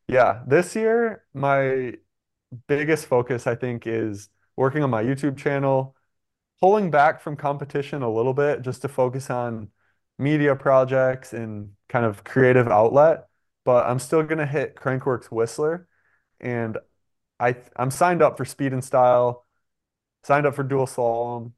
[0.07, 1.95] yeah, this year my
[2.67, 5.95] biggest focus I think is working on my YouTube channel,
[6.61, 9.69] pulling back from competition a little bit just to focus on
[10.17, 13.27] media projects and kind of creative outlet.
[13.65, 15.87] But I'm still gonna hit Crankworx Whistler,
[16.39, 16.77] and
[17.39, 19.45] I I'm signed up for Speed and Style,
[20.23, 21.53] signed up for Dual Slalom,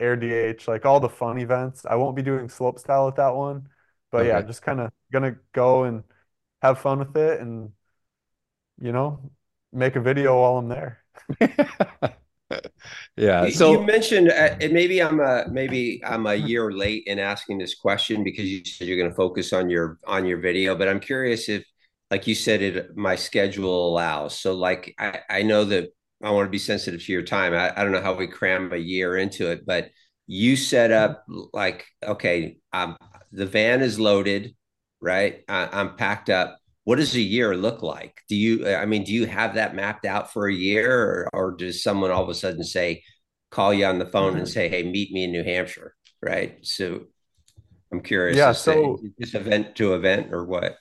[0.00, 1.86] Air DH, like all the fun events.
[1.86, 3.68] I won't be doing slope style at that one,
[4.12, 6.04] but yeah, just kind of gonna go and
[6.62, 7.72] have fun with it and
[8.80, 9.30] you know
[9.72, 11.04] make a video while I'm there.
[13.16, 13.48] Yeah.
[13.50, 17.74] So you mentioned, uh, maybe I'm a maybe I'm a year late in asking this
[17.74, 21.00] question because you said you're going to focus on your on your video, but I'm
[21.00, 21.64] curious if,
[22.10, 24.38] like you said, it my schedule allows.
[24.40, 25.90] So, like I I know that
[26.22, 27.54] I want to be sensitive to your time.
[27.54, 29.90] I, I don't know how we cram a year into it, but
[30.26, 32.96] you set up like okay, um,
[33.30, 34.56] the van is loaded,
[35.00, 35.44] right?
[35.48, 36.58] I, I'm packed up.
[36.84, 38.20] What does a year look like?
[38.28, 41.56] Do you, I mean, do you have that mapped out for a year, or, or
[41.56, 43.02] does someone all of a sudden say,
[43.50, 44.46] call you on the phone and mm-hmm.
[44.46, 46.58] say, "Hey, meet me in New Hampshire," right?
[46.62, 47.04] So
[47.92, 50.76] I'm curious Yeah, so just event to event or what.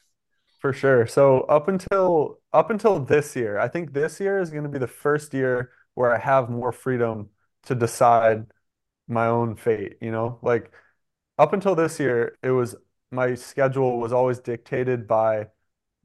[0.59, 1.05] For sure.
[1.05, 4.79] So up until up until this year, I think this year is going to be
[4.79, 7.29] the first year where I have more freedom
[7.65, 8.47] to decide
[9.07, 10.39] my own fate, you know?
[10.41, 10.71] Like
[11.37, 12.75] up until this year, it was
[13.11, 15.47] my schedule was always dictated by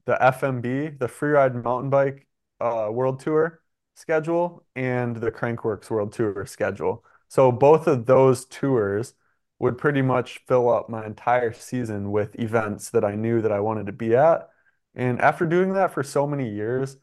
[0.09, 2.27] the FMB, the Freeride Mountain Bike
[2.59, 3.61] uh, World Tour
[3.93, 7.05] schedule, and the Crankworx World Tour schedule.
[7.27, 9.13] So both of those tours
[9.59, 13.59] would pretty much fill up my entire season with events that I knew that I
[13.59, 14.49] wanted to be at.
[14.95, 16.97] And after doing that for so many years,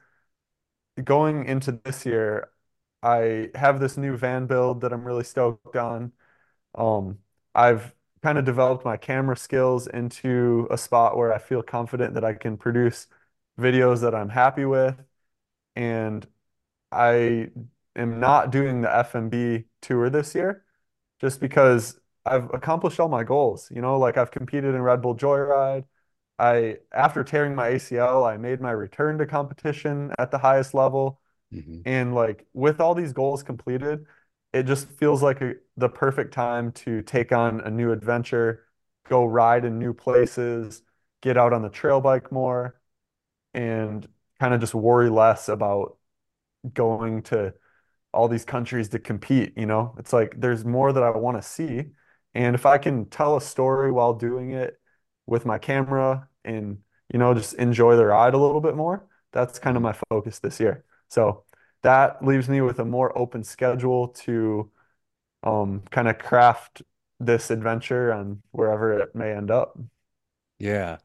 [1.03, 2.51] going into this year,
[3.03, 6.13] I have this new van build that I'm really stoked on.
[6.75, 7.19] Um,
[7.55, 7.95] I've
[8.27, 12.35] kind of developed my camera skills into a spot where I feel confident that I
[12.35, 13.07] can produce
[13.57, 14.97] videos that I'm happy with.
[15.77, 16.27] And
[16.93, 17.51] I
[17.97, 20.65] am not doing the FMB tour this year
[21.21, 23.71] just because I've accomplished all my goals.
[23.71, 25.85] You know, like I've competed in Red Bull Joyride.
[26.41, 31.21] I, after tearing my ACL, I made my return to competition at the highest level.
[31.53, 31.83] Mhm.
[31.87, 34.07] And like with all these goals completed,
[34.57, 38.65] it just feels like a, the perfect time to take on a new adventure,
[39.09, 40.83] go ride in new places,
[41.23, 42.81] get out on the trail bike more,
[43.55, 44.09] and
[44.41, 45.99] kind of just worry less about
[46.75, 47.55] going to
[48.13, 49.95] all these countries to compete, you know?
[49.99, 51.87] It's like there's more that I want to see.
[52.35, 54.79] And if I can tell a story while doing it
[55.27, 56.79] with my camera and,
[57.13, 60.39] you know, just enjoy the ride a little bit more, that's kind of my focus
[60.39, 60.85] this year.
[61.09, 61.45] So
[61.83, 64.71] that leaves me with a more open schedule to
[65.43, 66.83] um, kind of craft
[67.21, 69.79] this adventure and wherever it may end up.
[70.59, 70.99] Yeah.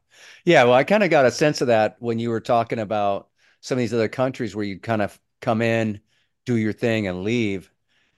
[0.44, 0.64] Yeah.
[0.64, 3.28] Well, I kind of got a sense of that when you were talking about
[3.60, 6.00] some of these other countries where you kind of come in,
[6.46, 7.70] do your thing, and leave.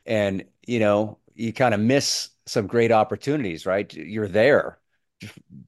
[0.07, 3.93] And, you know, you kind of miss some great opportunities, right?
[3.93, 4.79] You're there.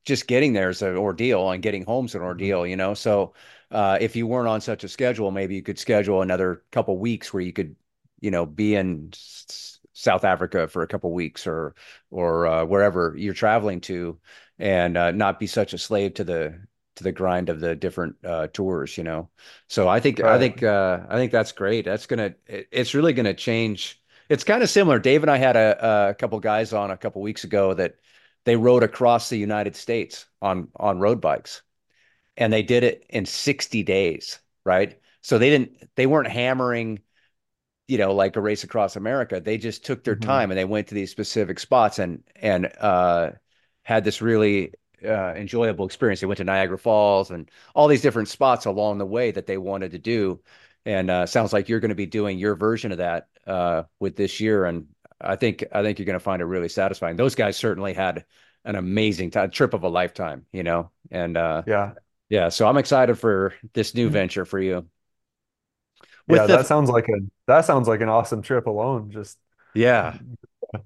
[0.04, 2.94] Just getting there is an ordeal, and getting home's an ordeal, you know?
[2.94, 3.34] So,
[3.70, 7.32] uh, if you weren't on such a schedule, maybe you could schedule another couple weeks
[7.32, 7.76] where you could,
[8.20, 11.74] you know, be in S- South Africa for a couple weeks or
[12.10, 14.18] or uh, wherever you're traveling to
[14.58, 16.60] and uh, not be such a slave to the
[16.96, 19.28] to the grind of the different uh, tours, you know.
[19.68, 21.84] So I think I think uh, I think that's great.
[21.84, 24.00] That's gonna it- it's really gonna change.
[24.28, 24.98] It's kind of similar.
[24.98, 27.96] Dave and I had a, a couple guys on a couple weeks ago that
[28.46, 31.62] they rode across the United States on on road bikes,
[32.36, 35.00] and they did it in 60 days, right?
[35.22, 37.00] So they didn't they weren't hammering
[37.88, 39.40] you know, like a race across America.
[39.40, 40.20] They just took their Mhm.
[40.22, 43.32] time and they went to these specific spots and and uh,
[43.84, 44.72] had this really
[45.04, 46.20] uh, enjoyable experience.
[46.20, 49.58] They went to Niagara Falls and all these different spots along the way that they
[49.58, 50.40] wanted to do.
[50.84, 54.16] And uh, sounds like you're going to be doing your version of that uh, with
[54.16, 54.64] this year.
[54.64, 54.86] And
[55.20, 57.16] I think I think you're going to find it really satisfying.
[57.16, 58.24] Those guys certainly had
[58.64, 60.90] an amazing time, trip of a lifetime, you know.
[61.10, 61.92] And uh, Yeah.
[62.28, 64.86] yeah, so I'm excited for this new venture for you.
[66.28, 69.10] With Yeah, the that sounds like a that sounds like an awesome trip alone.
[69.10, 69.38] Just
[69.74, 70.18] yeah.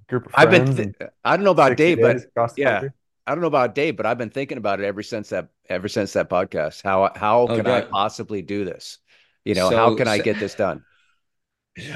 [0.08, 0.94] group of I've been, th-
[1.24, 2.72] I don't know about Dave, but days across the yeah.
[2.72, 2.90] country.
[3.26, 5.88] I don't know about Dave, but I've been thinking about it ever since that ever
[5.88, 6.82] since that podcast.
[6.82, 8.98] How how oh, can I possibly do this?
[9.44, 10.84] You know, so, how can I get this done?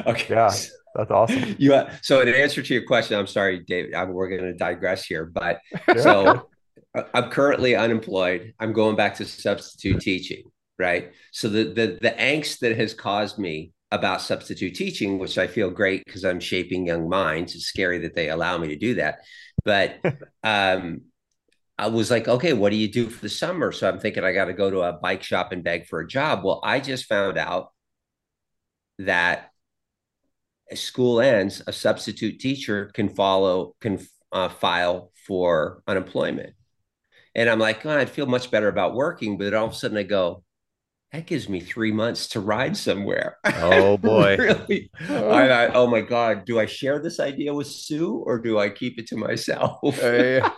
[0.06, 0.32] Okay.
[0.32, 0.54] Yeah.
[0.94, 1.56] That's awesome.
[1.58, 3.94] You uh, so in answer to your question, I'm sorry, David.
[3.94, 5.60] I'm, we're going to digress here, but
[6.00, 6.48] so
[7.12, 8.54] I'm currently unemployed.
[8.60, 10.44] I'm going back to substitute teaching,
[10.78, 11.12] right?
[11.32, 15.70] So the the the angst that has caused me about substitute teaching, which I feel
[15.70, 17.54] great because I'm shaping young minds.
[17.54, 19.20] It's scary that they allow me to do that,
[19.64, 19.98] but
[20.44, 21.02] um,
[21.76, 23.72] I was like, okay, what do you do for the summer?
[23.72, 26.06] So I'm thinking I got to go to a bike shop and beg for a
[26.06, 26.44] job.
[26.44, 27.72] Well, I just found out
[28.98, 29.50] that
[30.74, 36.54] school ends, a substitute teacher can follow can uh, file for unemployment.
[37.34, 39.96] And I'm like, oh, I'd feel much better about working, but all of a sudden
[39.96, 40.44] I go,
[41.12, 43.38] that gives me three months to ride somewhere.
[43.44, 44.36] Oh boy.
[44.36, 44.90] really?
[45.00, 48.68] I thought, oh my God, do I share this idea with Sue or do I
[48.68, 49.78] keep it to myself?
[50.02, 50.50] uh,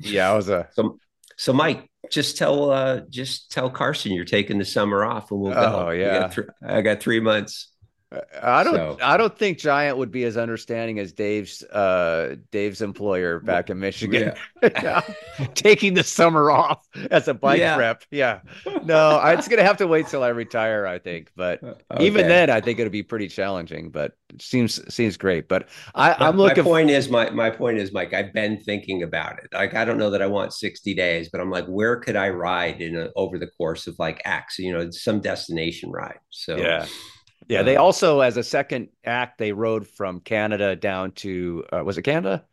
[0.00, 0.98] yeah, I was a so,
[1.36, 5.54] so Mike, just tell uh just tell Carson you're taking the summer off and we'll
[5.54, 5.86] go.
[5.86, 6.20] Oh yeah.
[6.20, 7.73] Got th- I got three months.
[8.42, 8.74] I don't.
[8.74, 8.98] So.
[9.02, 13.78] I don't think Giant would be as understanding as Dave's uh, Dave's employer back in
[13.78, 14.32] Michigan,
[14.62, 15.00] yeah.
[15.54, 17.76] taking the summer off as a bike yeah.
[17.76, 18.04] rep.
[18.10, 18.40] Yeah,
[18.84, 21.30] no, it's gonna have to wait till I retire, I think.
[21.36, 22.04] But okay.
[22.04, 23.90] even then, I think it'll be pretty challenging.
[23.90, 25.48] But seems seems great.
[25.48, 26.64] But I, am looking.
[26.64, 28.12] My point is, my my point is, Mike.
[28.12, 29.48] I've been thinking about it.
[29.52, 32.30] Like I don't know that I want 60 days, but I'm like, where could I
[32.30, 34.58] ride in a, over the course of like X?
[34.58, 36.18] You know, some destination ride.
[36.30, 36.86] So yeah.
[37.48, 41.82] Yeah, they um, also, as a second act, they rode from Canada down to uh,
[41.84, 42.44] was it Canada?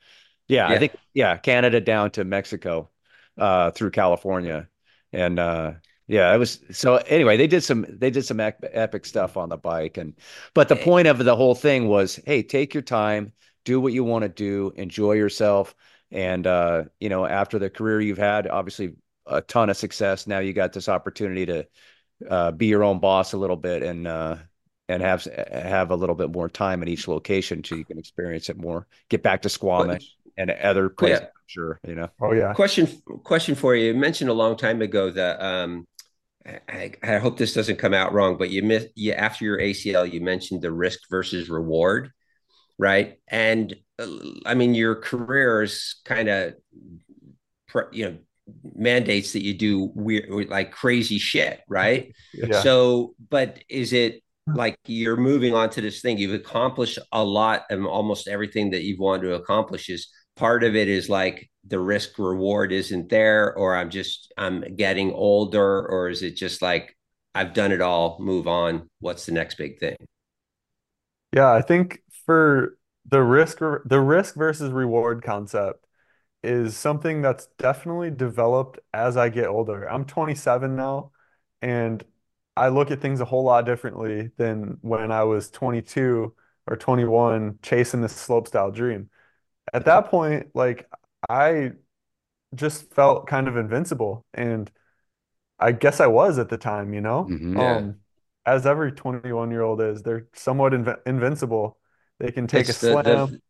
[0.47, 2.89] Yeah, yeah, I think yeah, Canada down to Mexico
[3.37, 4.67] uh, through California,
[5.13, 5.73] and uh,
[6.07, 6.95] yeah, it was so.
[6.97, 10.13] Anyway, they did some they did some epic stuff on the bike, and
[10.53, 13.31] but the point of the whole thing was, hey, take your time,
[13.63, 15.73] do what you want to do, enjoy yourself,
[16.11, 18.93] and uh, you know, after the career you've had, obviously
[19.25, 20.27] a ton of success.
[20.27, 21.67] Now you got this opportunity to
[22.29, 24.35] uh, be your own boss a little bit and uh,
[24.91, 28.49] and have have a little bit more time in each location so you can experience
[28.49, 28.87] it more.
[29.09, 31.21] Get back to Squamish and other places.
[31.21, 31.27] Yeah.
[31.47, 32.09] Sure, you know.
[32.21, 32.53] Oh yeah.
[32.53, 32.87] Question
[33.23, 33.87] question for you.
[33.87, 35.85] You mentioned a long time ago that um,
[36.45, 40.11] I, I, hope this doesn't come out wrong, but you missed you after your ACL,
[40.11, 42.11] you mentioned the risk versus reward,
[42.79, 43.19] right?
[43.27, 44.07] And uh,
[44.45, 46.53] I mean, your career is kind of,
[47.91, 48.17] you know,
[48.73, 52.13] mandates that you do weird, like crazy shit, right?
[52.33, 52.61] Yeah.
[52.61, 56.17] So, but is it like you're moving on to this thing.
[56.17, 60.75] You've accomplished a lot and almost everything that you've wanted to accomplish is part of
[60.75, 66.09] it is like the risk reward isn't there or i'm just i'm getting older or
[66.09, 66.97] is it just like
[67.35, 69.95] i've done it all move on what's the next big thing?
[71.33, 72.77] Yeah i think for
[73.07, 75.85] the risk the risk versus reward concept
[76.43, 79.85] is something that's definitely developed as i get older.
[79.85, 81.11] I'm 27 now
[81.61, 82.03] and
[82.55, 86.35] I look at things a whole lot differently than when I was 22
[86.67, 89.09] or 21 chasing this slopestyle dream.
[89.73, 90.89] At that point, like
[91.29, 91.71] I
[92.55, 94.71] just felt kind of invincible and
[95.59, 97.25] I guess I was at the time, you know?
[97.29, 97.77] Mm-hmm, yeah.
[97.77, 97.95] Um,
[98.45, 101.77] as every 21 year old is, they're somewhat inv- invincible.
[102.19, 103.03] They can take it's a slam.
[103.05, 103.41] The, the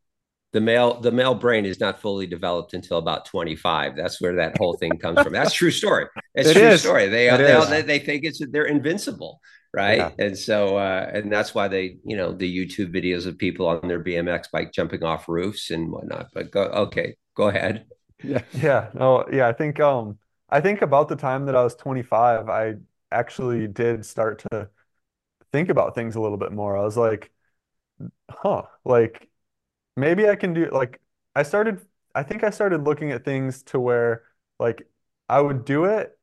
[0.60, 4.74] male the male brain is not fully developed until about 25 that's where that whole
[4.74, 5.32] thing comes from.
[5.32, 6.08] That's true story.
[6.36, 6.82] It's it true is.
[6.82, 7.08] story.
[7.08, 9.40] They they, they think it's they're invincible
[9.74, 9.98] right?
[9.98, 10.12] Yeah.
[10.20, 13.88] and so uh, and that's why they you know the youtube videos of people on
[13.88, 16.28] their bmx bike jumping off roofs and whatnot.
[16.34, 17.86] But go okay go ahead.
[18.24, 18.42] Yeah.
[18.54, 18.90] Yeah.
[18.94, 20.20] No yeah i think um
[20.50, 22.76] i think about the time that i was 25 i
[23.12, 24.70] actually did start to
[25.52, 26.78] think about things a little bit more.
[26.78, 27.32] I was like
[28.30, 29.30] huh like
[29.96, 31.00] maybe I can do like
[31.36, 31.82] I started
[32.14, 34.24] I think I started looking at things to where
[34.60, 34.88] like
[35.30, 36.18] I would do it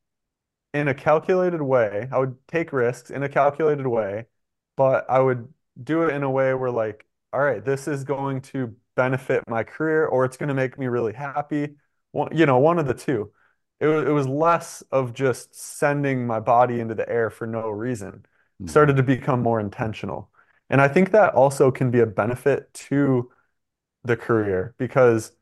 [0.75, 2.09] in a calculated way.
[2.13, 4.27] I would take risks in a calculated way,
[4.77, 5.49] but I would
[5.83, 9.63] do it in a way where like, all right, this is going to benefit my
[9.63, 11.77] career or it's going to make me really happy.
[12.13, 13.33] One, you know, one of the two.
[13.81, 17.71] It was, it was less of just sending my body into the air for no
[17.71, 18.27] reason.
[18.61, 18.67] Mm-hmm.
[18.67, 20.31] Started to become more intentional.
[20.69, 23.31] And I think that also can be a benefit to
[24.05, 25.33] the career because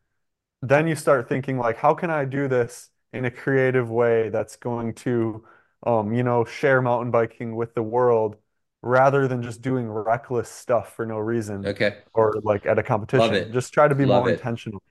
[0.62, 4.56] then you start thinking like how can I do this in a creative way that's
[4.56, 5.44] going to
[5.84, 8.36] um, you know share mountain biking with the world
[8.82, 11.98] rather than just doing reckless stuff for no reason okay.
[12.14, 13.52] or like at a competition.
[13.52, 14.34] Just try to be Love more it.
[14.34, 14.82] intentional.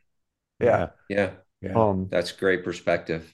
[0.59, 0.89] Yeah.
[1.09, 1.31] Yeah.
[1.61, 1.73] Yeah.
[1.75, 3.33] Um that's great perspective.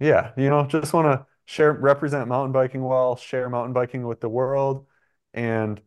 [0.00, 4.20] yeah you know just want to share represent mountain biking well share mountain biking with
[4.20, 4.86] the world
[5.34, 5.80] and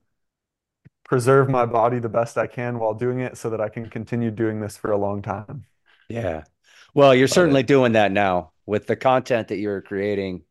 [1.11, 4.31] preserve my body the best I can while doing it so that I can continue
[4.31, 5.65] doing this for a long time.
[6.07, 6.45] Yeah.
[6.93, 10.43] Well, you're certainly doing that now with the content that you're creating.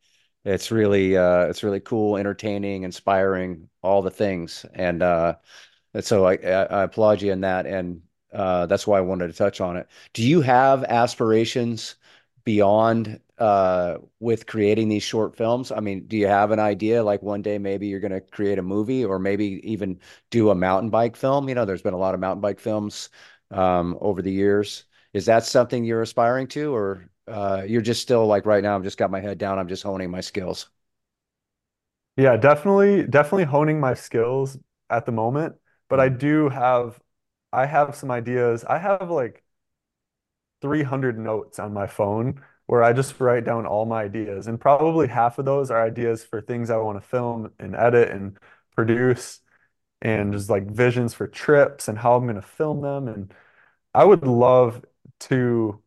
[0.45, 4.67] It's really uh it's really cool, entertaining, inspiring, all the things.
[4.75, 5.37] And uh
[6.01, 9.63] so I I applaud you in that and uh that's why I wanted to touch
[9.63, 9.89] on it.
[10.13, 11.95] Do you have aspirations
[12.45, 15.73] beyond uh with creating these short films?
[15.73, 18.59] I mean, do you have an idea like one day maybe you're going to create
[18.59, 19.99] a movie or maybe even
[20.31, 21.49] do a mountain bike film?
[21.49, 23.11] You know, there's been a lot of mountain bike films
[23.51, 24.85] um over the years.
[25.13, 28.77] Is that something you're aspiring to, or uh, you're just still like right now?
[28.77, 29.59] I've just got my head down.
[29.59, 30.69] I'm just honing my skills.
[32.17, 34.59] Yeah, definitely, definitely honing my skills
[34.91, 35.57] at the moment.
[35.89, 37.01] But I do have,
[37.53, 38.65] I have some ideas.
[38.65, 39.45] I have like
[40.63, 44.47] 300 notes on my phone where I just write down all my ideas.
[44.47, 48.11] And probably half of those are ideas for things I want to film and edit
[48.11, 48.39] and
[48.77, 49.41] produce
[50.03, 53.09] and just like visions for trips and how I'm going to film them.
[53.09, 53.35] And
[53.95, 54.85] I would love
[55.23, 55.83] to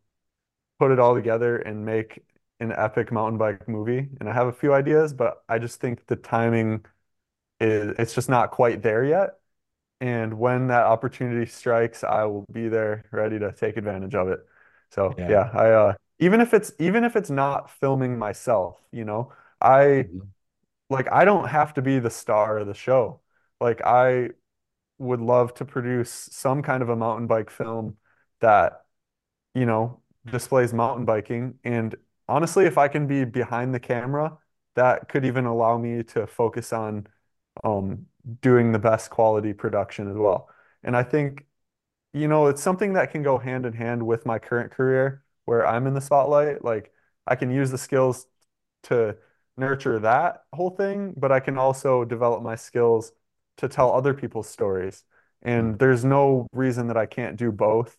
[0.78, 2.24] put it all together and make
[2.60, 4.08] an epic mountain bike movie.
[4.20, 6.84] And I have a few ideas, but I just think the timing
[7.60, 9.30] is it's just not quite there yet.
[10.00, 14.40] And when that opportunity strikes, I will be there ready to take advantage of it.
[14.90, 15.28] So Yeah.
[15.28, 20.08] yeah, I uh even if it's even if it's not filming myself, you know, I
[20.08, 20.32] Mhm.
[20.90, 23.20] like I don't have to be the star of the show.
[23.60, 24.30] Like I
[24.98, 27.98] would love to produce some kind of a mountain bike film
[28.40, 28.84] that
[29.54, 31.58] you know, displays mountain biking.
[31.64, 31.94] And
[32.28, 34.36] honestly, if I can be behind the camera,
[34.74, 37.06] that could even allow me to focus on
[37.64, 38.06] um,
[38.42, 40.48] doing the best quality production as well.
[40.82, 41.46] And I think,
[42.14, 45.66] you know, it's something that can go hand in hand with my current career where
[45.66, 46.64] I'm in the spotlight.
[46.64, 46.92] Like
[47.26, 48.26] I can use the skills
[48.84, 49.16] to
[49.56, 53.12] nurture that whole thing, but I can also develop my skills
[53.58, 55.04] to tell other people's stories.
[55.42, 57.96] And there's no reason that I can't do both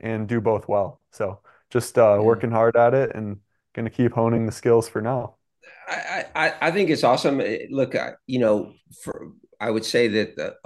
[0.00, 1.00] and do both well.
[1.12, 1.40] So
[1.70, 3.38] just uh, working hard at it and
[3.74, 5.36] going to keep honing the skills for now.
[5.88, 7.40] I, I, I think it's awesome.
[7.70, 10.56] Look, I, you know, for I would say that the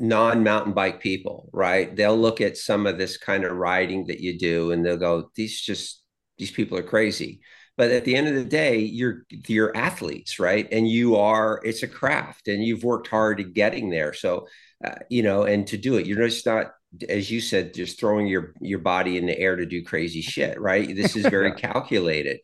[0.00, 1.94] uh, non-mountain bike people, right?
[1.94, 5.30] They'll look at some of this kind of riding that you do and they'll go,
[5.34, 6.02] these just
[6.38, 7.40] these people are crazy.
[7.76, 10.68] But at the end of the day, you're you're athletes, right?
[10.70, 14.12] And you are it's a craft and you've worked hard at getting there.
[14.12, 14.46] So,
[14.84, 16.72] uh, you know, and to do it, you're just not
[17.08, 20.60] as you said, just throwing your your body in the air to do crazy shit,
[20.60, 20.94] right?
[20.94, 22.40] This is very calculated.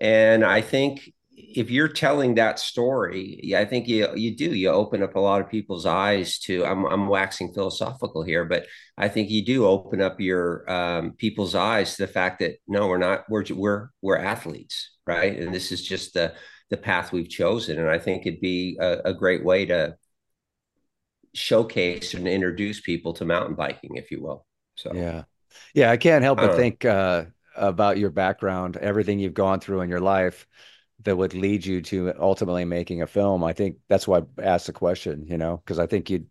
[0.00, 4.54] And I think if you're telling that story, yeah, I think you you do.
[4.54, 6.64] You open up a lot of people's eyes to.
[6.64, 11.54] I'm I'm waxing philosophical here, but I think you do open up your um, people's
[11.54, 13.24] eyes to the fact that no, we're not.
[13.28, 15.38] We're we're we're athletes, right?
[15.38, 16.34] And this is just the
[16.70, 17.78] the path we've chosen.
[17.78, 19.96] And I think it'd be a, a great way to
[21.34, 24.46] showcase and introduce people to mountain biking, if you will.
[24.76, 25.24] So Yeah.
[25.74, 26.56] Yeah, I can't help I but know.
[26.56, 30.46] think uh, about your background, everything you've gone through in your life
[31.04, 33.44] that would lead you to ultimately making a film.
[33.44, 36.28] I think that's why I asked the question, you know, because I think you'd,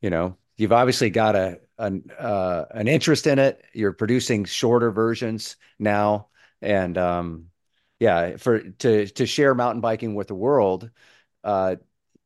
[0.00, 3.64] you know, you've obviously got a an uh, an interest in it.
[3.74, 6.28] You're producing shorter versions now,
[6.62, 7.46] and um,
[7.98, 10.90] yeah, for to to share mountain biking with the world,
[11.44, 11.76] uh,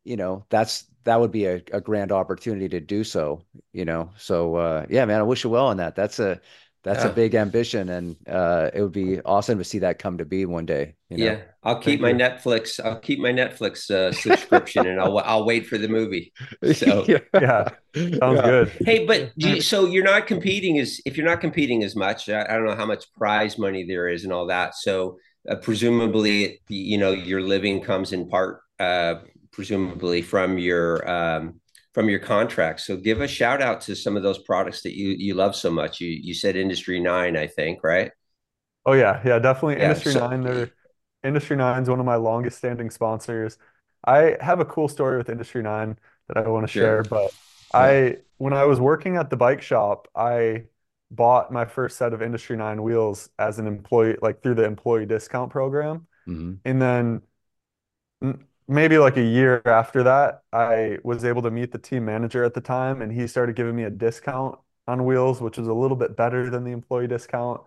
[0.05, 3.43] you know, that's that would be a, a grand opportunity to do so,
[3.73, 4.11] you know.
[4.19, 5.95] So uh yeah, man, I wish you well on that.
[5.97, 6.41] That's a
[6.85, 10.25] that's a big ambition and uh it would be awesome to see that come to
[10.25, 11.25] be one day, you know.
[11.25, 12.15] Yeah, I'll keep Thank my you.
[12.15, 12.79] Netflix.
[12.85, 16.33] I'll keep my Netflix uh, subscription, and I'll I'll wait for the movie.
[16.71, 17.19] So, Yeah.
[17.39, 17.71] Yeah,
[18.21, 18.43] sounds Yeah.
[18.43, 18.73] good.
[18.85, 22.29] hey, but you, so you're not competing as if you're not competing as much.
[22.29, 24.75] I, I don't know how much prize money there is and all that.
[24.77, 25.19] So,
[25.49, 29.17] uh, presumably, you know, your living comes in part, uh,
[29.53, 31.61] presumably from your um,
[31.99, 32.81] from your contract.
[32.81, 35.69] So, give a shout out to some of those products that you you love so
[35.71, 36.01] much.
[36.01, 38.13] You you said Industry Nine, I think, right?
[38.87, 39.83] Oh yeah, yeah, definitely Yeah.
[39.83, 40.43] Industry So, Nine.
[40.43, 40.73] They're
[41.23, 43.59] Industry Nine's one of my longest standing sponsors.
[44.05, 45.99] I have a cool story with Industry Nine
[46.29, 46.73] that I want to sure.
[46.73, 47.33] share, but
[47.75, 47.97] Yeah.
[47.97, 50.67] I when I was working at the bike shop, I
[51.11, 55.07] bought my first set of Industry Nine wheels as an employee, like through the employee
[55.07, 56.07] discount program.
[56.27, 56.61] Mhm.
[56.65, 57.23] And then
[58.69, 62.55] maybe like a year after that, I was able to meet the team manager at
[62.55, 65.97] the time, and he started giving me a discount on wheels, which was a little
[65.97, 67.63] bit better than the employee discount.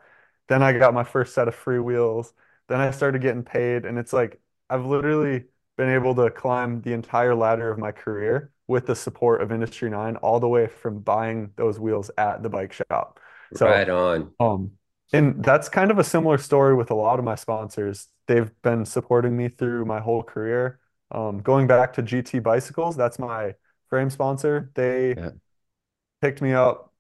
[0.47, 2.33] Then I got my first set of free wheels.
[2.67, 5.45] Then I started getting paid, and it's like I've literally
[5.77, 9.89] been able to climb the entire ladder of my career with the support of Industry
[9.89, 13.19] 9, all the way from buying those wheels at the bike shop.
[13.53, 14.33] So Right on.
[14.39, 14.71] um,
[15.13, 18.07] and that's kind of a similar story with a lot of my sponsors.
[18.27, 20.79] They've been supporting me through my whole career.
[21.11, 23.55] Um, going back to GT Bicycles, that's my
[23.89, 24.71] frame sponsor.
[24.75, 25.31] They Yeah.
[26.21, 26.93] picked me up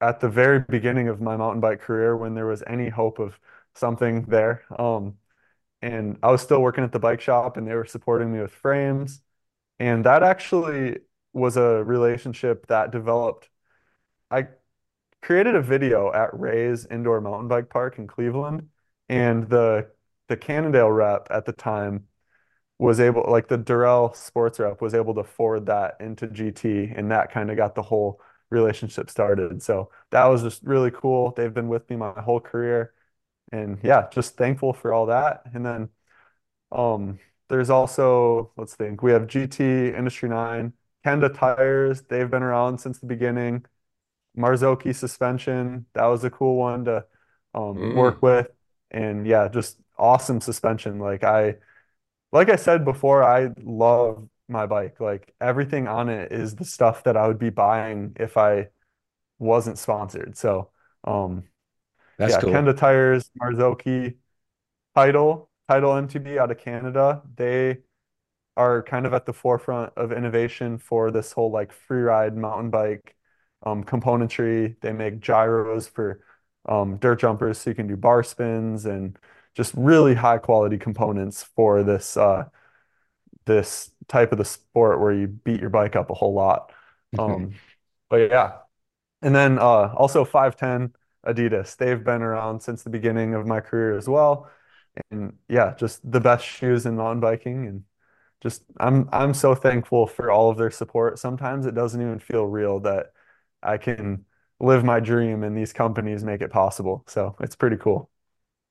[0.00, 3.38] at the very beginning of my mountain bike career when there was any hope of
[3.74, 4.64] something there.
[4.78, 5.16] Um,
[5.82, 8.52] and I was still working at the bike shop and they were supporting me with
[8.52, 9.22] frames.
[9.80, 11.00] And that actually
[11.34, 13.50] was a relationship that developed.
[14.30, 14.48] I
[15.22, 18.68] created a video at Ray's Indoor Mountain Bike Park in Cleveland,
[19.08, 19.90] and the
[20.28, 22.08] the Cannondale rep at the time
[22.78, 27.10] was able, like the Durrell sports rep was able to forward that into GT, and
[27.10, 28.20] that kind of got the whole
[28.50, 29.62] relationship started.
[29.62, 31.32] So that was just really cool.
[31.32, 32.92] They've been with me my whole career.
[33.52, 35.42] And yeah, just thankful for all that.
[35.52, 35.88] And then
[36.72, 40.72] um there's also, let's think, we have GT Industry 9,
[41.04, 43.64] Kenda tires, they've been around since the beginning.
[44.36, 47.04] Marzocchi suspension, that was a cool one to
[47.54, 47.94] um, mm.
[47.94, 48.48] work with.
[48.90, 50.98] And yeah, just awesome suspension.
[50.98, 51.56] Like I
[52.32, 55.00] like I said before, I love my bike.
[55.00, 58.68] Like everything on it is the stuff that I would be buying if I
[59.38, 60.36] wasn't sponsored.
[60.36, 60.70] So,
[61.04, 61.44] um,
[62.18, 62.52] That's yeah, cool.
[62.52, 64.16] Kenda Tires, Marzocchi,
[64.94, 67.22] Title, Title MTB out of Canada.
[67.36, 67.78] They
[68.56, 72.70] are kind of at the forefront of innovation for this whole like free ride mountain
[72.70, 73.14] bike
[73.64, 74.76] um, componentry.
[74.80, 76.20] They make gyros for
[76.66, 79.18] um, dirt jumpers so you can do bar spins and
[79.56, 82.46] just really high quality components for this uh,
[83.46, 86.72] this type of the sport where you beat your bike up a whole lot.
[87.18, 87.60] Um,
[88.08, 88.58] but yeah,
[89.22, 90.94] and then uh, also 510
[91.26, 91.76] Adidas.
[91.76, 94.50] They've been around since the beginning of my career as well,
[95.10, 97.84] and yeah, just the best shoes in mountain biking, and
[98.42, 101.18] just I'm I'm so thankful for all of their support.
[101.18, 103.12] Sometimes it doesn't even feel real that
[103.62, 104.26] I can
[104.60, 107.04] live my dream and these companies make it possible.
[107.08, 108.10] So it's pretty cool.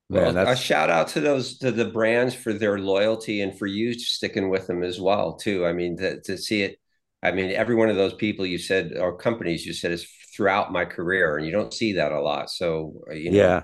[0.08, 3.66] Man, well, a shout out to those to the brands for their loyalty and for
[3.66, 5.66] you sticking with them as well too.
[5.66, 6.78] I mean, to, to see it,
[7.22, 10.06] I mean, every one of those people you said or companies you said is
[10.36, 12.50] throughout my career, and you don't see that a lot.
[12.50, 13.62] So uh, you know, yeah.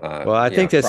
[0.00, 0.86] Uh, well, I think this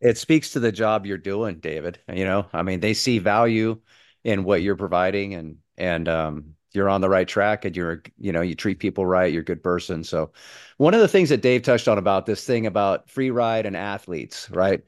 [0.00, 1.98] it speaks to the job you're doing, David.
[2.12, 3.80] You know, I mean, they see value
[4.24, 8.32] in what you're providing, and and um, you're on the right track and you're you
[8.32, 10.04] know you treat people right you're a good person.
[10.04, 10.32] So
[10.76, 13.76] one of the things that dave touched on about this thing about free ride and
[13.76, 14.82] athletes right?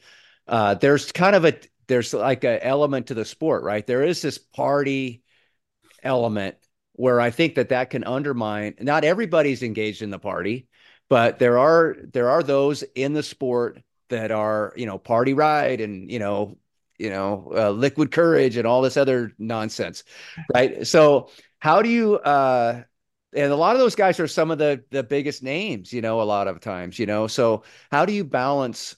[0.49, 1.55] Uh, there's kind of a
[1.89, 3.87] there's like an element to the sport right?
[3.87, 5.23] There is this party
[6.03, 6.57] element
[6.93, 10.67] where i think that that can undermine not everybody's engaged in the party
[11.09, 15.81] but there are there are those in the sport that are you know party ride
[15.81, 16.57] and you know
[16.99, 20.05] you know uh, liquid courage and all this other nonsense
[20.55, 20.87] right?
[20.87, 21.29] So
[21.67, 22.81] how do you uh
[23.35, 26.21] and a lot of those guys are some of the the biggest names, you know,
[26.21, 27.27] a lot of times, you know.
[27.27, 28.95] So how do you balance,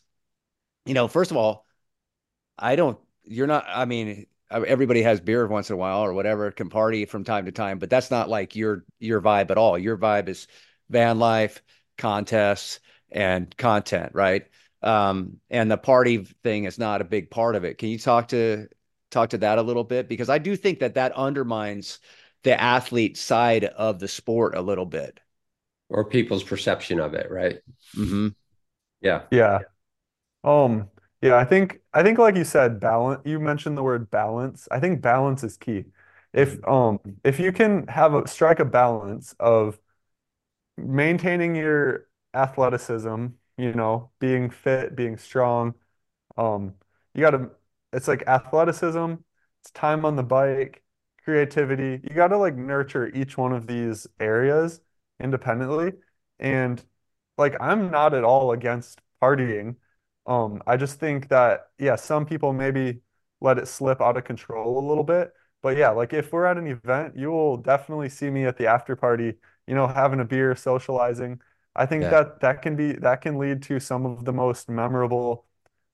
[0.85, 1.67] you know, first of all,
[2.59, 6.51] I don't you're not I mean, everybody has beer once in a while or whatever,
[6.51, 9.79] can party from time to time, but that's not like your your vibe at all.
[9.79, 10.47] Your vibe is
[10.91, 11.63] van life,
[11.97, 12.81] contests,
[13.11, 14.47] and content, right?
[14.83, 17.79] Um, and the party thing is not a big part of it.
[17.79, 18.69] Can you talk to
[19.11, 20.07] talk to that a little bit?
[20.07, 22.01] Because I do think that that undermines
[22.43, 25.21] the athlete side of the sport a little bit.
[25.89, 27.61] Or people's perception of it right?
[27.97, 28.29] Mm-hmm.
[29.01, 29.23] yeah.
[29.31, 29.61] Yeah.
[30.45, 30.89] Um
[31.23, 34.69] yeah i think i think like you said balance you mentioned the word balance.
[34.71, 35.87] I think balance is key.
[36.33, 39.79] If um if you can have a strike a balance of
[40.77, 45.75] maintaining your athleticism you know being fit being strong
[46.37, 46.75] um
[47.15, 47.51] you got to
[47.93, 49.15] it's like athleticism
[49.63, 50.83] it's time on the bike
[51.29, 52.01] creativity.
[52.09, 54.81] You got to like nurture each one of these areas
[55.21, 55.93] independently.
[56.39, 56.83] And
[57.37, 59.77] like I'm not at all against partying.
[60.27, 63.01] Um, I just think that yeah, some people maybe
[63.43, 65.33] let it slip out of control a little bit.
[65.61, 68.67] But yeah, like if we're at an event, you will definitely see me at the
[68.67, 69.35] after party,
[69.67, 71.43] you know, having a beer, socializing.
[71.77, 72.11] I think yeah.
[72.11, 75.45] that that can be that can lead to some of the most memorable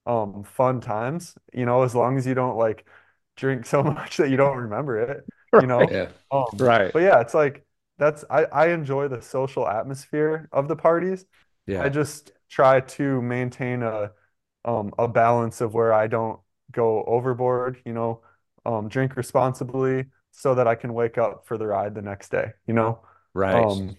[0.07, 2.87] um fun times, you know, as long as you don't like
[3.37, 5.25] drink so much that you don't remember it,
[5.61, 5.87] you know?
[5.91, 6.09] Yeah.
[6.31, 6.93] Um, right.
[6.93, 7.65] But yeah, it's like
[7.99, 11.25] that's I, I enjoy the social atmosphere of the parties.
[11.67, 11.83] Yeah.
[11.83, 14.13] I just try to maintain a
[14.65, 16.41] um a balance of where I don't
[16.73, 18.23] go overboard, you know,
[18.67, 22.53] um drink responsibly so that I can wake up for the ride the next day,
[22.67, 23.01] you know?
[23.35, 23.65] Right.
[23.65, 23.97] Um,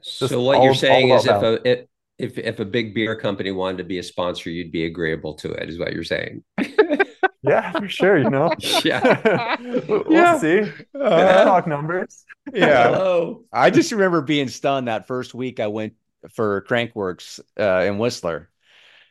[0.00, 1.86] so what all, you're saying is if a
[2.18, 5.52] if if a big beer company wanted to be a sponsor, you'd be agreeable to
[5.52, 6.42] it, is what you're saying.
[7.42, 8.18] Yeah, for sure.
[8.18, 8.52] You know.
[8.84, 9.56] yeah.
[9.88, 10.38] we'll yeah.
[10.38, 10.72] see.
[10.94, 12.24] Uh, talk numbers.
[12.52, 12.84] yeah.
[12.90, 13.44] Hello.
[13.52, 15.94] I just remember being stunned that first week I went
[16.34, 18.50] for Crankworx uh, in Whistler,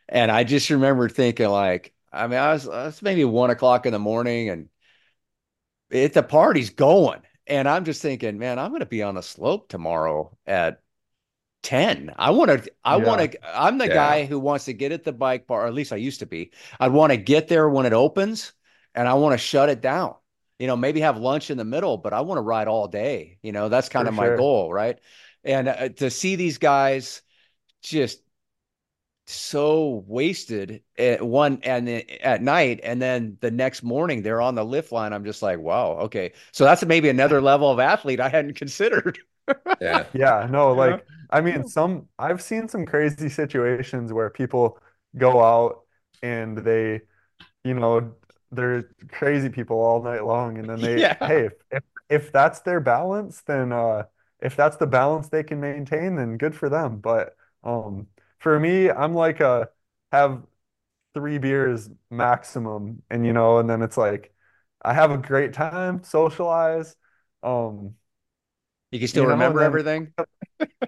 [0.09, 3.85] and I just remember thinking like, I mean, I was, I was maybe one o'clock
[3.85, 4.69] in the morning, and
[5.89, 9.23] it the party's going, and I'm just thinking, man, I'm going to be on a
[9.23, 10.81] slope tomorrow at
[11.63, 12.13] 10.
[12.17, 13.03] I want to, I yeah.
[13.03, 13.93] want to, I'm the yeah.
[13.93, 16.25] guy who wants to get at the bike bar, or at least I used to
[16.25, 16.51] be.
[16.79, 18.53] I'd want to get there when it opens
[18.95, 20.15] and I want to shut it down.
[20.59, 23.37] You know, maybe have lunch in the middle, but I want to ride all day.
[23.43, 24.99] You know, that's kind For of my goal, right?
[25.43, 27.21] And uh, to see these guys
[27.83, 28.21] just
[29.27, 34.63] so wasted at one and at night and then the next morning they're on the
[34.63, 38.29] lift line i'm just like wow okay so that's maybe another level of athlete i
[38.29, 39.19] hadn't considered
[39.81, 44.79] yeah yeah no like i mean some i've seen some crazy situations where people
[45.17, 45.81] go out
[46.21, 47.01] and they
[47.63, 48.13] you know
[48.51, 51.15] they're crazy people all night long and then they yeah.
[51.25, 54.03] hey if, if if that's their balance then uh
[54.41, 58.07] if that's the balance they can maintain then good for them but um
[58.39, 59.69] for me, I'm like a
[60.11, 60.43] have
[61.13, 64.33] three beers maximum, and you know, and then it's like
[64.83, 66.95] I have a great time, socialize.
[67.43, 67.95] Um,
[68.91, 70.13] you can still you know, remember then, everything.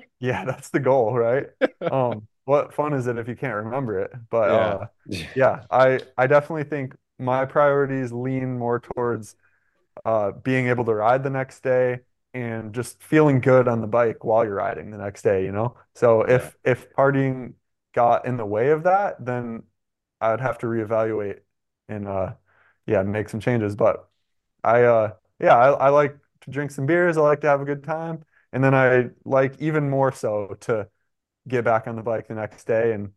[0.19, 1.47] yeah, that's the goal, right?
[1.91, 4.11] um, what fun is it if you can't remember it?
[4.30, 5.19] But uh, yeah.
[5.21, 9.35] Uh, yeah, I I definitely think my priorities lean more towards
[10.05, 11.99] uh, being able to ride the next day
[12.34, 15.76] and just feeling good on the bike while you're riding the next day, you know?
[15.95, 16.71] So if yeah.
[16.71, 17.53] if partying
[17.93, 19.63] got in the way of that, then
[20.21, 21.39] I'd have to reevaluate
[21.88, 22.34] and uh
[22.85, 23.76] yeah, make some changes.
[23.76, 24.07] But
[24.63, 27.66] I uh yeah, I, I like to drink some beers, I like to have a
[27.66, 28.24] good time.
[28.52, 30.88] And then I like even more so to
[31.48, 33.11] get back on the bike the next day and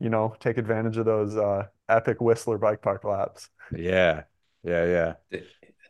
[0.00, 3.48] you know, take advantage of those uh epic Whistler bike park laps.
[3.74, 4.24] Yeah.
[4.64, 5.40] Yeah, yeah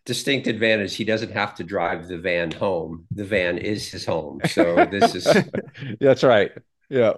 [0.05, 0.95] distinct advantage.
[0.95, 3.07] He doesn't have to drive the van home.
[3.11, 4.41] The van is his home.
[4.49, 5.27] So this is
[6.01, 6.53] that's right.
[6.89, 7.15] Yeah.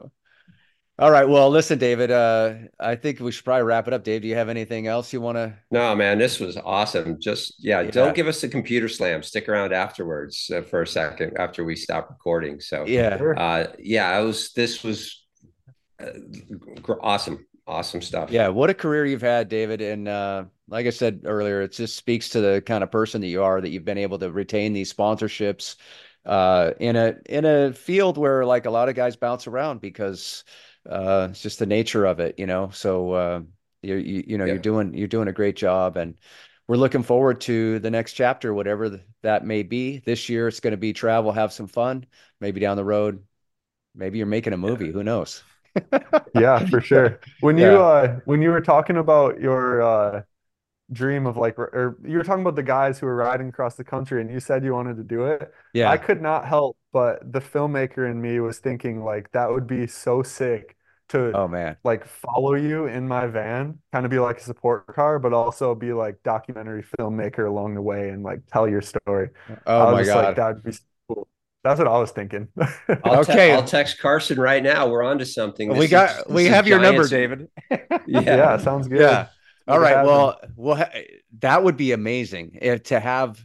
[0.98, 1.28] All right.
[1.28, 2.10] Well, listen, David.
[2.10, 4.02] Uh, I think we should probably wrap it up.
[4.02, 5.54] Dave, do you have anything else you want to?
[5.70, 6.18] No, man.
[6.18, 7.20] This was awesome.
[7.20, 9.22] Just yeah, yeah, Don't give us the computer slam.
[9.22, 12.60] Stick around afterwards uh, for a second after we stop recording.
[12.60, 14.08] So yeah, uh, yeah.
[14.08, 14.52] I was.
[14.54, 15.22] This was
[16.00, 16.12] uh,
[17.00, 17.46] awesome.
[17.66, 18.30] Awesome stuff.
[18.30, 18.48] Yeah.
[18.48, 19.82] What a career you've had, David.
[19.82, 23.26] And uh, like I said earlier, it just speaks to the kind of person that
[23.26, 25.76] you are that you've been able to retain these sponsorships
[26.24, 30.44] uh, in a in a field where like a lot of guys bounce around because
[30.88, 32.70] uh, it's just the nature of it, you know.
[32.72, 33.40] So uh,
[33.82, 34.54] you you, you know yeah.
[34.54, 36.14] you're doing you're doing a great job, and
[36.68, 39.98] we're looking forward to the next chapter, whatever that may be.
[39.98, 42.06] This year, it's going to be travel, have some fun.
[42.40, 43.24] Maybe down the road,
[43.94, 44.90] maybe you're making a movie.
[44.90, 45.42] Who knows?
[46.34, 47.20] yeah, for sure.
[47.40, 50.22] When you uh, when you were talking about your uh,
[50.92, 53.82] dream of like or you were talking about the guys who were riding across the
[53.82, 57.20] country and you said you wanted to do it yeah i could not help but
[57.32, 60.76] the filmmaker in me was thinking like that would be so sick
[61.08, 64.86] to oh man like follow you in my van kind of be like a support
[64.94, 69.28] car but also be like documentary filmmaker along the way and like tell your story
[69.66, 71.28] oh my god like, that'd be so cool
[71.66, 72.46] that's what I was thinking.
[73.04, 74.88] I'll okay, I'll text Carson right now.
[74.88, 75.70] We're on to something.
[75.70, 77.48] This we got is, we have your number, David.
[77.70, 77.88] yeah.
[78.06, 79.00] yeah, sounds good.
[79.00, 79.26] Yeah,
[79.66, 80.04] all right.
[80.04, 80.92] Well, well, ha-
[81.40, 83.42] that would be amazing if to have.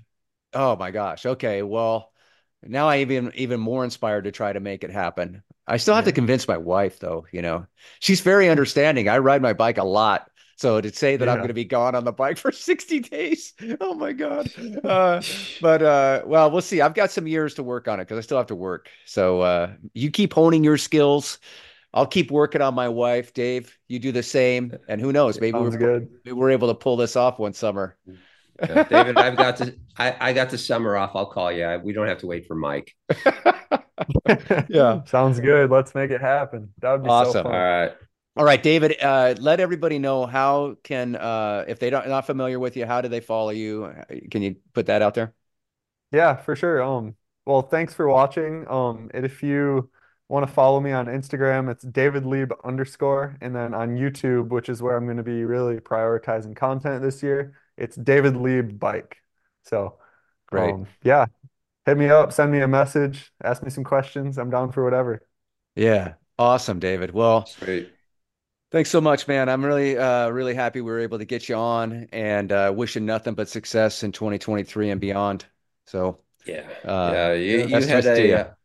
[0.54, 1.26] Oh my gosh.
[1.26, 1.62] Okay.
[1.62, 2.12] Well,
[2.64, 5.44] now I even even more inspired to try to make it happen.
[5.68, 6.12] I still have yeah.
[6.12, 7.26] to convince my wife, though.
[7.32, 7.66] You know,
[8.00, 9.08] she's very understanding.
[9.08, 10.30] I ride my bike a lot.
[10.58, 11.32] So to say that yeah.
[11.32, 14.52] I'm going to be gone on the bike for 60 days, oh my god!
[14.84, 15.22] Uh,
[15.60, 16.82] but uh, well, we'll see.
[16.82, 18.90] I've got some years to work on it because I still have to work.
[19.06, 21.40] So uh, you keep honing your skills.
[21.94, 23.78] I'll keep working on my wife, Dave.
[23.88, 25.40] You do the same, and who knows?
[25.40, 26.10] Maybe we're good.
[26.24, 27.98] Maybe we're able to pull this off one summer.
[28.60, 29.76] Yeah, David, I've got to.
[29.98, 31.12] I, I got the summer off.
[31.16, 31.82] I'll call you.
[31.84, 32.96] We don't have to wait for Mike.
[34.70, 35.70] yeah, sounds good.
[35.70, 36.74] Let's make it happen.
[36.80, 37.34] That would be awesome.
[37.34, 37.92] So All right.
[38.38, 38.96] All right, David.
[39.02, 43.02] Uh, let everybody know how can uh, if they don't not familiar with you, how
[43.02, 43.94] do they follow you?
[44.30, 45.34] Can you put that out there?
[46.14, 46.82] Yeah, for sure.
[46.82, 47.16] Um,
[47.46, 48.66] well, thanks for watching.
[48.70, 49.90] Um, and if you
[50.32, 53.38] want to follow me on Instagram, it's David Lieb underscore.
[53.42, 57.22] And then on YouTube, which is where I'm going to be really prioritizing content this
[57.22, 59.18] year, it's David Lieb Bike.
[59.64, 59.98] So,
[60.48, 60.74] great.
[60.74, 61.26] Um, yeah,
[61.86, 64.38] hit me up, send me a message, ask me some questions.
[64.38, 65.22] I'm down for whatever.
[65.76, 67.12] Yeah, awesome, David.
[67.12, 67.92] Well, great.
[68.72, 69.50] Thanks so much, man.
[69.50, 73.06] I'm really, uh, really happy we were able to get you on, and uh, wishing
[73.06, 75.44] nothing but success in 2023 and beyond.
[75.88, 78.56] So, yeah, uh, yeah, you, you had a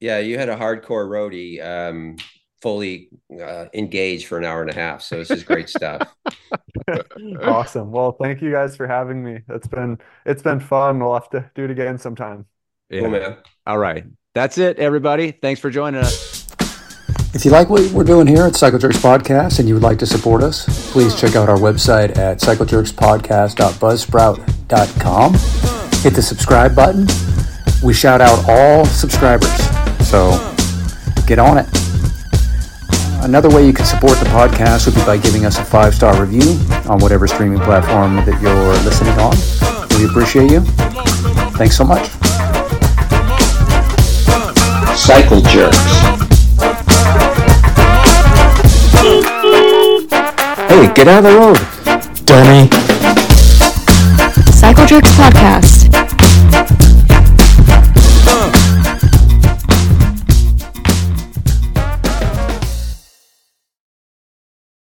[0.00, 2.16] yeah, you had a hardcore roadie um,
[2.60, 3.10] fully
[3.40, 5.02] uh, engaged for an hour and a half.
[5.02, 6.08] So this is great stuff.
[7.42, 7.90] awesome.
[7.90, 9.40] Well, thank you guys for having me.
[9.48, 11.00] It's been it's been fun.
[11.00, 12.46] We'll have to do it again sometime.
[12.90, 13.00] Yeah.
[13.00, 13.36] Cool, man.
[13.66, 14.04] All right.
[14.34, 15.32] That's it, everybody.
[15.32, 16.46] Thanks for joining us.
[17.34, 19.98] If you like what we're doing here at Cycle Jerks Podcast and you would like
[19.98, 25.32] to support us, please check out our website at cyclejerkspodcast.buzzsprout.com.
[26.02, 27.06] Hit the subscribe button.
[27.84, 29.75] We shout out all subscribers.
[30.06, 30.30] So
[31.26, 31.66] get on it.
[33.24, 36.18] Another way you can support the podcast would be by giving us a five star
[36.20, 39.34] review on whatever streaming platform that you're listening on.
[39.98, 40.60] We appreciate you.
[41.58, 42.06] Thanks so much.
[44.96, 45.76] Cycle jerks.
[50.68, 51.58] Hey, get out of the road.
[52.26, 52.68] Dummy.
[54.52, 55.85] Cycle Jerks Podcast.